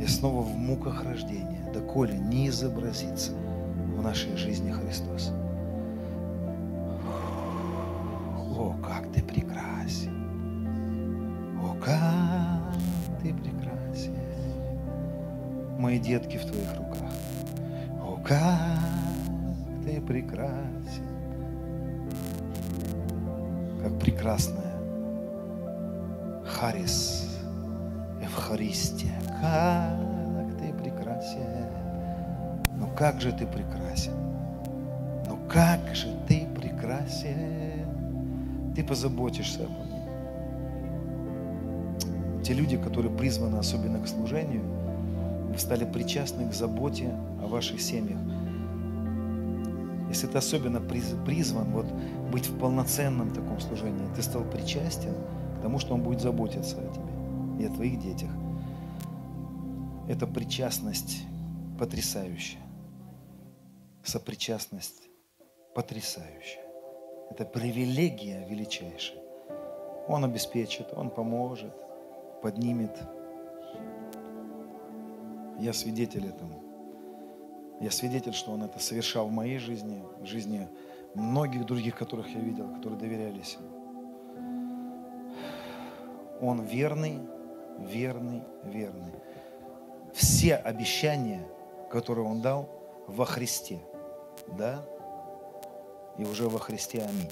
Я 0.00 0.06
снова 0.06 0.42
в 0.42 0.56
муках 0.56 1.02
рождения, 1.02 1.68
доколе 1.74 2.16
не 2.16 2.48
изобразится 2.48 3.32
в 3.96 4.00
нашей 4.00 4.36
жизни 4.36 4.70
Христос. 4.70 5.32
О, 8.56 8.76
как 8.80 9.10
ты 9.12 9.22
прекрасен! 9.24 10.14
О, 11.60 11.74
как 11.84 12.19
Мои 15.80 15.98
детки 15.98 16.36
в 16.36 16.44
твоих 16.44 16.76
руках. 16.76 17.10
О, 18.02 18.20
как 18.22 18.78
ты 19.82 19.98
прекрасен! 20.02 21.06
Как 23.82 23.98
прекрасная 23.98 24.74
Харис, 26.44 27.30
Евхаристия. 28.20 29.18
Как 29.40 30.58
ты 30.58 30.70
прекрасен! 30.74 31.70
Ну 32.76 32.86
как 32.94 33.18
же 33.22 33.32
ты 33.32 33.46
прекрасен! 33.46 34.12
Ну 35.26 35.38
как 35.48 35.94
же 35.94 36.14
ты 36.28 36.46
прекрасен! 36.54 37.86
Ты 38.76 38.84
позаботишься 38.84 39.64
обо 39.64 39.82
мне. 39.84 40.02
Те 42.44 42.52
люди, 42.52 42.76
которые 42.76 43.16
призваны 43.16 43.56
особенно 43.56 43.98
к 43.98 44.08
служению, 44.08 44.79
вы 45.50 45.58
стали 45.58 45.84
причастны 45.84 46.48
к 46.48 46.54
заботе 46.54 47.08
о 47.42 47.46
ваших 47.48 47.80
семьях. 47.80 48.18
Если 50.08 50.26
ты 50.26 50.38
особенно 50.38 50.80
призван 50.80 51.72
вот, 51.72 51.86
быть 52.32 52.46
в 52.46 52.58
полноценном 52.58 53.32
таком 53.32 53.60
служении, 53.60 54.12
ты 54.14 54.22
стал 54.22 54.42
причастен 54.44 55.14
к 55.58 55.62
тому, 55.62 55.78
что 55.78 55.94
Он 55.94 56.02
будет 56.02 56.20
заботиться 56.20 56.76
о 56.78 56.92
тебе 56.92 57.64
и 57.64 57.66
о 57.66 57.74
твоих 57.74 58.00
детях. 58.00 58.30
Это 60.08 60.26
причастность 60.26 61.22
потрясающая. 61.78 62.60
Сопричастность 64.04 65.02
потрясающая. 65.74 66.64
Это 67.30 67.44
привилегия 67.44 68.46
величайшая. 68.48 69.20
Он 70.08 70.24
обеспечит, 70.24 70.92
Он 70.96 71.10
поможет, 71.10 71.74
поднимет. 72.42 72.96
Я 75.60 75.74
свидетель 75.74 76.26
этому. 76.26 76.62
Я 77.80 77.90
свидетель, 77.90 78.32
что 78.32 78.52
Он 78.52 78.62
это 78.62 78.78
совершал 78.78 79.26
в 79.26 79.30
моей 79.30 79.58
жизни, 79.58 80.02
в 80.18 80.24
жизни 80.24 80.66
многих 81.14 81.66
других, 81.66 81.96
которых 81.96 82.28
я 82.30 82.40
видел, 82.40 82.74
которые 82.74 82.98
доверялись 82.98 83.58
Ему. 83.60 83.68
Он 86.40 86.62
верный, 86.62 87.20
верный, 87.78 88.42
верный. 88.64 89.12
Все 90.14 90.56
обещания, 90.56 91.46
которые 91.90 92.26
Он 92.26 92.40
дал 92.40 92.68
во 93.06 93.26
Христе, 93.26 93.80
да, 94.58 94.82
и 96.16 96.24
уже 96.24 96.48
во 96.48 96.58
Христе. 96.58 97.02
Аминь. 97.02 97.30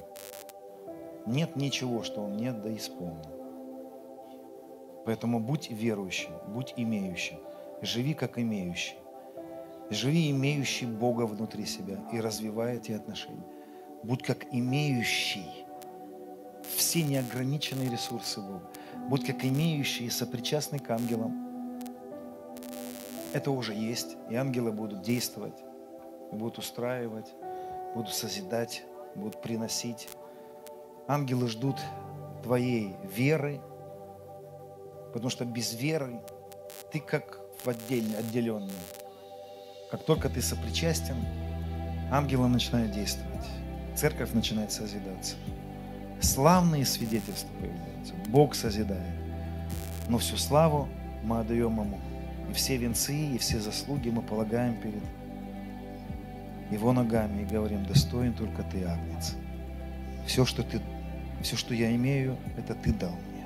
Нет 1.25 1.55
ничего, 1.55 2.03
что 2.03 2.21
Он 2.21 2.37
не 2.37 2.51
доисполнил. 2.51 3.39
Поэтому 5.05 5.39
будь 5.39 5.71
верующим, 5.71 6.31
будь 6.47 6.75
имеющим. 6.77 7.39
Живи 7.81 8.13
как 8.13 8.37
имеющий. 8.37 8.95
Живи 9.89 10.29
имеющий 10.31 10.85
Бога 10.85 11.23
внутри 11.23 11.65
себя 11.65 11.97
и 12.11 12.19
развивай 12.19 12.77
эти 12.77 12.91
отношения. 12.91 13.45
Будь 14.03 14.23
как 14.23 14.53
имеющий 14.53 15.65
все 16.75 17.01
неограниченные 17.03 17.89
ресурсы 17.89 18.41
Бога. 18.41 18.69
Будь 19.07 19.25
как 19.25 19.43
имеющий 19.43 20.05
и 20.05 20.09
сопричастный 20.09 20.79
к 20.79 20.89
ангелам. 20.91 21.47
Это 23.33 23.51
уже 23.51 23.73
есть, 23.73 24.17
и 24.29 24.35
ангелы 24.35 24.71
будут 24.71 25.01
действовать, 25.01 25.63
будут 26.31 26.57
устраивать, 26.57 27.33
будут 27.93 28.13
созидать, 28.13 28.83
будут 29.15 29.41
приносить. 29.41 30.09
Ангелы 31.07 31.47
ждут 31.47 31.77
твоей 32.43 32.95
веры, 33.03 33.61
потому 35.13 35.29
что 35.29 35.45
без 35.45 35.73
веры 35.73 36.21
ты 36.91 36.99
как 36.99 37.38
в 37.63 37.67
отдельно, 37.67 38.17
отделенный. 38.17 38.71
Как 39.91 40.03
только 40.03 40.29
ты 40.29 40.41
сопричастен, 40.41 41.15
ангелы 42.11 42.47
начинают 42.47 42.91
действовать, 42.91 43.45
церковь 43.95 44.33
начинает 44.33 44.71
созидаться. 44.71 45.35
Славные 46.21 46.85
свидетельства 46.85 47.49
появляются, 47.59 48.13
Бог 48.27 48.55
созидает. 48.55 49.15
Но 50.07 50.17
всю 50.17 50.37
славу 50.37 50.87
мы 51.23 51.39
отдаем 51.39 51.79
Ему. 51.79 51.99
И 52.49 52.53
все 52.53 52.77
венцы, 52.77 53.15
и 53.15 53.37
все 53.37 53.59
заслуги 53.59 54.09
мы 54.09 54.21
полагаем 54.21 54.75
перед 54.81 55.03
его 56.71 56.93
ногами 56.93 57.41
и 57.41 57.45
говорим, 57.45 57.85
достоин 57.85 58.33
только 58.33 58.63
ты, 58.63 58.83
Агнец. 58.83 59.35
Все, 60.25 60.45
что 60.45 60.63
ты, 60.63 60.79
все, 61.41 61.55
что 61.55 61.73
я 61.73 61.93
имею, 61.95 62.37
это 62.57 62.75
ты 62.75 62.93
дал 62.93 63.11
мне. 63.11 63.45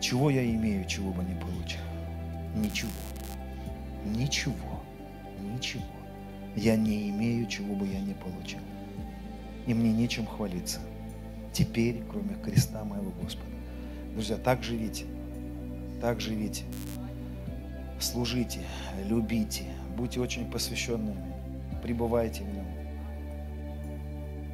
Чего 0.00 0.30
я 0.30 0.44
имею, 0.44 0.84
чего 0.86 1.12
бы 1.12 1.22
не 1.24 1.34
получил? 1.34 1.80
Ничего. 2.54 2.90
Ничего. 4.04 4.82
Ничего. 5.40 5.84
Я 6.56 6.76
не 6.76 7.10
имею, 7.10 7.46
чего 7.46 7.74
бы 7.74 7.86
я 7.86 8.00
не 8.00 8.14
получил. 8.14 8.60
И 9.66 9.74
мне 9.74 9.92
нечем 9.92 10.26
хвалиться. 10.26 10.80
Теперь, 11.52 12.02
кроме 12.10 12.34
креста 12.34 12.84
моего 12.84 13.10
Господа. 13.22 13.50
Друзья, 14.12 14.36
так 14.36 14.62
живите. 14.62 15.04
Так 16.00 16.20
живите. 16.20 16.64
Служите, 18.00 18.60
любите, 19.06 19.64
будьте 19.96 20.20
очень 20.20 20.50
посвященными 20.50 21.32
пребывайте 21.82 22.44
в 22.44 22.54
нем. 22.54 22.66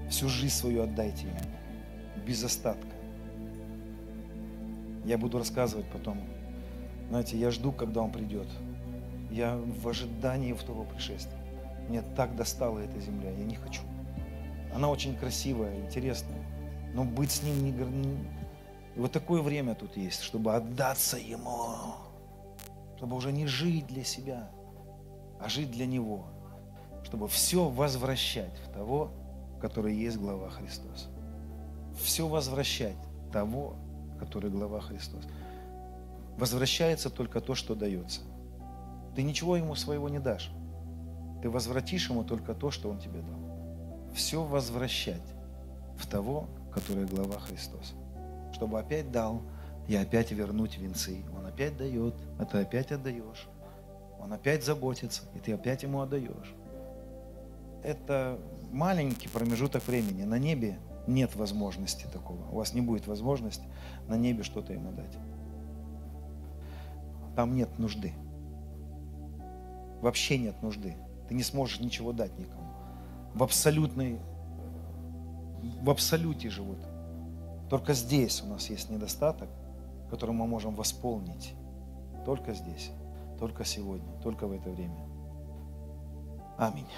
Всю 0.09 0.29
жизнь 0.29 0.55
свою 0.55 0.83
отдайте 0.83 1.27
ему, 1.27 1.39
без 2.27 2.43
остатка. 2.43 2.89
Я 5.05 5.19
буду 5.19 5.39
рассказывать 5.39 5.87
потом. 5.93 6.19
Знаете, 7.09 7.39
я 7.39 7.51
жду, 7.51 7.72
когда 7.72 8.02
он 8.02 8.12
придет. 8.12 8.48
Я 9.30 9.56
в 9.56 9.89
ожидании 9.89 10.52
второго 10.52 10.85
пришествия. 10.85 11.39
Мне 11.89 12.02
так 12.16 12.36
достала 12.36 12.78
эта 12.78 13.01
земля, 13.01 13.30
я 13.30 13.44
не 13.44 13.56
хочу. 13.56 13.82
Она 14.74 14.90
очень 14.90 15.16
красивая, 15.16 15.80
интересная, 15.80 16.44
но 16.94 17.05
быть 17.05 17.30
с 17.30 17.43
ним 17.43 17.64
не... 17.64 17.74
Вот 18.97 19.12
такое 19.12 19.40
время 19.40 19.74
тут 19.74 19.97
есть, 19.97 20.20
чтобы 20.22 20.55
отдаться 20.55 21.16
ему, 21.16 21.94
чтобы 22.97 23.16
уже 23.16 23.32
не 23.32 23.47
жить 23.47 23.86
для 23.86 24.05
себя, 24.05 24.51
а 25.40 25.48
жить 25.48 25.70
для 25.70 25.86
него– 25.86 26.26
чтобы 27.09 27.26
все 27.26 27.68
возвращать 27.68 28.52
в 28.66 28.72
того, 28.72 29.10
который 29.62 29.94
есть 29.94 30.18
глава 30.18 30.51
Христос. 30.51 31.09
Все 32.02 32.28
возвращать 32.28 32.97
того, 33.32 33.76
который 34.18 34.51
глава 34.51 34.80
Христос. 34.80 35.24
Возвращается 36.39 37.10
только 37.10 37.40
то, 37.40 37.55
что 37.55 37.74
дается. 37.74 38.20
Ты 39.15 39.23
ничего 39.23 39.56
ему 39.56 39.74
своего 39.74 40.09
не 40.09 40.19
дашь. 40.19 40.51
Ты 41.43 41.51
возвратишь 41.51 42.09
ему 42.09 42.24
только 42.24 42.55
то, 42.55 42.70
что 42.70 42.89
он 42.89 42.98
тебе 42.98 43.20
дал. 43.20 44.10
Все 44.15 44.43
возвращать 44.43 45.23
в 45.98 46.06
того, 46.06 46.48
который 46.73 47.05
глава 47.05 47.39
Христос. 47.40 47.94
Чтобы 48.52 48.78
опять 48.78 49.10
дал, 49.10 49.43
и 49.89 49.97
опять 49.97 50.32
вернуть 50.32 50.78
венцы. 50.78 51.24
Он 51.36 51.47
опять 51.47 51.77
дает, 51.77 52.15
а 52.39 52.44
ты 52.44 52.59
опять 52.59 52.93
отдаешь. 52.93 53.47
Он 54.20 54.32
опять 54.32 54.65
заботится, 54.65 55.23
и 55.35 55.39
ты 55.39 55.52
опять 55.52 55.82
ему 55.82 56.01
отдаешь 56.01 56.55
это 57.82 58.39
маленький 58.70 59.28
промежуток 59.28 59.86
времени. 59.86 60.24
На 60.24 60.39
небе 60.39 60.78
нет 61.06 61.35
возможности 61.36 62.06
такого. 62.12 62.44
У 62.51 62.56
вас 62.56 62.74
не 62.74 62.81
будет 62.81 63.06
возможности 63.06 63.65
на 64.09 64.16
небе 64.16 64.43
что-то 64.43 64.73
ему 64.73 64.93
дать. 64.93 65.16
Там 67.39 67.55
нет 67.55 67.78
нужды. 67.78 68.15
Вообще 70.02 70.39
нет 70.39 70.60
нужды. 70.60 70.97
Ты 71.28 71.36
не 71.36 71.44
сможешь 71.44 71.78
ничего 71.78 72.10
дать 72.10 72.36
никому. 72.36 72.66
В 73.32 73.44
абсолютной, 73.44 74.19
в 75.81 75.89
абсолюте 75.89 76.51
живут. 76.51 76.78
Только 77.70 77.93
здесь 77.93 78.43
у 78.43 78.47
нас 78.48 78.69
есть 78.70 78.90
недостаток, 78.90 79.48
который 80.10 80.32
мы 80.32 80.48
можем 80.48 80.74
восполнить. 80.74 81.55
Только 82.24 82.55
здесь, 82.55 82.90
только 83.39 83.65
сегодня, 83.65 84.20
только 84.20 84.48
в 84.48 84.51
это 84.51 84.70
время. 84.70 84.98
Аминь. 86.59 86.89